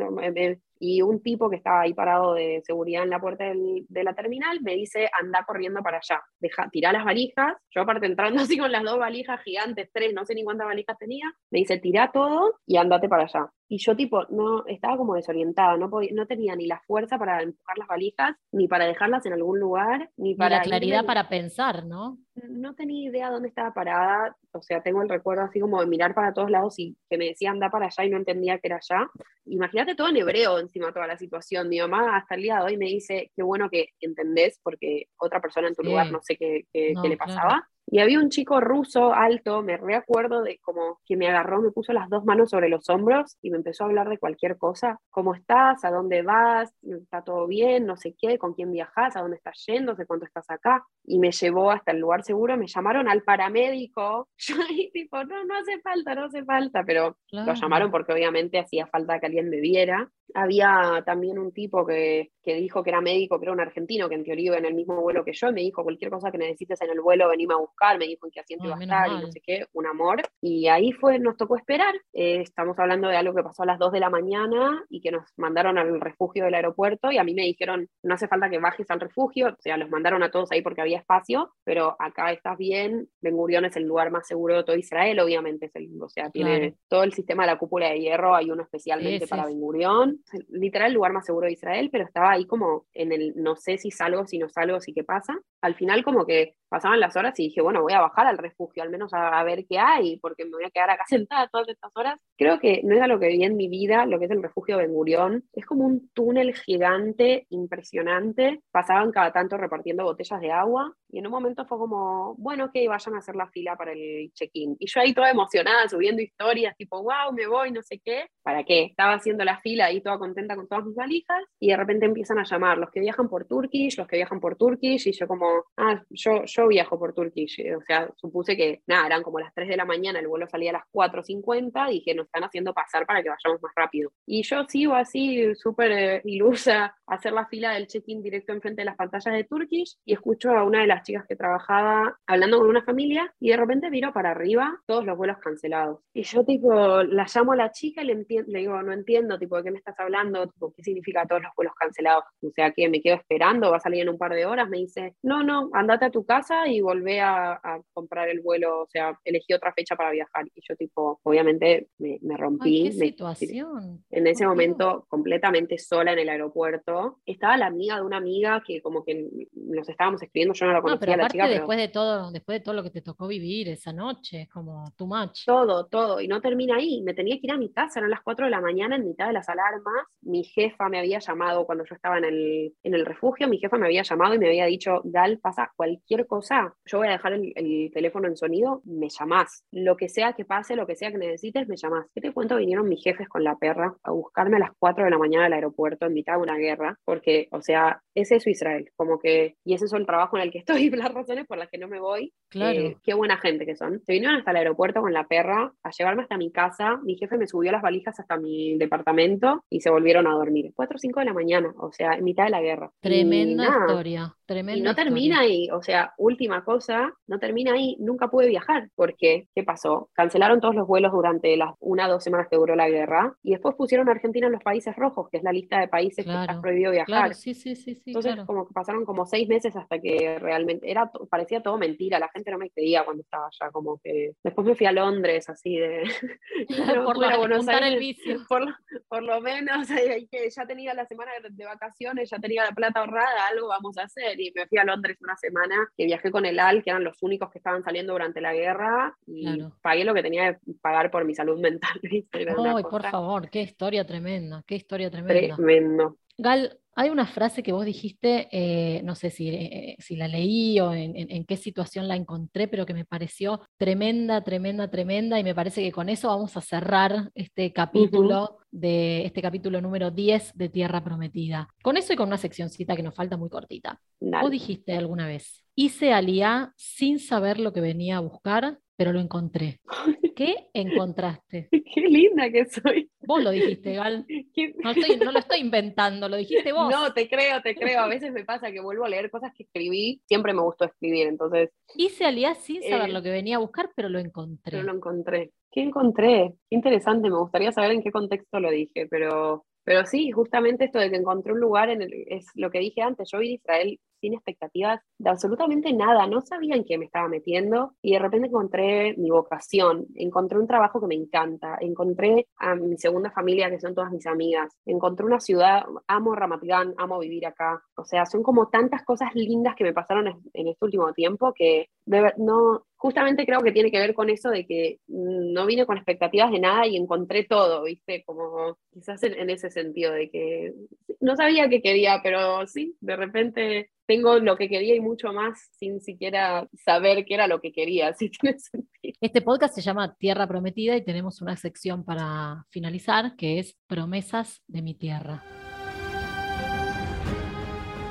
y 0.79 1.03
un 1.03 1.21
tipo 1.21 1.47
que 1.47 1.57
estaba 1.57 1.81
ahí 1.81 1.93
parado 1.93 2.33
de 2.33 2.63
seguridad 2.65 3.03
en 3.03 3.11
la 3.11 3.21
puerta 3.21 3.45
de 3.45 4.03
la 4.03 4.15
terminal 4.15 4.61
me 4.61 4.73
dice, 4.73 5.11
anda 5.21 5.43
corriendo 5.45 5.81
para 5.81 5.97
allá, 5.97 6.21
deja, 6.39 6.69
tira 6.71 6.91
las 6.91 7.05
valijas, 7.05 7.55
yo 7.69 7.81
aparte 7.81 8.05
entrando 8.05 8.41
así 8.41 8.57
con 8.57 8.71
las 8.71 8.83
dos 8.83 8.99
valijas 8.99 9.41
gigantes, 9.43 9.89
tres, 9.93 10.13
no 10.13 10.25
sé 10.25 10.35
ni 10.35 10.43
cuántas 10.43 10.67
valijas 10.67 10.97
tenía, 10.97 11.25
me 11.49 11.59
dice, 11.59 11.77
tira 11.77 12.11
todo 12.11 12.59
y 12.65 12.77
andate 12.77 13.07
para 13.07 13.23
allá. 13.23 13.49
Y 13.67 13.77
yo 13.77 13.95
tipo, 13.95 14.25
no, 14.29 14.65
estaba 14.65 14.97
como 14.97 15.15
desorientada, 15.15 15.77
no, 15.77 15.89
podía, 15.89 16.11
no 16.13 16.27
tenía 16.27 16.57
ni 16.57 16.67
la 16.67 16.81
fuerza 16.85 17.17
para 17.17 17.41
empujar 17.41 17.77
las 17.77 17.87
valijas, 17.87 18.35
ni 18.51 18.67
para 18.67 18.85
dejarlas 18.85 19.25
en 19.25 19.31
algún 19.33 19.59
lugar, 19.59 20.09
ni 20.17 20.35
para... 20.35 20.57
la 20.57 20.63
claridad 20.63 21.05
para 21.05 21.29
pensar, 21.29 21.85
¿no? 21.85 22.17
No 22.35 22.73
tenía 22.75 23.09
idea 23.09 23.29
dónde 23.29 23.49
estaba 23.49 23.73
parada, 23.73 24.37
o 24.53 24.61
sea, 24.61 24.81
tengo 24.81 25.01
el 25.01 25.09
recuerdo 25.09 25.43
así 25.43 25.59
como 25.59 25.81
de 25.81 25.87
mirar 25.87 26.15
para 26.15 26.33
todos 26.33 26.49
lados 26.49 26.75
y 26.77 26.95
que 27.09 27.17
me 27.17 27.25
decía 27.25 27.51
anda 27.51 27.69
para 27.69 27.87
allá 27.87 28.05
y 28.05 28.09
no 28.09 28.17
entendía 28.17 28.57
que 28.57 28.67
era 28.67 28.77
allá. 28.77 29.09
Imagínate 29.45 29.95
todo 29.95 30.09
en 30.09 30.17
hebreo 30.17 30.59
encima 30.59 30.93
toda 30.93 31.07
la 31.07 31.17
situación. 31.17 31.67
Mi 31.67 31.79
mamá 31.79 32.15
hasta 32.15 32.35
el 32.35 32.43
día 32.43 32.57
de 32.57 32.63
hoy 32.63 32.77
me 32.77 32.85
dice, 32.85 33.31
qué 33.35 33.43
bueno 33.43 33.69
que 33.69 33.89
entendés 33.99 34.59
porque 34.63 35.07
otra 35.17 35.41
persona 35.41 35.67
en 35.67 35.75
tu 35.75 35.83
lugar 35.83 36.09
no 36.09 36.21
sé 36.21 36.37
qué, 36.37 36.65
qué, 36.71 36.95
le 37.03 37.17
pasaba. 37.17 37.67
Y 37.87 37.99
había 37.99 38.19
un 38.19 38.29
chico 38.29 38.61
ruso 38.61 39.13
alto, 39.13 39.61
me 39.61 39.75
recuerdo 39.75 40.43
de 40.43 40.59
como 40.59 41.01
que 41.05 41.17
me 41.17 41.27
agarró, 41.27 41.61
me 41.61 41.71
puso 41.71 41.91
las 41.91 42.09
dos 42.09 42.23
manos 42.23 42.49
sobre 42.49 42.69
los 42.69 42.89
hombros 42.89 43.37
y 43.41 43.49
me 43.49 43.57
empezó 43.57 43.83
a 43.83 43.87
hablar 43.87 44.07
de 44.07 44.17
cualquier 44.17 44.57
cosa. 44.57 44.99
¿Cómo 45.09 45.35
estás? 45.35 45.83
¿A 45.83 45.91
dónde 45.91 46.21
vas? 46.21 46.73
¿Está 46.83 47.21
todo 47.21 47.47
bien? 47.47 47.85
No 47.85 47.97
sé 47.97 48.15
qué, 48.17 48.37
¿con 48.37 48.53
quién 48.53 48.71
viajas? 48.71 49.17
¿A 49.17 49.21
dónde 49.21 49.35
estás 49.35 49.61
yendo? 49.65 49.93
¿De 49.95 50.05
cuánto 50.05 50.25
estás 50.25 50.49
acá? 50.49 50.85
Y 51.03 51.19
me 51.19 51.31
llevó 51.31 51.69
hasta 51.69 51.91
el 51.91 51.99
lugar 51.99 52.23
seguro, 52.23 52.55
me 52.55 52.67
llamaron 52.67 53.09
al 53.09 53.23
paramédico. 53.23 54.29
Yo 54.37 54.55
ahí 54.69 54.89
tipo, 54.91 55.23
no, 55.25 55.43
no 55.43 55.57
hace 55.57 55.81
falta, 55.81 56.15
no 56.15 56.25
hace 56.25 56.45
falta, 56.45 56.83
pero 56.85 57.17
lo 57.31 57.53
llamaron 57.53 57.91
porque 57.91 58.13
obviamente 58.13 58.59
hacía 58.59 58.87
falta 58.87 59.19
que 59.19 59.25
alguien 59.25 59.49
me 59.49 59.59
viera. 59.59 60.09
Había 60.33 61.03
también 61.05 61.37
un 61.37 61.51
tipo 61.51 61.85
que, 61.85 62.31
que 62.41 62.55
dijo 62.55 62.83
que 62.83 62.91
era 62.91 63.01
médico, 63.01 63.37
pero 63.37 63.51
era 63.51 63.61
un 63.61 63.67
argentino 63.67 64.07
que 64.07 64.15
en 64.15 64.23
teoría 64.23 64.45
iba 64.45 64.57
en 64.57 64.65
el 64.65 64.75
mismo 64.75 65.01
vuelo 65.01 65.25
que 65.25 65.33
yo, 65.33 65.51
me 65.51 65.59
dijo 65.59 65.83
cualquier 65.83 66.09
cosa 66.09 66.31
que 66.31 66.37
necesites 66.37 66.81
en 66.81 66.91
el 66.91 67.01
vuelo, 67.01 67.27
venime 67.27 67.53
a 67.53 67.57
buscar 67.57 67.80
me 67.97 68.07
dijo 68.07 68.25
en 68.25 68.31
qué 68.31 68.39
asiento 68.39 68.65
iba 68.65 68.75
a 68.75 68.79
estar 68.79 69.07
y 69.09 69.21
no 69.21 69.31
sé 69.31 69.41
qué, 69.41 69.65
un 69.73 69.87
amor. 69.87 70.21
Y 70.39 70.67
ahí 70.67 70.91
fue, 70.91 71.19
nos 71.19 71.37
tocó 71.37 71.57
esperar. 71.57 71.93
Eh, 72.13 72.41
estamos 72.41 72.77
hablando 72.79 73.07
de 73.07 73.17
algo 73.17 73.33
que 73.33 73.43
pasó 73.43 73.63
a 73.63 73.65
las 73.65 73.79
2 73.79 73.91
de 73.91 73.99
la 73.99 74.09
mañana 74.09 74.83
y 74.89 75.01
que 75.01 75.11
nos 75.11 75.23
mandaron 75.37 75.77
al 75.77 75.99
refugio 75.99 76.45
del 76.45 76.53
aeropuerto 76.53 77.11
y 77.11 77.17
a 77.17 77.23
mí 77.23 77.33
me 77.33 77.43
dijeron, 77.43 77.89
no 78.03 78.13
hace 78.13 78.27
falta 78.27 78.49
que 78.49 78.59
bajes 78.59 78.89
al 78.91 78.99
refugio, 78.99 79.49
o 79.49 79.61
sea, 79.61 79.77
los 79.77 79.89
mandaron 79.89 80.23
a 80.23 80.31
todos 80.31 80.51
ahí 80.51 80.61
porque 80.61 80.81
había 80.81 80.99
espacio, 80.99 81.53
pero 81.63 81.95
acá 81.99 82.31
estás 82.31 82.57
bien, 82.57 83.09
Ben 83.21 83.35
Gurion 83.35 83.65
es 83.65 83.75
el 83.75 83.83
lugar 83.83 84.11
más 84.11 84.27
seguro 84.27 84.57
de 84.57 84.63
todo 84.63 84.75
Israel, 84.75 85.19
obviamente, 85.19 85.65
es 85.65 85.75
el, 85.75 85.89
o 86.01 86.09
sea, 86.09 86.29
tiene 86.29 86.75
todo 86.87 87.03
el 87.03 87.13
sistema 87.13 87.43
de 87.43 87.47
la 87.47 87.57
cúpula 87.57 87.89
de 87.89 87.99
hierro, 87.99 88.35
hay 88.35 88.51
uno 88.51 88.63
especialmente 88.63 89.27
para 89.27 89.45
Ben 89.45 89.59
Gurion, 89.59 90.19
literal 90.49 90.89
el 90.89 90.93
lugar 90.93 91.13
más 91.13 91.25
seguro 91.25 91.47
de 91.47 91.53
Israel, 91.53 91.89
pero 91.91 92.05
estaba 92.05 92.31
ahí 92.31 92.45
como 92.45 92.85
en 92.93 93.11
el 93.11 93.33
no 93.35 93.55
sé 93.55 93.77
si 93.77 93.91
salgo, 93.91 94.27
si 94.27 94.37
no 94.37 94.49
salgo, 94.49 94.79
si 94.79 94.93
qué 94.93 95.03
pasa. 95.03 95.39
Al 95.61 95.75
final 95.75 96.03
como 96.03 96.25
que 96.25 96.55
pasaban 96.71 97.01
las 97.01 97.17
horas 97.17 97.37
y 97.37 97.49
dije, 97.49 97.61
bueno, 97.61 97.81
voy 97.81 97.91
a 97.91 97.99
bajar 97.99 98.27
al 98.27 98.37
refugio, 98.37 98.81
al 98.81 98.89
menos 98.89 99.13
a, 99.13 99.43
ver 99.43 99.65
qué 99.67 99.77
hay, 99.77 100.17
porque 100.19 100.45
me 100.45 100.51
voy 100.51 100.63
a 100.63 100.69
quedar 100.69 100.89
acá 100.89 101.03
sentada 101.05 101.49
todas 101.49 101.67
estas 101.67 101.91
horas. 101.95 102.17
Creo 102.37 102.59
que 102.61 102.79
no 102.85 102.95
era 102.95 103.07
lo 103.07 103.19
que 103.19 103.27
vi 103.27 103.43
en 103.43 103.57
mi 103.57 103.67
vida, 103.67 104.05
lo 104.05 104.17
que 104.17 104.25
es 104.25 104.31
el 104.31 104.41
refugio 104.41 104.77
Ben 104.77 104.93
Gurión. 104.93 105.43
Es 105.51 105.65
como 105.65 105.85
un 105.85 106.09
túnel 106.13 106.55
gigante, 106.55 107.45
impresionante. 107.49 108.61
Pasaban 108.71 109.11
cada 109.11 109.33
tanto 109.33 109.57
repartiendo 109.57 110.05
botellas 110.05 110.39
de 110.39 110.51
agua 110.53 110.95
y 111.09 111.19
en 111.19 111.25
un 111.27 111.33
momento 111.33 111.65
fue 111.65 111.77
como, 111.77 112.35
bueno, 112.37 112.65
ok, 112.65 112.75
vayan 112.87 113.15
a 113.15 113.17
hacer 113.17 113.35
la 113.35 113.47
fila 113.47 113.75
para 113.75 113.91
el 113.91 114.31
check-in. 114.33 114.77
Y 114.79 114.87
yo 114.87 115.01
ahí 115.01 115.13
toda 115.13 115.29
emocionada, 115.29 115.89
subiendo 115.89 116.21
historias, 116.21 116.77
tipo, 116.77 117.03
wow, 117.03 117.33
me 117.35 117.47
voy, 117.47 117.71
no 117.71 117.81
sé 117.81 117.99
qué. 118.03 118.27
¿Para 118.43 118.63
qué? 118.63 118.85
Estaba 118.85 119.15
haciendo 119.15 119.43
la 119.43 119.59
fila 119.59 119.87
ahí 119.87 119.99
toda 119.99 120.17
contenta 120.17 120.55
con 120.55 120.69
todas 120.69 120.85
mis 120.85 120.95
valijas 120.95 121.43
y 121.59 121.67
de 121.67 121.75
repente 121.77 122.05
empiezan 122.05 122.39
a 122.39 122.45
llamar 122.45 122.77
los 122.77 122.89
que 122.91 123.01
viajan 123.01 123.27
por 123.27 123.45
Turkish, 123.45 123.97
los 123.97 124.07
que 124.07 124.15
viajan 124.15 124.39
por 124.39 124.55
Turkish 124.55 125.05
y 125.07 125.11
yo 125.11 125.27
como, 125.27 125.65
ah, 125.75 126.01
yo, 126.09 126.45
yo 126.45 126.60
viajo 126.67 126.97
por 126.99 127.13
Turkish. 127.13 127.61
O 127.75 127.81
sea, 127.81 128.09
supuse 128.15 128.55
que, 128.55 128.81
nada, 128.87 129.07
eran 129.07 129.23
como 129.23 129.39
las 129.39 129.53
3 129.53 129.67
de 129.67 129.77
la 129.77 129.85
mañana, 129.85 130.19
el 130.19 130.27
vuelo 130.27 130.47
salía 130.47 130.71
a 130.71 130.73
las 130.73 130.83
4.50 130.91 131.89
y 131.89 131.93
dije, 131.93 132.15
nos 132.15 132.25
están 132.25 132.43
haciendo 132.43 132.73
pasar 132.73 133.05
para 133.05 133.21
que 133.21 133.29
vayamos 133.29 133.61
más 133.61 133.73
rápido. 133.75 134.11
Y 134.25 134.43
yo 134.43 134.65
sigo 134.67 134.95
así, 134.95 135.53
súper 135.55 135.91
eh, 135.91 136.21
ilusa, 136.25 136.95
a 137.05 137.15
hacer 137.15 137.33
la 137.33 137.45
fila 137.45 137.73
del 137.73 137.87
check-in 137.87 138.21
directo 138.21 138.53
enfrente 138.53 138.81
de 138.81 138.85
las 138.85 138.95
pantallas 138.95 139.33
de 139.33 139.43
Turkish 139.43 139.97
y 140.05 140.13
escucho 140.13 140.51
a 140.51 140.63
una 140.63 140.81
de 140.81 140.87
las 140.87 141.03
chicas 141.03 141.25
que 141.27 141.35
trabajaba 141.35 142.17
hablando 142.25 142.59
con 142.59 142.69
una 142.69 142.83
familia 142.83 143.33
y 143.39 143.49
de 143.49 143.57
repente 143.57 143.89
miro 143.89 144.13
para 144.13 144.31
arriba 144.31 144.81
todos 144.85 145.05
los 145.05 145.17
vuelos 145.17 145.37
cancelados. 145.39 145.99
Y 146.13 146.23
yo 146.23 146.43
tipo, 146.45 147.03
la 147.03 147.25
llamo 147.33 147.53
a 147.53 147.55
la 147.55 147.71
chica 147.71 148.01
y 148.01 148.05
le, 148.05 148.25
le 148.47 148.59
digo, 148.59 148.81
no 148.81 148.93
entiendo, 148.93 149.37
tipo, 149.37 149.57
¿de 149.57 149.63
qué 149.63 149.71
me 149.71 149.77
estás 149.77 149.99
hablando? 149.99 150.47
Tipo, 150.47 150.73
¿Qué 150.73 150.83
significa 150.83 151.25
todos 151.25 151.41
los 151.41 151.51
vuelos 151.55 151.73
cancelados? 151.75 152.23
O 152.41 152.51
sea, 152.51 152.71
que 152.71 152.89
me 152.89 153.01
quedo 153.01 153.15
esperando, 153.15 153.71
va 153.71 153.77
a 153.77 153.81
salir 153.81 154.01
en 154.01 154.09
un 154.09 154.17
par 154.17 154.33
de 154.33 154.45
horas. 154.45 154.69
Me 154.69 154.77
dice, 154.77 155.15
no, 155.23 155.43
no, 155.43 155.69
andate 155.73 156.05
a 156.05 156.11
tu 156.11 156.25
casa 156.25 156.50
y 156.67 156.81
volvé 156.81 157.21
a, 157.21 157.59
comprar 157.93 158.29
el 158.29 158.41
vuelo, 158.41 158.83
o 158.83 158.87
sea, 158.87 159.17
elegí 159.23 159.53
otra 159.53 159.73
fecha 159.73 159.95
para 159.95 160.11
viajar. 160.11 160.45
Y 160.55 160.61
yo 160.67 160.75
tipo, 160.75 161.19
obviamente 161.23 161.89
me, 161.97 162.37
rompí. 162.37 162.83
qué 162.85 162.91
situación. 162.91 164.03
En 164.09 164.27
ese 164.27 164.45
momento, 164.45 165.05
completamente 165.07 165.77
sola 165.77 166.13
en 166.13 166.19
el 166.19 166.29
aeropuerto. 166.29 167.19
Estaba 167.25 167.57
la 167.57 167.67
amiga 167.67 167.95
de 167.95 168.01
una 168.01 168.17
amiga 168.17 168.63
que 168.65 168.81
como 168.81 169.03
que 169.03 169.29
nos 169.53 169.87
estábamos 169.87 170.21
escribiendo, 170.21 170.53
yo 170.53 170.65
no 170.65 170.73
la 170.73 170.81
conocía 170.81 170.99
pero 170.99 171.13
aparte 171.23 171.53
después 171.53 171.77
de 171.77 171.87
todo, 171.87 172.31
después 172.31 172.59
de 172.59 172.63
todo 172.63 172.75
lo 172.75 172.83
que 172.83 172.89
te 172.89 173.01
tocó 173.01 173.27
vivir 173.27 173.69
esa 173.69 173.93
noche, 173.93 174.47
como 174.51 174.91
too 174.97 175.07
much. 175.07 175.45
Todo, 175.45 175.87
todo, 175.87 176.21
y 176.21 176.27
no 176.27 176.41
termina 176.41 176.75
ahí, 176.75 177.01
me 177.01 177.13
tenía 177.13 177.35
que 177.35 177.47
ir 177.47 177.51
a 177.51 177.57
mi 177.57 177.71
casa, 177.71 177.99
eran 177.99 178.11
las 178.11 178.21
4 178.21 178.45
de 178.45 178.51
la 178.51 178.61
mañana 178.61 178.95
en 178.95 179.05
mitad 179.05 179.27
de 179.27 179.33
las 179.33 179.49
alarmas, 179.49 180.05
mi 180.21 180.43
jefa 180.43 180.89
me 180.89 180.99
había 180.99 181.19
llamado 181.19 181.65
cuando 181.65 181.85
yo 181.85 181.95
estaba 181.95 182.17
en 182.17 182.25
el, 182.25 182.73
en 182.83 182.93
el 182.93 183.05
refugio, 183.05 183.47
mi 183.47 183.57
jefa 183.57 183.77
me 183.77 183.85
había 183.85 184.03
llamado 184.03 184.35
y 184.35 184.39
me 184.39 184.47
había 184.47 184.65
dicho, 184.65 185.01
Gal, 185.03 185.39
pasa 185.39 185.71
cualquier 185.75 186.27
cosa, 186.27 186.40
yo 186.85 186.97
voy 186.97 187.07
a 187.07 187.11
dejar 187.11 187.33
el, 187.33 187.91
teléfono 187.93 188.27
en 188.27 188.37
sonido, 188.37 188.81
me 188.85 189.09
llamás, 189.09 189.63
lo 189.71 189.97
que 189.97 190.09
sea 190.09 190.33
que 190.33 190.45
pase, 190.45 190.75
lo 190.75 190.87
que 190.87 190.95
sea 190.95 191.11
que 191.11 191.17
necesites, 191.17 191.67
me 191.67 191.77
llamás. 191.77 192.07
¿Qué 192.13 192.21
te 192.21 192.31
cuento? 192.31 192.57
Vinieron 192.57 192.87
mis 192.87 193.03
jefes 193.03 193.27
con 193.27 193.43
la 193.43 193.55
perra 193.55 193.95
a 194.03 194.11
buscarme 194.11 194.57
a 194.57 194.61
las 194.61 194.71
4 194.79 195.05
de 195.05 195.11
la 195.11 195.17
mañana 195.17 195.45
al 195.45 195.53
aeropuerto 195.53 196.05
en 196.05 196.13
mitad 196.13 196.33
de 196.33 196.41
una 196.41 196.57
guerra, 196.57 196.97
porque, 197.05 197.47
o 197.51 197.61
sea, 197.61 198.01
es 198.15 198.31
eso 198.31 198.49
Israel, 198.49 198.89
como 198.95 199.19
que, 199.19 199.55
y 199.63 199.73
ese 199.73 199.85
es 199.85 199.93
el 199.93 200.05
trabajo 200.05 200.37
en 200.37 200.43
el 200.43 200.51
que 200.51 200.59
estoy, 200.59 200.89
las 200.91 201.13
razones 201.13 201.45
por 201.47 201.57
las 201.57 201.69
que 201.69 201.77
no 201.77 201.87
me 201.87 201.99
voy. 201.99 202.33
Claro. 202.49 202.79
Eh, 202.79 202.97
qué 203.03 203.13
buena 203.13 203.37
gente 203.37 203.65
que 203.65 203.75
son. 203.75 204.01
Se 204.05 204.13
vinieron 204.13 204.37
hasta 204.37 204.51
el 204.51 204.57
aeropuerto 204.57 205.01
con 205.01 205.13
la 205.13 205.25
perra 205.25 205.71
a 205.83 205.89
llevarme 205.91 206.23
hasta 206.23 206.37
mi 206.37 206.51
casa. 206.51 206.97
Mi 207.03 207.15
jefe 207.15 207.37
me 207.37 207.47
subió 207.47 207.71
las 207.71 207.81
valijas 207.81 208.19
hasta 208.19 208.37
mi 208.37 208.77
departamento 208.77 209.63
y 209.69 209.81
se 209.81 209.89
volvieron 209.89 210.27
a 210.27 210.31
dormir. 210.31 210.73
4 210.75 210.95
o 210.95 210.99
5 210.99 211.19
de 211.19 211.25
la 211.25 211.33
mañana, 211.33 211.73
o 211.77 211.91
sea, 211.91 212.13
en 212.13 212.23
mitad 212.23 212.45
de 212.45 212.49
la 212.49 212.61
guerra. 212.61 212.91
Tremenda 212.99 213.65
historia. 213.87 214.35
Tremenda 214.45 214.79
y 214.79 214.81
no 214.81 214.95
termina 214.95 215.39
ahí, 215.39 215.69
o 215.71 215.81
sea, 215.81 216.13
última 216.31 216.63
cosa, 216.63 217.13
no 217.27 217.39
termina 217.39 217.73
ahí, 217.73 217.95
nunca 217.99 218.29
pude 218.29 218.47
viajar. 218.47 218.89
porque 218.95 219.47
¿Qué 219.53 219.63
pasó? 219.63 220.09
Cancelaron 220.13 220.59
todos 220.61 220.75
los 220.75 220.87
vuelos 220.87 221.11
durante 221.11 221.55
las 221.57 221.73
una 221.79 222.07
o 222.07 222.11
dos 222.11 222.23
semanas 222.23 222.47
que 222.49 222.57
duró 222.57 222.75
la 222.75 222.89
guerra 222.89 223.35
y 223.43 223.51
después 223.51 223.75
pusieron 223.75 224.07
a 224.09 224.11
Argentina 224.11 224.47
en 224.47 224.53
los 224.53 224.63
países 224.63 224.95
rojos, 224.95 225.29
que 225.29 225.37
es 225.37 225.43
la 225.43 225.51
lista 225.51 225.79
de 225.79 225.87
países 225.87 226.25
que 226.25 226.31
está 226.31 226.59
prohibido 226.61 226.91
viajar. 226.91 227.05
Claro, 227.05 227.33
sí, 227.33 227.53
sí, 227.53 227.75
sí, 227.75 227.95
sí. 227.95 228.03
Entonces, 228.11 228.35
como 228.45 228.67
que 228.67 228.73
pasaron 228.73 229.05
como 229.05 229.25
seis 229.25 229.47
meses 229.47 229.75
hasta 229.75 229.99
que 229.99 230.39
realmente 230.39 230.89
era, 230.89 231.11
parecía 231.29 231.61
todo 231.61 231.77
mentira, 231.77 232.19
la 232.19 232.29
gente 232.29 232.51
no 232.51 232.57
me 232.57 232.69
creía 232.69 233.03
cuando 233.03 233.21
estaba 233.21 233.47
allá, 233.47 233.71
como 233.71 233.99
que 234.03 234.33
después 234.43 234.65
me 234.65 234.75
fui 234.75 234.87
a 234.87 234.91
Londres, 234.91 235.49
así 235.49 235.77
de... 235.77 236.03
por, 237.05 237.17
lo, 237.17 237.37
Buenos 237.37 237.67
Aires, 237.67 237.93
el 237.93 237.99
vicio. 237.99 238.39
Por, 238.47 239.23
lo 239.23 239.41
menos, 239.41 239.87
que 240.31 240.49
ya 240.49 240.65
tenía 240.65 240.93
la 240.93 241.05
semana 241.05 241.31
de 241.49 241.65
vacaciones, 241.65 242.29
ya 242.29 242.39
tenía 242.39 242.63
la 242.63 242.71
plata 242.71 243.01
ahorrada, 243.01 243.47
algo 243.51 243.67
vamos 243.67 243.97
a 243.97 244.03
hacer, 244.03 244.39
y 244.39 244.51
me 244.55 244.67
fui 244.67 244.77
a 244.77 244.83
Londres 244.83 245.17
una 245.21 245.35
semana, 245.37 245.75
que 245.97 246.05
viajé 246.05 246.20
con 246.29 246.45
el 246.45 246.59
AL, 246.59 246.83
que 246.83 246.89
eran 246.89 247.03
los 247.03 247.23
únicos 247.23 247.49
que 247.49 247.57
estaban 247.57 247.83
saliendo 247.83 248.13
durante 248.13 248.41
la 248.41 248.53
guerra, 248.53 249.17
y 249.25 249.63
pagué 249.81 250.03
lo 250.03 250.13
que 250.13 250.21
tenía 250.21 250.53
que 250.53 250.73
pagar 250.81 251.09
por 251.09 251.25
mi 251.25 251.33
salud 251.33 251.59
mental. 251.61 251.99
Ay, 252.03 252.83
por 252.83 253.09
favor, 253.09 253.49
qué 253.49 253.61
historia 253.61 254.05
tremenda, 254.05 254.63
qué 254.67 254.75
historia 254.75 255.09
tremenda. 255.09 255.55
Tremendo. 255.55 256.17
Gal, 256.37 256.77
hay 256.95 257.09
una 257.09 257.25
frase 257.25 257.63
que 257.63 257.71
vos 257.71 257.85
dijiste, 257.85 258.49
eh, 258.51 259.01
no 259.03 259.15
sé 259.15 259.29
si, 259.29 259.49
eh, 259.49 259.95
si, 259.99 260.15
la 260.15 260.27
leí 260.27 260.79
o 260.79 260.93
en, 260.93 261.45
qué 261.45 261.55
situación 261.55 262.07
la 262.07 262.15
encontré, 262.15 262.67
pero 262.67 262.85
que 262.85 262.93
me 262.93 263.05
pareció 263.05 263.61
tremenda, 263.77 264.43
tremenda, 264.43 264.89
tremenda, 264.89 265.39
y 265.39 265.43
me 265.43 265.55
parece 265.55 265.81
que 265.81 265.91
con 265.91 266.09
eso 266.09 266.27
vamos 266.27 266.57
a 266.57 266.61
cerrar 266.61 267.31
este 267.33 267.71
capítulo 267.71 268.57
de 268.71 269.25
este 269.25 269.41
capítulo 269.41 269.81
número 269.81 270.11
10 270.11 270.53
de 270.55 270.69
Tierra 270.69 271.03
Prometida. 271.03 271.69
Con 271.81 271.95
eso 271.95 272.13
y 272.13 272.15
con 272.15 272.27
una 272.27 272.37
seccioncita 272.37 272.95
que 272.95 273.03
nos 273.03 273.15
falta 273.15 273.37
muy 273.37 273.49
cortita. 273.49 273.99
Vos 274.19 274.51
dijiste 274.51 274.93
alguna 274.93 275.27
vez, 275.27 275.60
hice 275.75 276.13
aliá 276.13 276.73
sin 276.75 277.19
saber 277.19 277.59
lo 277.59 277.73
que 277.73 277.81
venía 277.81 278.17
a 278.17 278.21
buscar, 278.21 278.79
pero 278.95 279.13
lo 279.13 279.19
encontré. 279.19 279.79
¿Qué 280.35 280.69
encontraste? 280.73 281.69
Qué 281.71 282.01
linda 282.01 282.49
que 282.49 282.65
soy. 282.65 283.09
Vos 283.27 283.43
lo 283.43 283.51
dijiste, 283.51 283.93
Gal. 283.93 284.25
No, 285.25 285.31
lo 285.31 285.39
estoy 285.39 285.59
inventando, 285.59 286.27
lo 286.29 286.35
dijiste 286.35 286.71
vos. 286.73 286.89
No, 286.91 287.13
te 287.13 287.29
creo, 287.29 287.61
te 287.61 287.75
creo. 287.75 288.01
A 288.01 288.07
veces 288.07 288.31
me 288.31 288.43
pasa 288.45 288.71
que 288.71 288.81
vuelvo 288.81 289.05
a 289.05 289.09
leer 289.09 289.29
cosas 289.29 289.51
que 289.55 289.63
escribí. 289.63 290.21
Siempre 290.25 290.53
me 290.53 290.61
gustó 290.61 290.85
escribir, 290.85 291.27
entonces. 291.27 291.69
Hice 291.95 292.25
alias 292.25 292.57
sin 292.59 292.81
saber 292.83 293.09
eh, 293.09 293.13
lo 293.13 293.21
que 293.21 293.31
venía 293.31 293.57
a 293.57 293.59
buscar, 293.59 293.89
pero 293.95 294.09
lo 294.09 294.19
encontré. 294.19 294.71
Pero 294.71 294.83
lo 294.83 294.93
encontré. 294.93 295.51
¿Qué 295.71 295.81
encontré? 295.81 296.53
Qué 296.69 296.75
interesante. 296.75 297.29
Me 297.29 297.37
gustaría 297.37 297.71
saber 297.71 297.91
en 297.91 298.03
qué 298.03 298.11
contexto 298.11 298.59
lo 298.59 298.69
dije, 298.69 299.07
pero 299.09 299.65
pero 299.83 300.05
sí, 300.05 300.31
justamente 300.31 300.85
esto 300.85 300.99
de 300.99 301.09
que 301.09 301.17
encontré 301.17 301.53
un 301.53 301.59
lugar 301.59 301.89
en 301.89 302.01
el, 302.01 302.13
es 302.27 302.45
lo 302.55 302.69
que 302.69 302.79
dije 302.79 303.01
antes, 303.01 303.29
yo 303.31 303.39
vi 303.39 303.53
Israel 303.53 303.99
sin 304.21 304.33
expectativas 304.35 305.01
de 305.17 305.29
absolutamente 305.29 305.91
nada, 305.93 306.27
no 306.27 306.41
sabía 306.41 306.75
en 306.75 306.85
qué 306.85 306.97
me 306.97 307.05
estaba 307.05 307.27
metiendo 307.27 307.95
y 308.01 308.13
de 308.13 308.19
repente 308.19 308.47
encontré 308.47 309.15
mi 309.17 309.31
vocación, 309.31 310.05
encontré 310.15 310.59
un 310.59 310.67
trabajo 310.67 311.01
que 311.01 311.07
me 311.07 311.15
encanta, 311.15 311.77
encontré 311.81 312.47
a 312.57 312.75
mi 312.75 312.97
segunda 312.97 313.31
familia 313.31 313.69
que 313.69 313.79
son 313.79 313.95
todas 313.95 314.11
mis 314.11 314.27
amigas, 314.27 314.77
encontré 314.85 315.25
una 315.25 315.39
ciudad, 315.39 315.83
amo 316.07 316.35
Ramatgan, 316.35 316.93
amo 316.97 317.19
vivir 317.19 317.47
acá, 317.47 317.81
o 317.95 318.05
sea, 318.05 318.25
son 318.25 318.43
como 318.43 318.67
tantas 318.67 319.03
cosas 319.03 319.33
lindas 319.33 319.75
que 319.75 319.83
me 319.83 319.93
pasaron 319.93 320.27
en, 320.27 320.67
este 320.67 320.85
último 320.85 321.11
tiempo 321.13 321.53
que 321.53 321.89
no, 322.37 322.85
justamente 323.01 323.47
creo 323.47 323.61
que 323.61 323.71
tiene 323.71 323.89
que 323.89 323.97
ver 323.97 324.13
con 324.13 324.29
eso 324.29 324.51
de 324.51 324.67
que 324.67 324.99
no 325.07 325.65
vine 325.65 325.87
con 325.87 325.97
expectativas 325.97 326.51
de 326.51 326.59
nada 326.59 326.85
y 326.85 326.95
encontré 326.95 327.45
todo, 327.45 327.83
¿viste? 327.83 328.23
Como 328.23 328.77
quizás 328.93 329.23
en, 329.23 329.49
ese 329.49 329.71
sentido 329.71 330.13
de 330.13 330.29
que 330.29 330.71
no 331.19 331.35
sabía 331.35 331.67
qué 331.67 331.81
quería, 331.81 332.19
pero 332.21 332.67
sí, 332.67 332.95
de 333.01 333.15
repente 333.15 333.89
tengo 334.05 334.37
lo 334.37 334.55
que 334.55 334.69
quería 334.69 334.93
y 334.93 334.99
mucho 334.99 335.33
más 335.33 335.67
sin 335.71 335.99
siquiera 335.99 336.69
saber 336.73 337.25
qué 337.25 337.33
era 337.33 337.47
lo 337.47 337.59
que 337.59 337.71
quería, 337.71 338.13
si 338.13 338.29
tiene 338.29 338.59
sentido. 338.59 339.17
Este 339.19 339.41
podcast 339.41 339.73
se 339.73 339.81
llama 339.81 340.15
Tierra 340.19 340.45
Prometida 340.45 340.95
y 340.95 341.03
tenemos 341.03 341.41
una 341.41 341.57
sección 341.57 342.05
para 342.05 342.67
finalizar 342.69 343.35
que 343.35 343.57
es 343.57 343.79
Promesas 343.87 344.61
de 344.67 344.83
mi 344.83 344.93
tierra. 344.93 345.41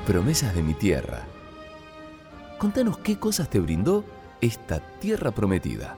Promesas 0.05 0.53
de 0.53 0.63
mi 0.63 0.73
tierra. 0.73 1.25
Contanos 2.57 2.97
qué 2.97 3.17
cosas 3.17 3.49
te 3.49 3.61
brindó 3.61 4.03
esta 4.41 4.79
tierra 4.99 5.31
prometida. 5.31 5.97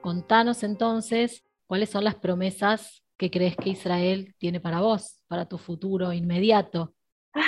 Contanos 0.00 0.62
entonces 0.62 1.44
cuáles 1.66 1.90
son 1.90 2.04
las 2.04 2.14
promesas 2.14 3.02
que 3.18 3.30
crees 3.30 3.54
que 3.54 3.70
Israel 3.70 4.34
tiene 4.38 4.60
para 4.60 4.80
vos, 4.80 5.20
para 5.28 5.46
tu 5.46 5.58
futuro 5.58 6.12
inmediato. 6.14 6.94
Ah, 7.34 7.42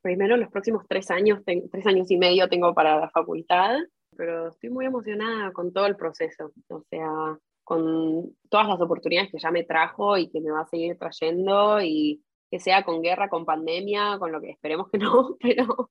primero, 0.00 0.38
los 0.38 0.48
próximos 0.50 0.84
tres 0.88 1.10
años, 1.10 1.42
tres 1.44 1.86
años 1.86 2.10
y 2.10 2.16
medio 2.16 2.48
tengo 2.48 2.74
para 2.74 2.98
la 2.98 3.10
facultad, 3.10 3.76
pero 4.16 4.48
estoy 4.48 4.70
muy 4.70 4.86
emocionada 4.86 5.52
con 5.52 5.74
todo 5.74 5.84
el 5.86 5.96
proceso, 5.96 6.52
o 6.68 6.82
sea, 6.88 7.38
con 7.62 8.34
todas 8.48 8.66
las 8.66 8.80
oportunidades 8.80 9.30
que 9.30 9.38
ya 9.38 9.50
me 9.50 9.64
trajo 9.64 10.16
y 10.16 10.30
que 10.30 10.40
me 10.40 10.50
va 10.50 10.62
a 10.62 10.66
seguir 10.66 10.96
trayendo 10.98 11.82
y 11.82 12.24
que 12.50 12.60
sea 12.60 12.84
con 12.84 13.02
guerra, 13.02 13.28
con 13.28 13.44
pandemia, 13.44 14.18
con 14.18 14.32
lo 14.32 14.40
que 14.40 14.50
esperemos 14.50 14.88
que 14.90 14.98
no, 14.98 15.36
pero 15.40 15.90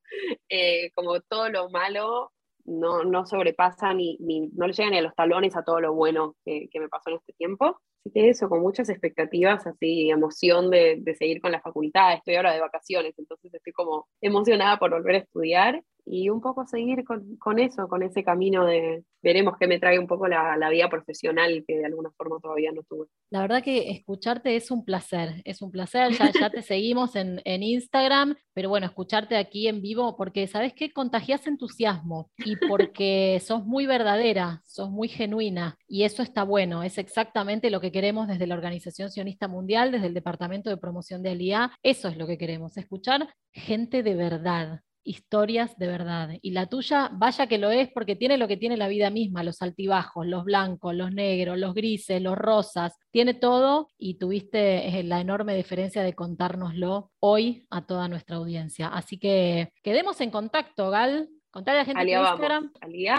eh, 0.49 0.91
como 0.93 1.19
todo 1.21 1.49
lo 1.49 1.69
malo 1.69 2.31
no, 2.65 3.03
no 3.03 3.25
sobrepasa 3.25 3.93
ni, 3.93 4.17
no 4.19 4.67
le 4.67 4.73
llega 4.73 4.89
ni 4.89 4.97
a 4.97 5.01
los 5.01 5.15
talones 5.15 5.55
a 5.55 5.63
todo 5.63 5.79
lo 5.79 5.93
bueno 5.93 6.35
que, 6.45 6.69
me 6.73 6.89
pasó 6.89 7.09
en 7.09 7.17
este 7.17 7.33
tiempo. 7.33 7.79
Así 7.99 8.11
que 8.13 8.29
eso, 8.29 8.47
con 8.47 8.61
muchas 8.61 8.89
expectativas, 8.89 9.65
así, 9.67 10.09
emoción 10.09 10.69
de, 10.69 10.97
de 11.01 11.15
seguir 11.15 11.41
con 11.41 11.51
la 11.51 11.61
facultad. 11.61 12.13
Estoy 12.13 12.35
ahora 12.35 12.53
de 12.53 12.61
vacaciones, 12.61 13.13
entonces 13.17 13.53
estoy 13.53 13.73
como 13.73 14.07
emocionada 14.21 14.77
por 14.77 14.91
volver 14.91 15.15
a 15.15 15.19
estudiar 15.19 15.83
y 16.05 16.29
un 16.29 16.41
poco 16.41 16.65
seguir 16.65 17.03
con, 17.03 17.37
con, 17.37 17.59
eso, 17.59 17.87
con 17.87 18.03
ese 18.03 18.23
camino 18.23 18.65
de 18.65 19.03
veremos 19.21 19.55
qué 19.59 19.67
me 19.67 19.79
trae 19.79 19.99
un 19.99 20.07
poco 20.07 20.27
la, 20.27 20.55
la, 20.57 20.69
vida 20.69 20.89
profesional 20.89 21.63
que 21.67 21.77
de 21.77 21.85
alguna 21.85 22.09
forma 22.11 22.39
todavía 22.39 22.71
no 22.71 22.83
tuve. 22.83 23.07
La 23.29 23.41
verdad 23.41 23.61
que 23.61 23.91
escucharte 23.91 24.55
es 24.55 24.71
un 24.71 24.85
placer, 24.85 25.41
es 25.43 25.61
un 25.61 25.71
placer, 25.71 26.11
ya, 26.13 26.31
ya 26.31 26.49
te 26.49 26.61
seguimos 26.61 27.15
en, 27.15 27.41
en, 27.45 27.63
Instagram, 27.63 28.35
pero 28.53 28.69
bueno, 28.69 28.87
escucharte 28.87 29.35
aquí 29.35 29.67
en 29.67 29.81
vivo 29.81 30.15
porque, 30.15 30.47
¿sabes 30.47 30.73
qué? 30.73 30.91
Contagias 30.91 31.47
entusiasmo 31.47 32.31
y 32.37 32.55
porque 32.55 33.41
sos 33.43 33.65
muy 33.65 33.85
verdadera, 33.85 34.61
sos 34.65 34.89
muy 34.89 35.09
genuina 35.09 35.77
y 35.87 36.03
eso 36.03 36.23
está 36.23 36.43
bueno, 36.43 36.83
es 36.83 36.97
exactamente 36.97 37.69
lo 37.69 37.81
que 37.81 37.91
queremos 37.91 38.27
desde 38.27 38.47
la 38.47 38.55
Organización 38.55 39.11
Sionista 39.11 39.47
Mundial, 39.47 39.91
desde 39.91 40.07
el 40.07 40.13
Departamento 40.13 40.69
de 40.69 40.77
Promoción 40.77 41.23
de 41.23 41.31
Alía, 41.31 41.71
eso 41.83 42.07
es 42.07 42.17
lo 42.17 42.27
que 42.27 42.37
queremos, 42.37 42.77
escuchar 42.77 43.33
gente 43.51 44.03
de 44.03 44.15
verdad, 44.15 44.81
historias 45.03 45.77
de 45.77 45.87
verdad. 45.87 46.29
Y 46.41 46.51
la 46.51 46.67
tuya, 46.67 47.09
vaya 47.13 47.47
que 47.47 47.57
lo 47.57 47.71
es, 47.71 47.89
porque 47.93 48.15
tiene 48.15 48.37
lo 48.37 48.47
que 48.47 48.57
tiene 48.57 48.77
la 48.77 48.87
vida 48.87 49.09
misma, 49.09 49.43
los 49.43 49.61
altibajos, 49.61 50.25
los 50.27 50.43
blancos, 50.43 50.93
los 50.95 51.11
negros, 51.11 51.57
los 51.57 51.73
grises, 51.73 52.21
los 52.21 52.37
rosas, 52.37 52.97
tiene 53.11 53.33
todo 53.33 53.89
y 53.97 54.17
tuviste 54.17 54.99
eh, 54.99 55.03
la 55.03 55.21
enorme 55.21 55.55
diferencia 55.55 56.03
de 56.03 56.13
contárnoslo 56.13 57.11
hoy 57.19 57.65
a 57.69 57.85
toda 57.85 58.07
nuestra 58.07 58.37
audiencia. 58.37 58.87
Así 58.87 59.17
que 59.17 59.71
quedemos 59.83 60.21
en 60.21 60.31
contacto, 60.31 60.89
Gal. 60.89 61.29
Contale 61.51 61.79
a 61.79 61.81
la 61.81 61.85
gente 61.85 62.01
en 62.01 62.19
Instagram, 62.19 62.71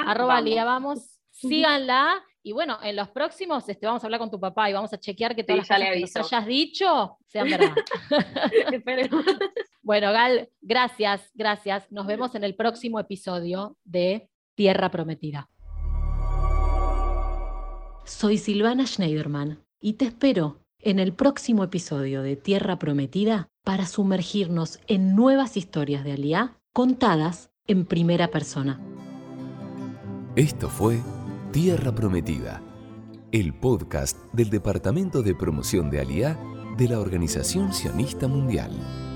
arroba 0.07 0.41
vamos. 0.65 1.21
síganla. 1.31 2.23
Y 2.43 2.53
bueno, 2.53 2.79
en 2.83 2.97
los 2.97 3.09
próximos 3.09 3.69
este, 3.69 3.87
vamos 3.87 4.03
a 4.03 4.07
hablar 4.07 4.19
con 4.19 4.31
tu 4.31 4.41
papá 4.41 4.71
y 4.71 4.73
vamos 4.73 4.93
a 4.93 4.99
chequear 4.99 5.37
que 5.37 5.45
todas 5.45 5.69
las 5.69 5.79
cosas 5.79 6.13
que 6.13 6.19
nos 6.19 6.33
hayas 6.33 6.47
dicho 6.47 7.19
sean 7.27 7.51
verdad. 7.51 7.75
bueno, 9.83 10.13
Gal, 10.13 10.49
gracias, 10.63 11.31
gracias. 11.35 11.91
Nos 11.93 12.07
vemos 12.07 12.35
en 12.35 12.45
el 12.45 12.55
próximo 12.55 12.99
episodio 12.99 13.77
de 13.85 14.31
Tierra 14.55 14.91
Prometida. 14.91 15.51
Soy 18.05 18.39
Silvana 18.39 18.87
Schneiderman 18.87 19.63
y 19.79 19.95
te 19.95 20.07
espero 20.07 20.61
en 20.79 20.99
el 20.99 21.13
próximo 21.13 21.63
episodio 21.63 22.23
de 22.23 22.37
Tierra 22.37 22.79
Prometida 22.79 23.51
para 23.63 23.85
sumergirnos 23.85 24.81
en 24.87 25.15
nuevas 25.15 25.59
historias 25.59 26.05
de 26.05 26.13
Aliá 26.13 26.59
contadas 26.73 27.51
en 27.67 27.85
primera 27.85 28.29
persona. 28.29 28.81
Esto 30.37 30.69
fue 30.69 31.01
Tierra 31.53 31.93
Prometida, 31.93 32.63
el 33.33 33.53
podcast 33.55 34.17
del 34.33 34.51
Departamento 34.51 35.21
de 35.21 35.35
Promoción 35.35 35.91
de 35.91 35.99
Aliá 35.99 36.39
de 36.79 36.89
la 36.89 37.01
Organización 37.01 37.73
Sionista 37.73 38.29
Mundial. 38.29 39.10